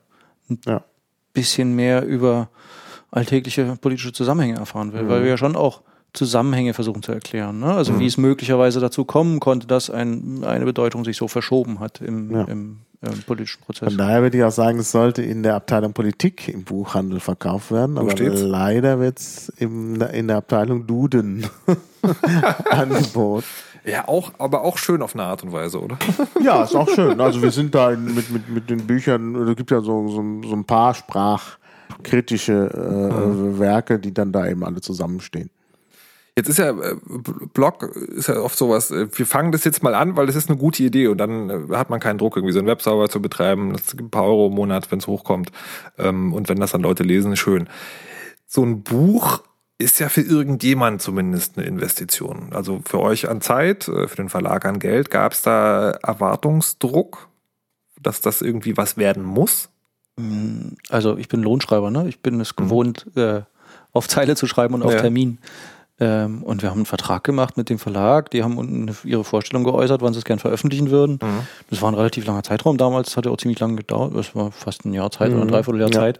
ein 0.49 0.59
ja. 0.65 0.83
bisschen 1.33 1.75
mehr 1.75 2.05
über 2.05 2.49
alltägliche 3.11 3.77
politische 3.79 4.13
Zusammenhänge 4.13 4.57
erfahren 4.57 4.93
will, 4.93 5.03
mhm. 5.03 5.09
weil 5.09 5.23
wir 5.23 5.29
ja 5.29 5.37
schon 5.37 5.55
auch 5.55 5.81
Zusammenhänge 6.13 6.73
versuchen 6.73 7.03
zu 7.03 7.11
erklären. 7.11 7.59
Ne? 7.59 7.73
Also 7.73 7.93
mhm. 7.93 7.99
wie 7.99 8.05
es 8.07 8.17
möglicherweise 8.17 8.79
dazu 8.79 9.05
kommen 9.05 9.39
konnte, 9.39 9.67
dass 9.67 9.89
ein, 9.89 10.43
eine 10.43 10.65
Bedeutung 10.65 11.05
sich 11.05 11.17
so 11.17 11.27
verschoben 11.27 11.79
hat 11.79 12.01
im, 12.01 12.31
ja. 12.31 12.43
im 12.45 12.79
ähm, 13.01 13.23
politischen 13.25 13.61
Prozess. 13.61 13.89
Von 13.89 13.97
daher 13.97 14.21
würde 14.21 14.37
ich 14.37 14.43
auch 14.43 14.51
sagen, 14.51 14.79
es 14.79 14.91
sollte 14.91 15.21
in 15.21 15.43
der 15.43 15.55
Abteilung 15.55 15.93
Politik 15.93 16.49
im 16.49 16.63
Buchhandel 16.63 17.19
verkauft 17.19 17.71
werden, 17.71 17.95
Wo 17.95 18.01
aber 18.01 18.11
steht's? 18.11 18.41
leider 18.41 18.99
wird 18.99 19.19
es 19.19 19.49
in 19.57 19.99
der 19.99 20.37
Abteilung 20.37 20.85
Duden 20.87 21.45
angeboten. 22.69 23.45
Ja, 23.85 24.07
auch, 24.07 24.33
aber 24.37 24.63
auch 24.63 24.77
schön 24.77 25.01
auf 25.01 25.15
eine 25.15 25.23
Art 25.23 25.43
und 25.43 25.53
Weise, 25.53 25.81
oder? 25.81 25.97
ja, 26.43 26.63
ist 26.63 26.75
auch 26.75 26.89
schön. 26.89 27.21
Also 27.21 27.41
wir 27.41 27.51
sind 27.51 27.73
da 27.73 27.91
mit, 27.91 28.29
mit, 28.29 28.49
mit 28.49 28.69
den 28.69 28.85
Büchern, 28.85 29.35
es 29.47 29.55
gibt 29.55 29.71
ja 29.71 29.79
so, 29.81 30.09
so, 30.09 30.23
so 30.43 30.53
ein 30.53 30.65
paar 30.65 30.93
sprachkritische 30.93 32.69
äh, 32.73 33.25
mhm. 33.25 33.59
Werke, 33.59 33.99
die 33.99 34.13
dann 34.13 34.31
da 34.31 34.47
eben 34.47 34.65
alle 34.65 34.81
zusammenstehen. 34.81 35.49
Jetzt 36.39 36.47
ist 36.47 36.57
ja 36.57 36.69
äh, 36.69 36.95
Blog 37.53 37.83
ist 37.83 38.29
ja 38.29 38.39
oft 38.39 38.57
sowas, 38.57 38.91
äh, 38.91 39.09
wir 39.11 39.25
fangen 39.25 39.51
das 39.51 39.65
jetzt 39.65 39.83
mal 39.83 39.93
an, 39.93 40.15
weil 40.15 40.25
das 40.25 40.37
ist 40.37 40.49
eine 40.49 40.57
gute 40.57 40.81
Idee 40.83 41.07
und 41.07 41.17
dann 41.17 41.49
äh, 41.49 41.75
hat 41.75 41.89
man 41.89 41.99
keinen 41.99 42.17
Druck, 42.17 42.37
irgendwie 42.37 42.53
so 42.53 42.59
einen 42.59 42.67
Webserver 42.69 43.09
zu 43.09 43.21
betreiben. 43.21 43.73
Das 43.73 43.91
gibt 43.91 44.03
ein 44.03 44.09
paar 44.09 44.23
Euro 44.23 44.47
im 44.47 44.53
Monat, 44.53 44.89
wenn 44.89 44.99
es 44.99 45.07
hochkommt. 45.07 45.51
Ähm, 45.97 46.31
und 46.31 46.47
wenn 46.47 46.57
das 46.57 46.71
dann 46.71 46.81
Leute 46.81 47.03
lesen, 47.03 47.33
ist 47.33 47.39
schön. 47.39 47.67
So 48.47 48.63
ein 48.63 48.83
Buch 48.83 49.43
ist 49.79 49.99
ja 49.99 50.07
für 50.07 50.21
irgendjemand 50.21 51.01
zumindest 51.01 51.57
eine 51.57 51.67
Investition. 51.67 52.53
Also 52.53 52.79
für 52.85 53.01
euch 53.01 53.27
an 53.27 53.41
Zeit, 53.41 53.83
für 53.83 54.15
den 54.15 54.29
Verlag 54.29 54.63
an 54.63 54.79
Geld. 54.79 55.11
Gab 55.11 55.33
es 55.33 55.41
da 55.41 55.91
Erwartungsdruck, 55.91 57.27
dass 58.01 58.21
das 58.21 58.41
irgendwie 58.41 58.77
was 58.77 58.95
werden 58.97 59.23
muss? 59.23 59.69
Also 60.89 61.17
ich 61.17 61.27
bin 61.27 61.43
Lohnschreiber, 61.43 61.91
ne? 61.91 62.09
Ich 62.09 62.21
bin 62.21 62.39
es 62.41 62.51
mhm. 62.57 62.63
gewohnt, 62.63 63.05
mhm. 63.15 63.21
äh, 63.21 63.41
auf 63.91 64.07
Zeile 64.07 64.35
zu 64.35 64.47
schreiben 64.47 64.73
und 64.73 64.83
auf 64.83 64.93
ja. 64.93 65.01
Termin. 65.01 65.37
Ähm, 65.99 66.43
und 66.43 66.61
wir 66.61 66.69
haben 66.69 66.79
einen 66.79 66.85
Vertrag 66.85 67.23
gemacht 67.23 67.57
mit 67.57 67.69
dem 67.69 67.79
Verlag. 67.79 68.31
Die 68.31 68.43
haben 68.43 68.57
unten 68.57 68.95
ihre 69.03 69.23
Vorstellung 69.23 69.63
geäußert, 69.63 70.01
wann 70.01 70.13
sie 70.13 70.19
es 70.19 70.25
gern 70.25 70.39
veröffentlichen 70.39 70.91
würden. 70.91 71.19
Mhm. 71.21 71.47
Das 71.69 71.81
war 71.81 71.91
ein 71.91 71.95
relativ 71.95 72.25
langer 72.25 72.43
Zeitraum 72.43 72.77
damals. 72.77 73.09
Das 73.09 73.17
hat 73.17 73.25
ja 73.25 73.31
auch 73.31 73.37
ziemlich 73.37 73.59
lange 73.59 73.75
gedauert. 73.75 74.13
Das 74.15 74.33
war 74.35 74.51
fast 74.51 74.85
ein 74.85 74.93
Jahr 74.93 75.11
Zeit 75.11 75.29
mhm. 75.29 75.35
oder 75.35 75.45
ein 75.45 75.47
Dreivierteljahr 75.49 75.89
ja. 75.89 75.99
Zeit. 75.99 76.19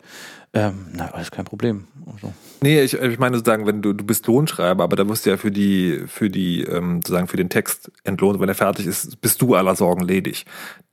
Ähm, 0.53 0.87
na, 0.93 1.11
alles 1.11 1.29
kein 1.29 1.45
Problem. 1.45 1.85
Also. 2.11 2.33
Nee, 2.61 2.81
ich, 2.81 2.93
ich 2.95 3.19
meine 3.19 3.37
sozusagen, 3.37 3.67
wenn 3.67 3.83
du, 3.83 3.93
du 3.93 4.03
bist 4.03 4.25
Lohnschreiber, 4.25 4.83
aber 4.83 4.95
da 4.95 5.07
wirst 5.07 5.25
du 5.25 5.29
ja 5.29 5.37
für 5.37 5.51
die, 5.51 6.03
für 6.07 6.29
die, 6.31 6.63
ähm, 6.63 6.97
sozusagen 6.97 7.27
für 7.27 7.37
den 7.37 7.49
Text 7.49 7.91
entlohnt. 8.03 8.39
Wenn 8.39 8.49
er 8.49 8.55
fertig 8.55 8.87
ist, 8.87 9.21
bist 9.21 9.41
du 9.43 9.53
aller 9.53 9.75
Sorgen 9.75 10.01
ledig. 10.03 10.45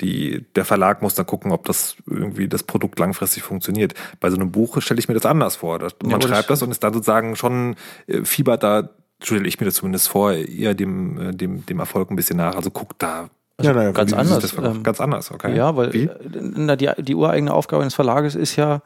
Die, 0.03 0.45
der 0.57 0.67
Verlag 0.67 1.01
muss 1.01 1.15
dann 1.15 1.25
gucken, 1.25 1.53
ob 1.53 1.65
das 1.65 1.97
irgendwie 2.07 2.49
das 2.49 2.65
Produkt 2.65 2.99
langfristig 2.99 3.43
funktioniert. 3.45 3.95
Bei 4.21 4.29
so 4.31 4.37
einem 4.37 4.53
Buch 4.53 4.81
stelle 4.83 5.01
ich 5.01 5.09
mir 5.09 5.15
das 5.15 5.25
anders 5.25 5.57
vor. 5.57 5.79
Man 6.03 6.21
ja, 6.21 6.29
schreibt 6.29 6.51
das 6.51 6.61
und 6.63 6.71
ist 6.71 6.85
dann 6.85 6.93
sozusagen 6.93 7.35
schon, 7.35 7.77
äh, 8.09 8.25
fiebert 8.25 8.63
da 8.63 8.91
stelle 9.23 9.49
ich 9.49 9.59
mir 9.59 9.65
das 9.65 9.77
zumindest 9.77 10.09
vor, 10.11 10.33
eher 10.35 10.75
dem, 10.75 11.19
äh, 11.31 11.33
dem, 11.35 11.65
dem 11.65 11.79
Erfolg 11.81 12.11
ein 12.11 12.17
bisschen 12.17 12.37
nach. 12.37 12.55
Also 12.55 12.71
guckt 12.71 12.97
da 13.03 13.31
Also 13.57 13.71
Ja, 13.71 13.75
naja, 13.75 13.93
ganz 13.93 14.11
wie- 14.11 14.17
wie 14.17 14.21
anders. 14.21 14.43
das 14.43 14.53
ähm, 14.63 14.83
ganz 14.83 15.01
anders, 15.01 15.31
okay. 15.33 15.57
Ja, 15.57 15.75
weil 15.75 15.95
Wie? 15.95 16.03
äh, 16.03 16.11
na, 16.43 16.77
die, 16.77 16.91
die 16.99 17.15
ureigene 17.15 17.55
Aufgabe 17.55 17.83
eines 17.83 17.95
Verlages 17.95 18.35
ist 18.35 18.57
ja, 18.57 18.83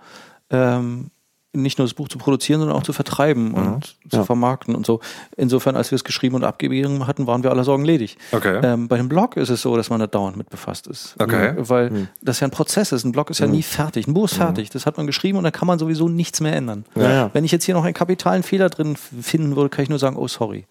ähm, 0.51 1.11
nicht 1.53 1.79
nur 1.79 1.85
das 1.89 1.95
Buch 1.95 2.09
zu 2.09 2.17
produzieren, 2.17 2.61
sondern 2.61 2.79
auch 2.79 2.85
zu 2.85 2.93
vertreiben 2.93 3.49
Mhm. 3.49 3.55
und 3.57 3.85
zu 4.09 4.19
Ja. 4.19 4.25
vermarkten 4.25 4.77
und 4.77 4.87
so. 4.87 5.01
Insofern, 5.37 5.75
als 5.75 5.91
wir 5.91 5.97
es 5.97 6.05
geschrieben 6.05 6.37
und 6.37 6.45
abgegeben 6.45 7.09
hatten, 7.09 7.27
waren 7.27 7.43
wir 7.43 7.51
aller 7.51 7.65
Sorgen 7.65 7.85
ledig. 7.85 8.19
Okay. 8.31 8.61
Ähm, 8.63 8.87
bei 8.87 8.97
dem 8.99 9.09
Blog 9.09 9.37
ist 9.37 9.49
es 9.49 9.61
so, 9.61 9.77
dass 9.77 9.91
man 9.91 9.99
da 9.99 10.07
dauernd 10.07 10.37
mit 10.37 10.49
befasst 10.49 10.87
ist. 10.87 11.17
Okay. 11.19 11.55
Weil 11.57 12.07
das 12.23 12.39
ja 12.39 12.47
ein 12.47 12.53
Prozess 12.53 12.93
ist. 12.93 13.03
Ein 13.03 13.11
Blog 13.11 13.31
ist 13.31 13.41
ja 13.41 13.49
nie 13.49 13.65
fertig. 13.65 14.07
Ein 14.07 14.15
Buch 14.15 14.27
ist 14.27 14.35
fertig. 14.35 14.71
Das 14.71 14.87
hat 14.87 14.97
man 14.97 15.09
geschrieben 15.09 15.39
und 15.39 15.43
dann 15.43 15.53
kann 15.53 15.67
man 15.67 15.81
sowieso 15.81 16.09
nichts 16.09 16.41
mehr 16.41 16.55
ändern. 16.55 16.85
Ja. 16.95 17.31
Wenn 17.33 17.43
ich 17.45 17.51
jetzt 17.51 17.65
hier 17.65 17.75
noch 17.75 17.83
einen 17.85 17.95
kapitalen 17.95 18.45
Fehler 18.45 18.69
drin 18.71 18.95
finden 18.97 19.57
würde, 19.57 19.71
kann 19.71 19.83
ich 19.83 19.89
nur 19.89 19.99
sagen, 19.99 20.15
oh 20.15 20.29
sorry. 20.29 20.67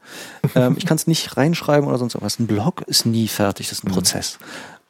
ähm, 0.55 0.75
ich 0.77 0.85
kann 0.85 0.95
es 0.95 1.07
nicht 1.07 1.35
reinschreiben 1.35 1.89
oder 1.89 1.97
sonst 1.97 2.15
was. 2.21 2.39
Ein 2.39 2.47
Blog 2.47 2.83
ist 2.87 3.05
nie 3.05 3.27
fertig, 3.27 3.67
das 3.67 3.79
ist 3.79 3.83
ein 3.83 3.91
Prozess. 3.91 4.39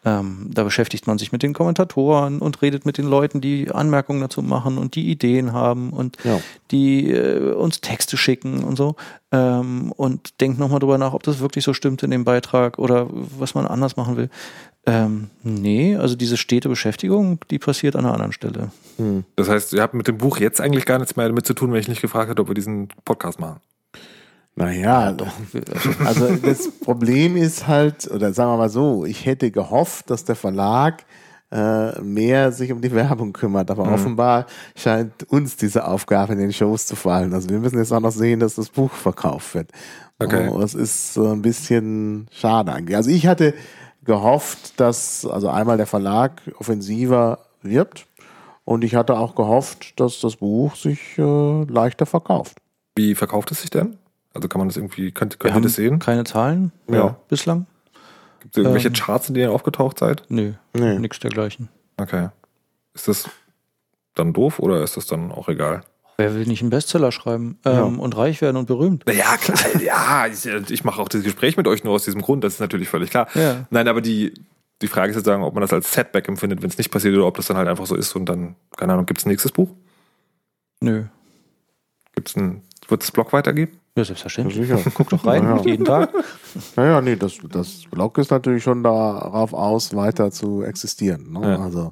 Ähm, 0.09 0.49
da 0.53 0.63
beschäftigt 0.63 1.05
man 1.07 1.17
sich 1.17 1.31
mit 1.31 1.43
den 1.43 1.53
Kommentatoren 1.53 2.39
und 2.39 2.61
redet 2.61 2.85
mit 2.85 2.97
den 2.97 3.05
Leuten, 3.07 3.41
die 3.41 3.69
Anmerkungen 3.69 4.21
dazu 4.21 4.41
machen 4.41 4.77
und 4.77 4.95
die 4.95 5.09
Ideen 5.11 5.53
haben 5.53 5.91
und 5.91 6.17
Ja. 6.23 6.39
die 6.71 7.11
äh, 7.11 7.53
uns 7.53 7.81
Texte 7.81 8.17
schicken 8.17 8.63
und 8.63 8.75
so. 8.75 8.95
Ähm, 9.31 9.91
und 9.91 10.39
denkt 10.41 10.57
nochmal 10.57 10.79
drüber 10.79 10.97
nach, 10.97 11.13
ob 11.13 11.23
das 11.23 11.39
wirklich 11.39 11.63
so 11.63 11.73
stimmt 11.73 12.01
in 12.01 12.11
dem 12.11 12.23
Beitrag 12.23 12.79
oder 12.79 13.07
was 13.37 13.53
man 13.55 13.67
anders 13.67 13.97
machen 13.97 14.17
will. 14.17 14.29
Ähm, 14.85 15.29
nee, 15.43 15.95
also 15.95 16.15
diese 16.15 16.37
stete 16.37 16.69
Beschäftigung, 16.69 17.39
die 17.51 17.59
passiert 17.59 17.95
an 17.95 18.05
einer 18.05 18.13
anderen 18.13 18.31
Stelle. 18.31 18.71
Das 19.35 19.47
heißt, 19.49 19.73
ihr 19.73 19.81
habt 19.81 19.93
mit 19.93 20.07
dem 20.07 20.17
Buch 20.17 20.39
jetzt 20.39 20.59
eigentlich 20.61 20.85
gar 20.85 20.97
nichts 20.97 21.15
mehr 21.15 21.27
damit 21.27 21.45
zu 21.45 21.53
tun, 21.53 21.71
wenn 21.71 21.79
ich 21.79 21.87
nicht 21.87 22.01
gefragt 22.01 22.29
hätte, 22.31 22.41
ob 22.41 22.47
wir 22.47 22.55
diesen 22.55 22.87
Podcast 23.05 23.39
machen. 23.39 23.59
Naja, 24.59 25.15
also 26.05 26.35
das 26.35 26.69
Problem 26.69 27.37
ist 27.37 27.65
halt, 27.65 28.11
oder 28.11 28.33
sagen 28.33 28.51
wir 28.51 28.57
mal 28.57 28.69
so, 28.69 29.05
ich 29.05 29.25
hätte 29.25 29.51
gehofft, 29.51 30.09
dass 30.09 30.25
der 30.25 30.35
Verlag 30.35 31.05
äh, 31.49 31.97
mehr 32.01 32.51
sich 32.51 32.69
um 32.73 32.81
die 32.81 32.91
Werbung 32.91 33.31
kümmert, 33.31 33.71
aber 33.71 33.89
offenbar 33.89 34.47
scheint 34.75 35.23
uns 35.31 35.55
diese 35.55 35.87
Aufgabe 35.87 36.33
in 36.33 36.39
den 36.39 36.51
Shows 36.51 36.85
zu 36.85 36.97
fallen. 36.97 37.33
Also 37.33 37.49
wir 37.49 37.57
müssen 37.59 37.77
jetzt 37.77 37.93
auch 37.93 38.01
noch 38.01 38.11
sehen, 38.11 38.41
dass 38.41 38.55
das 38.55 38.67
Buch 38.67 38.91
verkauft 38.91 39.55
wird. 39.55 39.71
Okay. 40.19 40.49
Oh, 40.51 40.59
das 40.59 40.73
ist 40.73 41.13
so 41.13 41.31
ein 41.31 41.41
bisschen 41.41 42.27
schade 42.29 42.73
eigentlich. 42.73 42.97
Also 42.97 43.11
ich 43.11 43.27
hatte 43.27 43.53
gehofft, 44.03 44.77
dass 44.77 45.25
also 45.25 45.47
einmal 45.47 45.77
der 45.77 45.87
Verlag 45.87 46.41
offensiver 46.59 47.39
wirbt 47.61 48.07
und 48.65 48.83
ich 48.83 48.95
hatte 48.95 49.17
auch 49.17 49.35
gehofft, 49.35 49.97
dass 50.01 50.19
das 50.19 50.35
Buch 50.35 50.75
sich 50.75 51.17
äh, 51.17 51.63
leichter 51.63 52.05
verkauft. 52.05 52.57
Wie 52.97 53.15
verkauft 53.15 53.51
es 53.51 53.61
sich 53.61 53.69
denn? 53.69 53.97
Also 54.39 54.47
kann 54.47 54.59
man 54.59 54.69
das 54.69 54.77
irgendwie, 54.77 55.11
könnt, 55.11 55.33
Wir 55.33 55.37
könnt 55.51 55.57
ihr 55.57 55.61
das 55.67 55.75
sehen? 55.75 55.99
keine 55.99 56.23
Zahlen 56.23 56.71
Ja. 56.87 57.17
bislang. 57.27 57.67
Gibt 58.39 58.55
es 58.55 58.61
irgendwelche 58.61 58.87
ähm, 58.87 58.93
Charts, 58.93 59.27
in 59.27 59.33
denen 59.35 59.49
ihr 59.49 59.53
aufgetaucht 59.53 59.99
seid? 59.99 60.23
Nö, 60.29 60.53
Nee. 60.73 60.97
nichts 60.97 61.19
dergleichen. 61.19 61.67
Okay. 61.97 62.29
Ist 62.93 63.09
das 63.09 63.29
dann 64.15 64.31
doof 64.31 64.59
oder 64.59 64.81
ist 64.81 64.95
das 64.95 65.05
dann 65.07 65.31
auch 65.33 65.49
egal? 65.49 65.81
Wer 66.15 66.33
will 66.35 66.45
nicht 66.45 66.61
einen 66.61 66.69
Bestseller 66.69 67.11
schreiben 67.11 67.59
ähm, 67.65 67.99
und 67.99 68.15
reich 68.15 68.41
werden 68.41 68.55
und 68.57 68.65
berühmt? 68.67 69.03
Ja, 69.11 69.35
klar, 69.37 69.59
ja, 69.81 70.27
ich, 70.27 70.45
ich 70.71 70.83
mache 70.85 71.01
auch 71.01 71.09
das 71.09 71.23
Gespräch 71.23 71.57
mit 71.57 71.67
euch 71.67 71.83
nur 71.83 71.93
aus 71.93 72.05
diesem 72.05 72.21
Grund, 72.21 72.43
das 72.45 72.53
ist 72.55 72.59
natürlich 72.61 72.87
völlig 72.89 73.09
klar. 73.09 73.27
Ja. 73.35 73.65
Nein, 73.69 73.87
aber 73.89 73.99
die, 74.01 74.33
die 74.81 74.87
Frage 74.87 75.09
ist 75.09 75.15
sozusagen, 75.15 75.43
ob 75.43 75.53
man 75.53 75.61
das 75.61 75.73
als 75.73 75.91
Setback 75.91 76.27
empfindet, 76.29 76.61
wenn 76.61 76.69
es 76.69 76.77
nicht 76.77 76.91
passiert, 76.91 77.15
oder 77.15 77.25
ob 77.27 77.35
das 77.35 77.47
dann 77.47 77.57
halt 77.57 77.67
einfach 77.67 77.85
so 77.85 77.95
ist 77.95 78.15
und 78.15 78.25
dann, 78.25 78.55
keine 78.77 78.93
Ahnung, 78.93 79.05
gibt 79.05 79.19
es 79.19 79.25
ein 79.25 79.29
nächstes 79.29 79.51
Buch? 79.51 79.69
Nö. 80.81 81.03
Gibt's 82.15 82.35
ein, 82.37 82.63
wird 82.87 83.03
es 83.03 83.11
Blog 83.11 83.31
weitergeben? 83.33 83.77
Ja, 83.99 84.05
selbstverständlich. 84.05 84.67
Sicher. 84.67 84.79
Guck 84.93 85.09
doch 85.09 85.25
rein, 85.25 85.43
Ja, 85.43 85.57
ja. 85.57 85.61
jeden 85.63 85.85
Tag. 85.85 86.09
Naja, 86.75 87.01
nee, 87.01 87.15
das, 87.15 87.33
das 87.51 87.81
Blog 87.91 88.17
ist 88.17 88.31
natürlich 88.31 88.63
schon 88.63 88.81
darauf 88.83 89.53
aus, 89.53 89.95
weiter 89.95 90.31
zu 90.31 90.63
existieren. 90.63 91.33
Ne? 91.33 91.41
Ja. 91.57 91.59
Also 91.63 91.91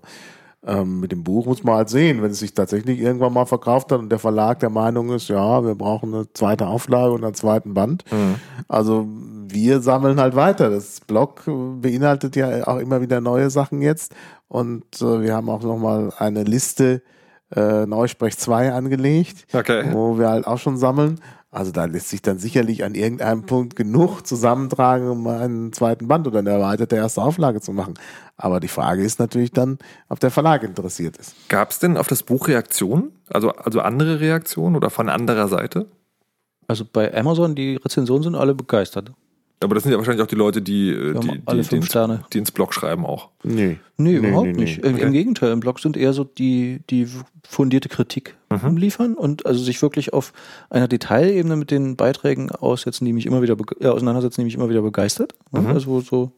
ähm, 0.66 1.00
mit 1.00 1.12
dem 1.12 1.24
Buch 1.24 1.46
muss 1.46 1.64
man 1.64 1.76
halt 1.76 1.90
sehen, 1.90 2.22
wenn 2.22 2.32
es 2.32 2.40
sich 2.40 2.54
tatsächlich 2.54 3.00
irgendwann 3.00 3.34
mal 3.34 3.46
verkauft 3.46 3.92
hat 3.92 4.00
und 4.00 4.10
der 4.10 4.20
Verlag 4.20 4.60
der 4.60 4.70
Meinung 4.70 5.12
ist, 5.14 5.28
ja, 5.30 5.64
wir 5.66 5.76
brauchen 5.76 6.14
eine 6.14 6.32
zweite 6.34 6.68
Auflage 6.68 7.12
und 7.14 7.24
einen 7.24 7.36
zweiten 7.36 7.74
Band. 7.74 8.04
Also 8.68 9.08
wir 9.50 9.80
sammeln 9.82 10.20
halt 10.20 10.36
weiter. 10.36 10.70
Das 10.70 11.00
Blog 11.02 11.44
beinhaltet 11.46 12.36
ja 12.36 12.68
auch 12.68 12.80
immer 12.80 13.02
wieder 13.02 13.22
neue 13.22 13.50
Sachen 13.50 13.82
jetzt 13.82 14.14
und 14.50 14.84
äh, 15.02 15.22
wir 15.22 15.36
haben 15.36 15.50
auch 15.50 15.62
nochmal 15.64 16.12
eine 16.18 16.44
Liste 16.44 17.02
äh, 17.56 17.86
Neusprech 17.86 18.38
2 18.38 18.74
angelegt 18.74 19.46
Okay. 19.54 19.86
wo 19.94 20.18
wir 20.20 20.28
halt 20.30 20.48
auch 20.48 20.58
schon 20.58 20.78
sammeln. 20.78 21.22
Also 21.58 21.72
da 21.72 21.86
lässt 21.86 22.10
sich 22.10 22.22
dann 22.22 22.38
sicherlich 22.38 22.84
an 22.84 22.94
irgendeinem 22.94 23.48
Punkt 23.48 23.76
genug 23.76 24.22
zusammentragen, 24.28 25.10
um 25.10 25.26
einen 25.26 25.74
zweiten 25.74 26.08
Band 26.08 26.28
oder 26.28 26.38
eine 26.38 26.52
erweiterte 26.52 26.98
erste 26.98 27.24
Auflage 27.24 27.62
zu 27.62 27.74
machen. 27.74 27.96
Aber 28.36 28.60
die 28.60 28.68
Frage 28.68 29.04
ist 29.04 29.18
natürlich 29.18 29.54
dann, 29.54 29.80
ob 30.08 30.20
der 30.20 30.30
Verlag 30.30 30.62
interessiert 30.62 31.18
ist. 31.18 31.34
Gab 31.50 31.72
es 31.72 31.80
denn 31.80 31.98
auf 31.98 32.06
das 32.06 32.22
Buch 32.22 32.48
Reaktionen? 32.48 33.12
Also, 33.30 33.50
also 33.54 33.80
andere 33.80 34.20
Reaktionen 34.20 34.76
oder 34.76 34.92
von 34.92 35.10
anderer 35.10 35.48
Seite? 35.48 35.88
Also 36.68 36.86
bei 36.86 37.12
Amazon, 37.12 37.56
die 37.56 37.78
Rezensionen 37.78 38.22
sind 38.22 38.36
alle 38.36 38.54
begeistert. 38.54 39.14
Aber 39.60 39.74
das 39.74 39.84
sind 39.84 39.92
ja 39.92 39.98
wahrscheinlich 39.98 40.22
auch 40.24 40.28
die 40.28 40.36
Leute, 40.36 40.62
die, 40.62 40.90
äh, 40.90 41.20
die, 41.20 41.42
alle 41.46 41.64
die, 41.64 41.70
die, 41.70 41.76
ins, 41.78 41.86
Sterne. 41.88 42.24
die 42.32 42.38
ins 42.38 42.52
Blog 42.52 42.74
schreiben 42.76 43.06
auch. 43.06 43.30
Nee. 43.44 43.78
Nee, 43.98 44.12
Nee, 44.12 44.14
überhaupt 44.18 44.46
nee, 44.48 44.54
nee. 44.54 44.60
nicht. 44.62 44.78
Im- 44.86 44.94
Okay. 44.96 45.04
Im 45.06 45.12
Gegenteil, 45.12 45.52
im 45.52 45.60
Blog 45.60 45.80
sind 45.80 45.98
eher 45.98 46.14
so 46.14 46.24
die, 46.24 46.82
die 46.92 47.08
fundierte 47.48 47.90
Kritik 47.90 48.36
liefern 48.76 49.16
und 49.16 49.46
also 49.46 49.62
sich 49.64 49.82
wirklich 49.82 50.14
auf 50.14 50.32
einer 50.70 50.88
Detailebene 50.88 51.56
mit 51.56 51.72
den 51.72 51.96
Beiträgen 51.96 52.52
aussetzen, 52.52 53.06
die 53.06 53.14
mich 53.14 53.26
immer 53.26 53.42
wieder 53.42 53.58
äh, 53.82 53.88
auseinandersetzen, 53.88 54.42
die 54.42 54.46
mich 54.46 54.56
immer 54.56 54.70
wieder 54.70 54.82
begeistert. 54.84 55.34
Ne? 55.52 55.68
Also 55.68 56.02
so 56.02 56.32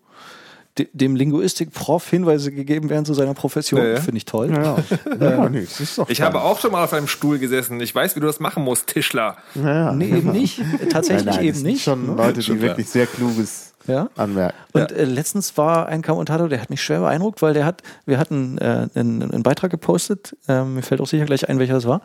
dem 0.93 1.15
Linguistik-Prof 1.15 2.09
Hinweise 2.09 2.51
gegeben 2.51 2.89
werden 2.89 3.03
zu 3.05 3.13
seiner 3.13 3.33
Profession, 3.33 3.81
Ja, 3.81 3.87
ja. 3.89 3.95
finde 3.99 4.17
ich 4.17 4.25
toll. 4.25 4.49
Ja, 4.51 4.77
ja 5.19 5.49
nee, 5.49 5.61
das 5.61 5.79
ist 5.79 5.97
doch 5.97 6.09
Ich 6.09 6.21
habe 6.21 6.41
auch 6.41 6.59
schon 6.59 6.71
mal 6.71 6.83
auf 6.85 6.93
einem 6.93 7.07
Stuhl 7.07 7.37
gesessen. 7.39 7.81
Ich 7.81 7.93
weiß, 7.93 8.15
wie 8.15 8.19
du 8.21 8.27
das 8.27 8.39
machen 8.39 8.63
musst, 8.63 8.87
Tischler. 8.87 9.37
ja, 9.55 9.91
Nee, 9.91 10.05
eben 10.09 10.31
nicht. 10.31 10.61
Tatsächlich 10.89 11.25
nein, 11.25 11.35
nein, 11.35 11.45
eben 11.45 11.61
nicht. 11.63 11.83
Schon 11.83 12.05
ne? 12.07 12.15
Leute, 12.15 12.41
Schon 12.41 12.55
die 12.57 12.61
wirklich 12.61 12.89
sehr 12.89 13.07
kluges 13.07 13.73
Ja. 13.87 14.09
anmerken. 14.15 14.55
Und 14.71 14.91
äh, 14.93 15.03
letztens 15.03 15.57
war 15.57 15.87
ein 15.87 16.01
Kommentator, 16.01 16.47
der 16.47 16.61
hat 16.61 16.69
mich 16.69 16.81
schwer 16.81 17.01
beeindruckt, 17.01 17.41
weil 17.41 17.53
der 17.53 17.65
hat, 17.65 17.81
wir 18.05 18.17
hatten 18.17 18.57
äh, 18.59 18.87
einen, 18.95 19.21
einen 19.21 19.43
Beitrag 19.43 19.71
gepostet, 19.71 20.37
ähm, 20.47 20.75
mir 20.75 20.81
fällt 20.81 21.01
auch 21.01 21.07
sicher 21.07 21.25
gleich 21.25 21.49
ein, 21.49 21.59
welcher 21.59 21.73
das 21.73 21.87
war. 21.87 22.01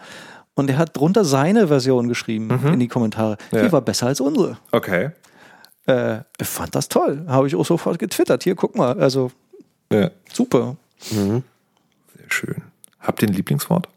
Und 0.57 0.69
der 0.69 0.79
hat 0.79 0.97
drunter 0.97 1.25
seine 1.25 1.67
Version 1.69 2.07
geschrieben 2.09 2.49
in 2.73 2.79
die 2.79 2.87
Kommentare. 2.87 3.37
Ja. 3.51 3.62
Die 3.62 3.73
war 3.73 3.81
besser 3.81 4.07
als 4.07 4.21
unsere. 4.21 4.57
Okay. 4.71 5.11
Äh, 5.87 6.20
ich 6.41 6.47
fand 6.49 6.74
das 6.74 6.89
toll. 6.89 7.24
Habe 7.28 7.47
ich 7.47 7.55
auch 7.57 7.66
sofort 7.66 7.99
getwittert. 7.99 8.43
Hier, 8.45 8.55
guck 8.55 8.76
mal. 8.76 8.99
Also 9.01 9.30
Ja, 9.93 10.11
super. 10.32 10.76
sehr 11.11 11.43
schön. 12.28 12.62
Habt 13.01 13.22
ihr 13.22 13.28
ein 13.28 13.35
Lieblingswort? 13.35 13.89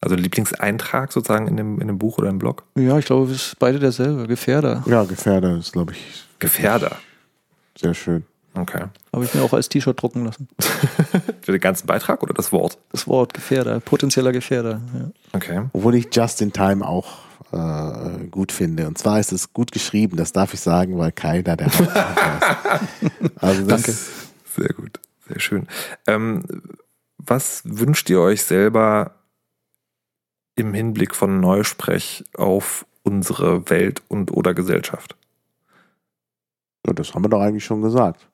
Also 0.00 0.14
Lieblingseintrag 0.14 1.10
sozusagen 1.12 1.48
in 1.48 1.56
dem, 1.56 1.80
in 1.80 1.88
dem 1.88 1.98
Buch 1.98 2.18
oder 2.18 2.28
im 2.28 2.38
Blog? 2.38 2.62
Ja, 2.76 2.96
ich 2.98 3.06
glaube, 3.06 3.24
es 3.32 3.48
ist 3.48 3.58
beide 3.58 3.80
derselbe. 3.80 4.28
Gefährder. 4.28 4.84
Ja, 4.86 5.02
Gefährder 5.02 5.56
ist, 5.58 5.72
glaube 5.72 5.92
ich, 5.92 6.24
Gefährder. 6.38 6.96
sehr 7.76 7.94
schön. 7.94 8.24
Okay. 8.54 8.84
Habe 9.12 9.24
ich 9.24 9.34
mir 9.34 9.42
auch 9.42 9.52
als 9.52 9.68
T-Shirt 9.68 10.00
drucken 10.00 10.24
lassen. 10.24 10.48
Für 11.42 11.52
den 11.52 11.60
ganzen 11.60 11.86
Beitrag 11.86 12.22
oder 12.22 12.34
das 12.34 12.50
Wort? 12.52 12.78
Das 12.92 13.06
Wort 13.06 13.34
Gefährder. 13.34 13.78
Potenzieller 13.80 14.32
Gefährder. 14.32 14.80
Ja. 14.94 15.10
Okay. 15.32 15.62
Obwohl 15.72 15.94
ich 15.96 16.08
Just 16.12 16.40
in 16.42 16.52
Time 16.52 16.86
auch 16.86 17.18
äh, 17.52 18.26
gut 18.30 18.52
finde. 18.52 18.86
Und 18.86 18.98
zwar 18.98 19.20
ist 19.20 19.32
es 19.32 19.52
gut 19.52 19.72
geschrieben, 19.72 20.16
das 20.16 20.32
darf 20.32 20.54
ich 20.54 20.60
sagen, 20.60 20.98
weil 20.98 21.12
keiner 21.12 21.56
der 21.56 21.66
Hauptautor 21.78 22.80
ist. 23.00 23.42
Also 23.42 23.66
das, 23.66 23.82
Danke. 23.82 23.98
Sehr 24.56 24.74
gut. 24.74 25.00
Sehr 25.28 25.40
schön. 25.40 25.68
Ähm, 26.06 26.44
was 27.18 27.62
wünscht 27.64 28.08
ihr 28.10 28.20
euch 28.20 28.44
selber 28.44 29.14
im 30.56 30.74
Hinblick 30.74 31.14
von 31.14 31.40
Neusprech 31.40 32.24
auf 32.36 32.86
unsere 33.02 33.70
Welt 33.70 34.02
und 34.08 34.30
oder 34.32 34.54
Gesellschaft? 34.54 35.16
Ja, 36.86 36.92
das 36.92 37.14
haben 37.14 37.24
wir 37.24 37.28
doch 37.28 37.40
eigentlich 37.40 37.64
schon 37.64 37.82
gesagt. 37.82 38.28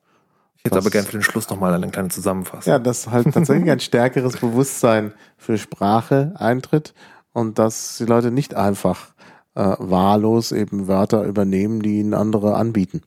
Ich 0.57 0.65
hätte 0.65 0.77
aber 0.77 0.89
gerne 0.89 1.05
für 1.05 1.17
den 1.17 1.21
Schluss 1.21 1.49
nochmal 1.49 1.73
eine 1.73 1.89
kleine 1.89 2.09
Zusammenfassung. 2.09 2.71
Ja, 2.71 2.79
dass 2.79 3.07
halt 3.09 3.31
tatsächlich 3.33 3.69
ein 3.69 3.79
stärkeres 3.79 4.37
Bewusstsein 4.37 5.13
für 5.37 5.57
Sprache 5.57 6.33
eintritt 6.37 6.95
und 7.35 7.59
dass 7.59 7.97
die 7.97 8.05
Leute 8.05 8.31
nicht 8.31 8.55
einfach 8.55 9.13
äh, 9.55 9.75
wahllos 9.77 10.53
eben 10.53 10.87
Wörter 10.87 11.23
übernehmen, 11.25 11.81
die 11.81 11.99
ihnen 11.99 12.13
andere 12.13 12.55
anbieten. 12.55 13.01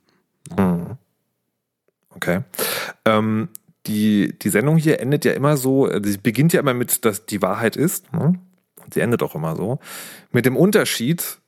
Mhm. 0.55 0.99
Okay. 2.15 2.41
Ähm, 3.07 3.49
die, 3.87 4.39
die 4.39 4.51
Sendung 4.51 4.77
hier 4.77 5.01
endet 5.01 5.25
ja 5.25 5.33
immer 5.33 5.57
so, 5.57 5.89
äh, 5.89 6.03
sie 6.05 6.19
beginnt 6.19 6.53
ja 6.53 6.61
immer 6.61 6.75
mit, 6.75 7.07
dass 7.07 7.25
die 7.25 7.41
Wahrheit 7.41 7.75
ist. 7.75 8.13
Ne? 8.13 8.39
Und 8.85 8.93
sie 8.93 9.01
endet 9.01 9.23
auch 9.23 9.35
immer 9.35 9.57
so. 9.57 9.79
Mit 10.31 10.45
dem 10.45 10.59
Unterschied, 10.59 11.39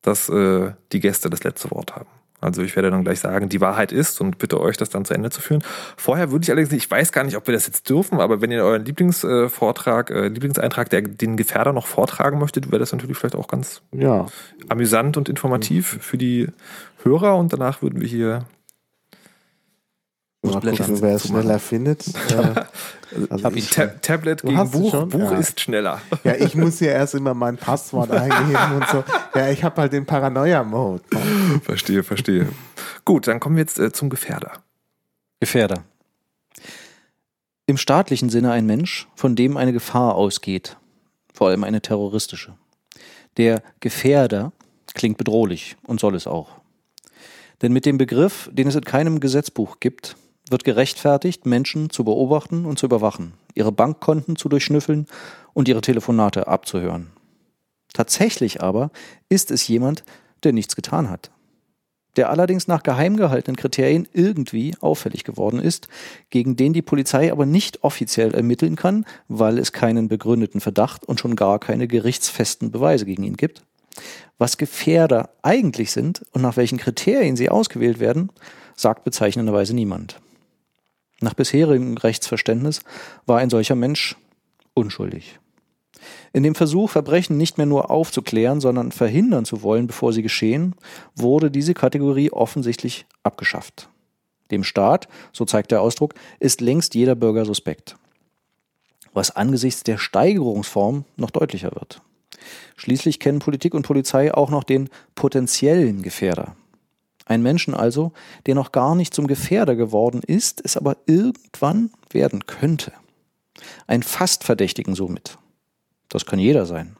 dass 0.00 0.28
äh, 0.28 0.72
die 0.92 1.00
Gäste 1.00 1.28
das 1.28 1.42
letzte 1.42 1.72
Wort 1.72 1.96
haben. 1.96 2.08
Also 2.42 2.62
ich 2.62 2.76
werde 2.76 2.90
dann 2.90 3.04
gleich 3.04 3.20
sagen, 3.20 3.48
die 3.48 3.60
Wahrheit 3.60 3.92
ist 3.92 4.20
und 4.20 4.38
bitte 4.38 4.60
euch 4.60 4.76
das 4.76 4.90
dann 4.90 5.04
zu 5.04 5.14
Ende 5.14 5.30
zu 5.30 5.40
führen. 5.40 5.62
Vorher 5.96 6.30
würde 6.30 6.42
ich 6.42 6.50
allerdings 6.50 6.72
ich 6.72 6.90
weiß 6.90 7.12
gar 7.12 7.24
nicht, 7.24 7.36
ob 7.36 7.46
wir 7.46 7.54
das 7.54 7.66
jetzt 7.66 7.88
dürfen, 7.88 8.20
aber 8.20 8.40
wenn 8.40 8.50
ihr 8.50 8.64
euren 8.64 8.84
Lieblingsvortrag, 8.84 10.10
äh, 10.10 10.28
Lieblingseintrag, 10.28 10.90
der 10.90 11.02
den 11.02 11.36
Gefährder 11.36 11.72
noch 11.72 11.86
vortragen 11.86 12.38
möchtet, 12.38 12.70
wäre 12.70 12.80
das 12.80 12.92
natürlich 12.92 13.16
vielleicht 13.16 13.36
auch 13.36 13.48
ganz 13.48 13.82
Ja, 13.92 14.26
amüsant 14.68 15.16
und 15.16 15.28
informativ 15.28 15.98
für 16.00 16.18
die 16.18 16.48
Hörer 17.04 17.36
und 17.36 17.52
danach 17.52 17.80
würden 17.82 18.00
wir 18.00 18.08
hier 18.08 18.44
mal 20.42 20.60
gucken, 20.60 21.00
wer 21.00 21.14
es 21.16 21.28
schneller 21.28 21.58
findet. 21.58 22.04
Äh, 23.14 23.26
also 23.28 23.44
Hab 23.44 23.56
ich, 23.56 23.68
Tab 23.68 24.00
Tablet 24.00 24.42
Du 24.42 24.46
gegen 24.46 24.70
Buch. 24.70 25.04
Buch 25.04 25.32
Ja. 25.32 25.36
ist 25.36 25.60
schneller. 25.60 26.00
ja, 26.24 26.34
ich 26.34 26.54
muss 26.54 26.78
hier 26.78 26.92
erst 26.92 27.14
immer 27.14 27.34
mein 27.34 27.58
Passwort 27.58 28.10
eingeben 28.10 28.76
und 28.76 28.88
so. 28.88 29.04
Ja, 29.34 29.50
ich 29.50 29.62
habe 29.64 29.82
halt 29.82 29.92
den 29.92 30.06
Paranoia-Mode. 30.06 31.02
ne? 31.12 31.60
verstehe, 31.62 32.02
verstehe. 32.04 32.48
Gut, 33.04 33.26
dann 33.26 33.38
kommen 33.38 33.56
wir 33.56 33.60
jetzt 33.64 33.78
äh, 33.78 33.92
zum 33.92 34.08
Gefährder. 34.08 34.52
Gefährder. 35.40 35.84
Im 37.66 37.76
staatlichen 37.76 38.30
Sinne 38.30 38.50
ein 38.52 38.64
Mensch, 38.64 39.08
von 39.14 39.36
dem 39.36 39.58
eine 39.58 39.74
Gefahr 39.74 40.14
ausgeht, 40.14 40.78
vor 41.34 41.48
allem 41.48 41.64
eine 41.64 41.82
terroristische. 41.82 42.54
Der 43.36 43.62
Gefährder 43.80 44.52
klingt 44.94 45.18
bedrohlich 45.18 45.76
und 45.86 46.00
soll 46.00 46.14
es 46.14 46.26
auch. 46.26 46.48
Denn 47.60 47.74
mit 47.74 47.84
dem 47.84 47.98
Begriff, 47.98 48.48
den 48.52 48.68
es 48.68 48.74
in 48.74 48.84
keinem 48.84 49.20
Gesetzbuch 49.20 49.80
gibt, 49.80 50.16
wird 50.48 50.64
gerechtfertigt, 50.64 51.46
Menschen 51.46 51.90
zu 51.90 52.04
beobachten 52.04 52.64
und 52.64 52.78
zu 52.78 52.86
überwachen, 52.86 53.34
ihre 53.54 53.72
Bankkonten 53.72 54.36
zu 54.36 54.48
durchschnüffeln 54.48 55.06
und 55.54 55.68
ihre 55.68 55.80
Telefonate 55.80 56.48
abzuhören. 56.48 57.10
Tatsächlich 57.92 58.62
aber 58.62 58.90
ist 59.28 59.50
es 59.50 59.68
jemand, 59.68 60.04
der 60.44 60.52
nichts 60.52 60.76
getan 60.76 61.10
hat 61.10 61.30
der 62.16 62.30
allerdings 62.30 62.68
nach 62.68 62.82
geheim 62.82 63.16
gehaltenen 63.16 63.56
Kriterien 63.56 64.06
irgendwie 64.12 64.74
auffällig 64.80 65.24
geworden 65.24 65.60
ist, 65.60 65.88
gegen 66.30 66.56
den 66.56 66.72
die 66.72 66.82
Polizei 66.82 67.32
aber 67.32 67.46
nicht 67.46 67.82
offiziell 67.84 68.34
ermitteln 68.34 68.76
kann, 68.76 69.06
weil 69.28 69.58
es 69.58 69.72
keinen 69.72 70.08
begründeten 70.08 70.60
Verdacht 70.60 71.04
und 71.06 71.20
schon 71.20 71.36
gar 71.36 71.58
keine 71.58 71.88
gerichtsfesten 71.88 72.70
Beweise 72.70 73.06
gegen 73.06 73.22
ihn 73.22 73.36
gibt. 73.36 73.62
Was 74.38 74.58
Gefährder 74.58 75.30
eigentlich 75.42 75.92
sind 75.92 76.22
und 76.32 76.42
nach 76.42 76.56
welchen 76.56 76.78
Kriterien 76.78 77.36
sie 77.36 77.50
ausgewählt 77.50 78.00
werden, 78.00 78.30
sagt 78.76 79.04
bezeichnenderweise 79.04 79.74
niemand. 79.74 80.20
Nach 81.22 81.34
bisherigem 81.34 81.96
Rechtsverständnis 81.96 82.82
war 83.26 83.38
ein 83.38 83.48
solcher 83.48 83.76
Mensch 83.76 84.16
unschuldig. 84.74 85.38
In 86.32 86.42
dem 86.42 86.56
Versuch, 86.56 86.90
Verbrechen 86.90 87.36
nicht 87.36 87.58
mehr 87.58 87.66
nur 87.66 87.92
aufzuklären, 87.92 88.60
sondern 88.60 88.90
verhindern 88.90 89.44
zu 89.44 89.62
wollen, 89.62 89.86
bevor 89.86 90.12
sie 90.12 90.22
geschehen, 90.22 90.74
wurde 91.14 91.50
diese 91.50 91.74
Kategorie 91.74 92.32
offensichtlich 92.32 93.06
abgeschafft. 93.22 93.88
Dem 94.50 94.64
Staat, 94.64 95.08
so 95.32 95.44
zeigt 95.44 95.70
der 95.70 95.80
Ausdruck, 95.80 96.14
ist 96.40 96.60
längst 96.60 96.96
jeder 96.96 97.14
Bürger 97.14 97.44
suspekt. 97.44 97.96
Was 99.12 99.30
angesichts 99.30 99.84
der 99.84 99.98
Steigerungsform 99.98 101.04
noch 101.16 101.30
deutlicher 101.30 101.70
wird. 101.70 102.02
Schließlich 102.74 103.20
kennen 103.20 103.38
Politik 103.38 103.74
und 103.74 103.86
Polizei 103.86 104.34
auch 104.34 104.50
noch 104.50 104.64
den 104.64 104.88
potenziellen 105.14 106.02
Gefährder. 106.02 106.56
Ein 107.24 107.42
Menschen 107.42 107.74
also, 107.74 108.12
der 108.46 108.54
noch 108.54 108.72
gar 108.72 108.94
nicht 108.94 109.14
zum 109.14 109.26
Gefährder 109.26 109.76
geworden 109.76 110.22
ist, 110.26 110.60
es 110.64 110.76
aber 110.76 110.96
irgendwann 111.06 111.90
werden 112.10 112.46
könnte. 112.46 112.92
Ein 113.86 114.02
Fastverdächtigen 114.02 114.94
somit. 114.94 115.38
Das 116.08 116.26
kann 116.26 116.38
jeder 116.38 116.66
sein. 116.66 116.96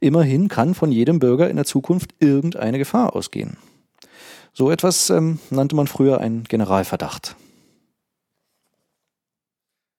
Immerhin 0.00 0.48
kann 0.48 0.74
von 0.74 0.92
jedem 0.92 1.18
Bürger 1.18 1.50
in 1.50 1.56
der 1.56 1.64
Zukunft 1.64 2.14
irgendeine 2.20 2.78
Gefahr 2.78 3.14
ausgehen. 3.16 3.56
So 4.52 4.70
etwas 4.70 5.10
ähm, 5.10 5.38
nannte 5.50 5.76
man 5.76 5.86
früher 5.86 6.20
einen 6.20 6.44
Generalverdacht. 6.44 7.36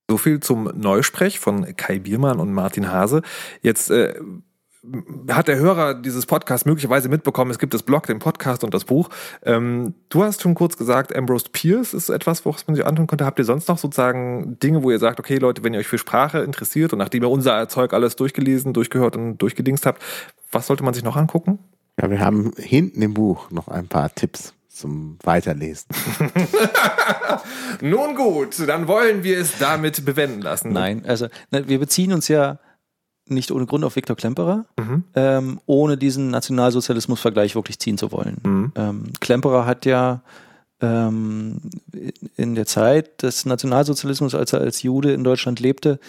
So 0.09 0.17
viel 0.17 0.39
zum 0.39 0.63
Neusprech 0.75 1.39
von 1.39 1.75
Kai 1.75 1.99
Biermann 1.99 2.39
und 2.39 2.51
Martin 2.51 2.91
Hase. 2.91 3.21
Jetzt 3.61 3.91
äh, 3.91 4.15
hat 5.29 5.47
der 5.49 5.57
Hörer 5.57 5.93
dieses 5.93 6.25
Podcasts 6.25 6.65
möglicherweise 6.65 7.09
mitbekommen, 7.09 7.51
es 7.51 7.59
gibt 7.59 7.73
das 7.73 7.83
Blog, 7.83 8.07
den 8.07 8.19
Podcast 8.19 8.63
und 8.63 8.73
das 8.73 8.85
Buch. 8.85 9.09
Ähm, 9.43 9.93
du 10.07 10.23
hast 10.23 10.41
schon 10.41 10.55
kurz 10.55 10.77
gesagt, 10.77 11.13
Ambrose 11.15 11.47
Pierce 11.51 11.93
ist 11.93 12.09
etwas, 12.09 12.45
was 12.45 12.65
man 12.67 12.75
sich 12.75 12.85
antun 12.85 13.07
könnte. 13.07 13.25
Habt 13.25 13.39
ihr 13.39 13.45
sonst 13.45 13.67
noch 13.67 13.77
sozusagen 13.77 14.57
Dinge, 14.59 14.81
wo 14.81 14.91
ihr 14.91 14.99
sagt, 14.99 15.19
okay 15.19 15.37
Leute, 15.37 15.63
wenn 15.63 15.73
ihr 15.73 15.79
euch 15.79 15.87
für 15.87 15.97
Sprache 15.97 16.39
interessiert 16.39 16.93
und 16.93 16.99
nachdem 16.99 17.23
ihr 17.23 17.29
unser 17.29 17.67
Zeug 17.67 17.93
alles 17.93 18.15
durchgelesen, 18.15 18.73
durchgehört 18.73 19.17
und 19.17 19.37
durchgedingst 19.37 19.85
habt, 19.85 20.01
was 20.51 20.67
sollte 20.67 20.83
man 20.83 20.93
sich 20.93 21.03
noch 21.03 21.17
angucken? 21.17 21.59
Ja, 22.01 22.09
wir 22.09 22.21
haben 22.21 22.53
hinten 22.57 23.01
im 23.01 23.13
Buch 23.13 23.51
noch 23.51 23.67
ein 23.67 23.87
paar 23.87 24.13
Tipps 24.15 24.53
zum 24.69 25.17
Weiterlesen. 25.23 25.87
Nun 27.81 28.15
gut, 28.15 28.57
dann 28.65 28.87
wollen 28.87 29.23
wir 29.23 29.37
es 29.37 29.57
damit 29.57 30.05
bewenden 30.05 30.41
lassen. 30.41 30.71
Nein, 30.71 31.03
also 31.05 31.27
ne, 31.51 31.67
wir 31.67 31.79
beziehen 31.79 32.13
uns 32.13 32.29
ja 32.29 32.59
nicht 33.31 33.51
ohne 33.51 33.65
Grund 33.65 33.83
auf 33.83 33.95
Viktor 33.95 34.15
Klemperer, 34.15 34.65
Mhm. 34.77 35.03
ähm, 35.15 35.59
ohne 35.65 35.97
diesen 35.97 36.29
Nationalsozialismus-Vergleich 36.31 37.55
wirklich 37.55 37.79
ziehen 37.79 37.97
zu 37.97 38.11
wollen. 38.11 38.37
Mhm. 38.43 38.71
Ähm, 38.75 39.03
Klemperer 39.19 39.65
hat 39.65 39.85
ja 39.85 40.21
ähm, 40.81 41.57
in 42.37 42.55
der 42.55 42.65
Zeit 42.65 43.21
des 43.21 43.45
Nationalsozialismus, 43.45 44.33
als 44.33 44.53
er 44.53 44.61
als 44.61 44.81
Jude 44.81 45.11
in 45.13 45.23
Deutschland 45.25 45.59
lebte, 45.59 45.99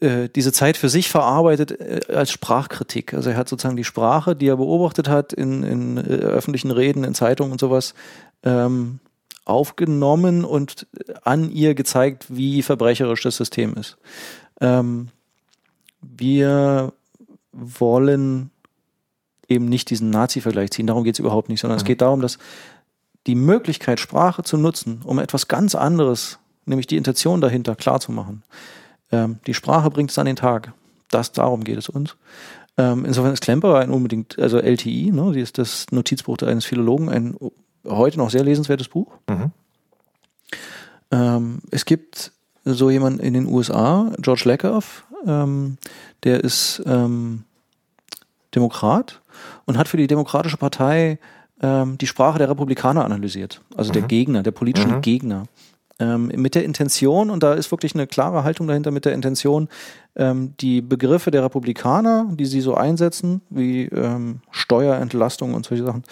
äh, 0.00 0.28
diese 0.34 0.52
Zeit 0.52 0.76
für 0.76 0.88
sich 0.88 1.10
verarbeitet 1.10 1.72
äh, 1.72 2.00
als 2.14 2.30
Sprachkritik. 2.30 3.12
Also 3.14 3.30
er 3.30 3.36
hat 3.36 3.48
sozusagen 3.48 3.76
die 3.76 3.84
Sprache, 3.84 4.34
die 4.36 4.46
er 4.48 4.56
beobachtet 4.56 5.08
hat 5.08 5.32
in, 5.32 5.62
in 5.64 5.96
äh, 5.98 6.00
öffentlichen 6.00 6.70
Reden, 6.70 7.04
in 7.04 7.14
Zeitungen 7.14 7.52
und 7.52 7.60
sowas, 7.60 7.94
ähm, 8.42 9.00
aufgenommen 9.44 10.44
und 10.44 10.86
an 11.24 11.50
ihr 11.50 11.74
gezeigt, 11.74 12.26
wie 12.28 12.62
verbrecherisch 12.62 13.22
das 13.22 13.36
System 13.36 13.74
ist. 13.74 13.96
Ähm, 14.60 15.08
wir 16.00 16.92
wollen 17.52 18.50
eben 19.48 19.66
nicht 19.66 19.90
diesen 19.90 20.10
Nazi-Vergleich 20.10 20.70
ziehen, 20.70 20.86
darum 20.86 21.04
geht 21.04 21.14
es 21.14 21.18
überhaupt 21.18 21.48
nicht, 21.48 21.60
sondern 21.60 21.78
es 21.78 21.84
geht 21.84 22.02
darum, 22.02 22.20
dass 22.20 22.38
die 23.26 23.34
Möglichkeit, 23.34 24.00
Sprache 24.00 24.42
zu 24.42 24.56
nutzen, 24.56 25.02
um 25.04 25.18
etwas 25.18 25.48
ganz 25.48 25.74
anderes, 25.74 26.38
nämlich 26.66 26.86
die 26.86 26.96
Intention 26.96 27.40
dahinter 27.40 27.74
klarzumachen, 27.74 28.42
ähm, 29.10 29.40
die 29.46 29.54
Sprache 29.54 29.90
bringt 29.90 30.10
es 30.10 30.18
an 30.18 30.26
den 30.26 30.36
Tag. 30.36 30.72
Das, 31.10 31.32
darum 31.32 31.64
geht 31.64 31.78
es 31.78 31.88
uns. 31.88 32.16
Ähm, 32.76 33.04
insofern 33.04 33.32
ist 33.32 33.42
Klemperer 33.42 33.78
ein 33.80 33.90
unbedingt, 33.90 34.38
also 34.38 34.58
LTI, 34.58 35.10
ne, 35.10 35.32
die 35.32 35.40
ist 35.40 35.58
das 35.58 35.86
Notizbuch 35.90 36.38
eines 36.42 36.64
Philologen, 36.64 37.08
ein 37.08 37.36
heute 37.86 38.18
noch 38.18 38.30
sehr 38.30 38.44
lesenswertes 38.44 38.88
Buch. 38.88 39.12
Mhm. 39.28 39.50
Ähm, 41.10 41.58
es 41.70 41.84
gibt 41.84 42.32
so 42.64 42.90
jemanden 42.90 43.20
in 43.20 43.34
den 43.34 43.46
USA, 43.46 44.12
George 44.18 44.42
Lakoff, 44.44 45.06
ähm, 45.26 45.78
der 46.24 46.42
ist 46.44 46.82
ähm, 46.86 47.44
Demokrat 48.54 49.20
und 49.66 49.78
hat 49.78 49.88
für 49.88 49.96
die 49.96 50.06
Demokratische 50.06 50.56
Partei 50.56 51.18
ähm, 51.60 51.98
die 51.98 52.06
Sprache 52.06 52.38
der 52.38 52.48
Republikaner 52.48 53.04
analysiert, 53.04 53.60
also 53.76 53.92
der 53.92 54.02
Gegner, 54.02 54.42
der 54.42 54.52
politischen 54.52 54.96
Mhm. 54.96 55.00
Gegner. 55.02 55.44
Ähm, 56.00 56.26
mit 56.36 56.54
der 56.54 56.64
Intention, 56.64 57.28
und 57.28 57.42
da 57.42 57.54
ist 57.54 57.72
wirklich 57.72 57.94
eine 57.94 58.06
klare 58.06 58.44
Haltung 58.44 58.68
dahinter, 58.68 58.92
mit 58.92 59.04
der 59.04 59.14
Intention, 59.14 59.68
ähm, 60.14 60.54
die 60.60 60.80
Begriffe 60.80 61.32
der 61.32 61.42
Republikaner, 61.42 62.26
die 62.30 62.46
sie 62.46 62.60
so 62.60 62.74
einsetzen, 62.74 63.42
wie 63.50 63.86
ähm, 63.86 64.40
Steuerentlastung 64.52 65.54
und 65.54 65.66
solche 65.66 65.84
Sachen, 65.84 66.04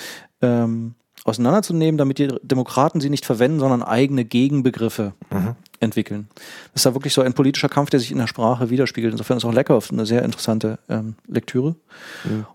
auseinanderzunehmen, 1.25 1.99
damit 1.99 2.19
die 2.19 2.29
Demokraten 2.43 3.01
sie 3.01 3.11
nicht 3.11 3.25
verwenden, 3.25 3.59
sondern 3.59 3.83
eigene 3.83 4.25
Gegenbegriffe 4.25 5.15
Mhm. 5.33 5.57
Entwickeln. 5.81 6.29
Das 6.73 6.81
ist 6.81 6.87
da 6.87 6.95
wirklich 6.95 7.13
so 7.13 7.23
ein 7.23 7.33
politischer 7.33 7.69
Kampf, 7.69 7.91
der 7.91 8.01
sich 8.01 8.11
in 8.11 8.19
der 8.19 8.27
Sprache 8.27 8.71
widerspiegelt. 8.71 9.13
Insofern 9.13 9.37
ist 9.37 9.45
auch 9.45 9.53
Leckerhoff 9.53 9.91
eine 9.91 10.07
sehr 10.07 10.23
interessante 10.23 10.79
ähm, 10.89 11.15
Lektüre. 11.29 11.77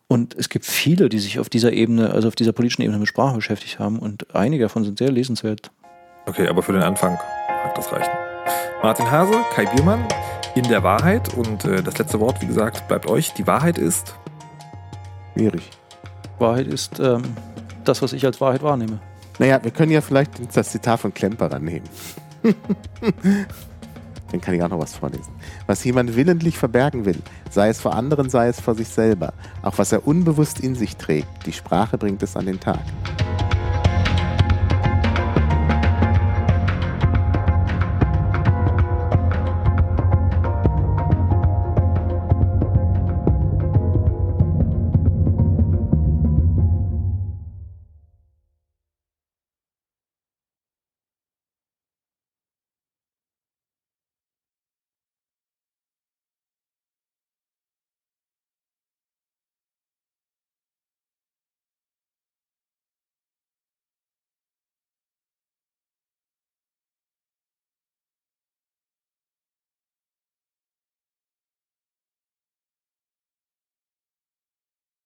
Und 0.07 0.35
es 0.35 0.49
gibt 0.49 0.65
viele, 0.65 1.09
die 1.09 1.19
sich 1.19 1.39
auf 1.39 1.49
dieser 1.49 1.73
Ebene, 1.73 2.11
also 2.11 2.27
auf 2.27 2.35
dieser 2.35 2.51
politischen 2.51 2.81
Ebene 2.81 2.99
mit 2.99 3.07
Sprache 3.07 3.35
beschäftigt 3.35 3.79
haben 3.79 3.99
und 3.99 4.35
einige 4.35 4.63
davon 4.63 4.83
sind 4.83 4.97
sehr 4.97 5.11
lesenswert. 5.11 5.71
Okay, 6.25 6.47
aber 6.47 6.61
für 6.61 6.73
den 6.73 6.83
Anfang 6.83 7.17
mag 7.47 7.75
das 7.75 7.91
reichen. 7.91 8.11
Martin 8.83 9.09
Hase, 9.09 9.33
Kai 9.53 9.65
Biermann, 9.65 10.05
in 10.55 10.63
der 10.67 10.83
Wahrheit 10.83 11.33
und 11.35 11.65
äh, 11.65 11.81
das 11.81 11.97
letzte 11.97 12.19
Wort, 12.19 12.41
wie 12.41 12.47
gesagt, 12.47 12.87
bleibt 12.87 13.07
euch. 13.07 13.33
Die 13.33 13.47
Wahrheit 13.47 13.77
ist. 13.77 14.15
Schwierig. 15.33 15.69
Wahrheit 16.39 16.67
ist 16.67 16.99
ähm, 16.99 17.21
das, 17.85 18.01
was 18.01 18.13
ich 18.13 18.25
als 18.25 18.41
Wahrheit 18.41 18.61
wahrnehme. 18.63 18.99
Naja, 19.39 19.63
wir 19.63 19.71
können 19.71 19.91
ja 19.91 20.01
vielleicht 20.01 20.31
das 20.53 20.71
Zitat 20.71 20.99
von 20.99 21.13
Klemperer 21.13 21.59
nehmen. 21.59 21.87
Dann 24.31 24.39
kann 24.39 24.53
ich 24.53 24.63
auch 24.63 24.69
noch 24.69 24.79
was 24.79 24.95
vorlesen. 24.95 25.31
Was 25.67 25.83
jemand 25.83 26.15
willentlich 26.15 26.57
verbergen 26.57 27.03
will, 27.05 27.19
sei 27.49 27.67
es 27.67 27.81
vor 27.81 27.95
anderen, 27.95 28.29
sei 28.29 28.47
es 28.47 28.61
vor 28.61 28.75
sich 28.75 28.87
selber, 28.87 29.33
auch 29.61 29.77
was 29.77 29.91
er 29.91 30.07
unbewusst 30.07 30.61
in 30.61 30.75
sich 30.75 30.95
trägt, 30.95 31.45
die 31.45 31.53
Sprache 31.53 31.97
bringt 31.97 32.23
es 32.23 32.37
an 32.37 32.45
den 32.45 32.59
Tag. 32.59 32.79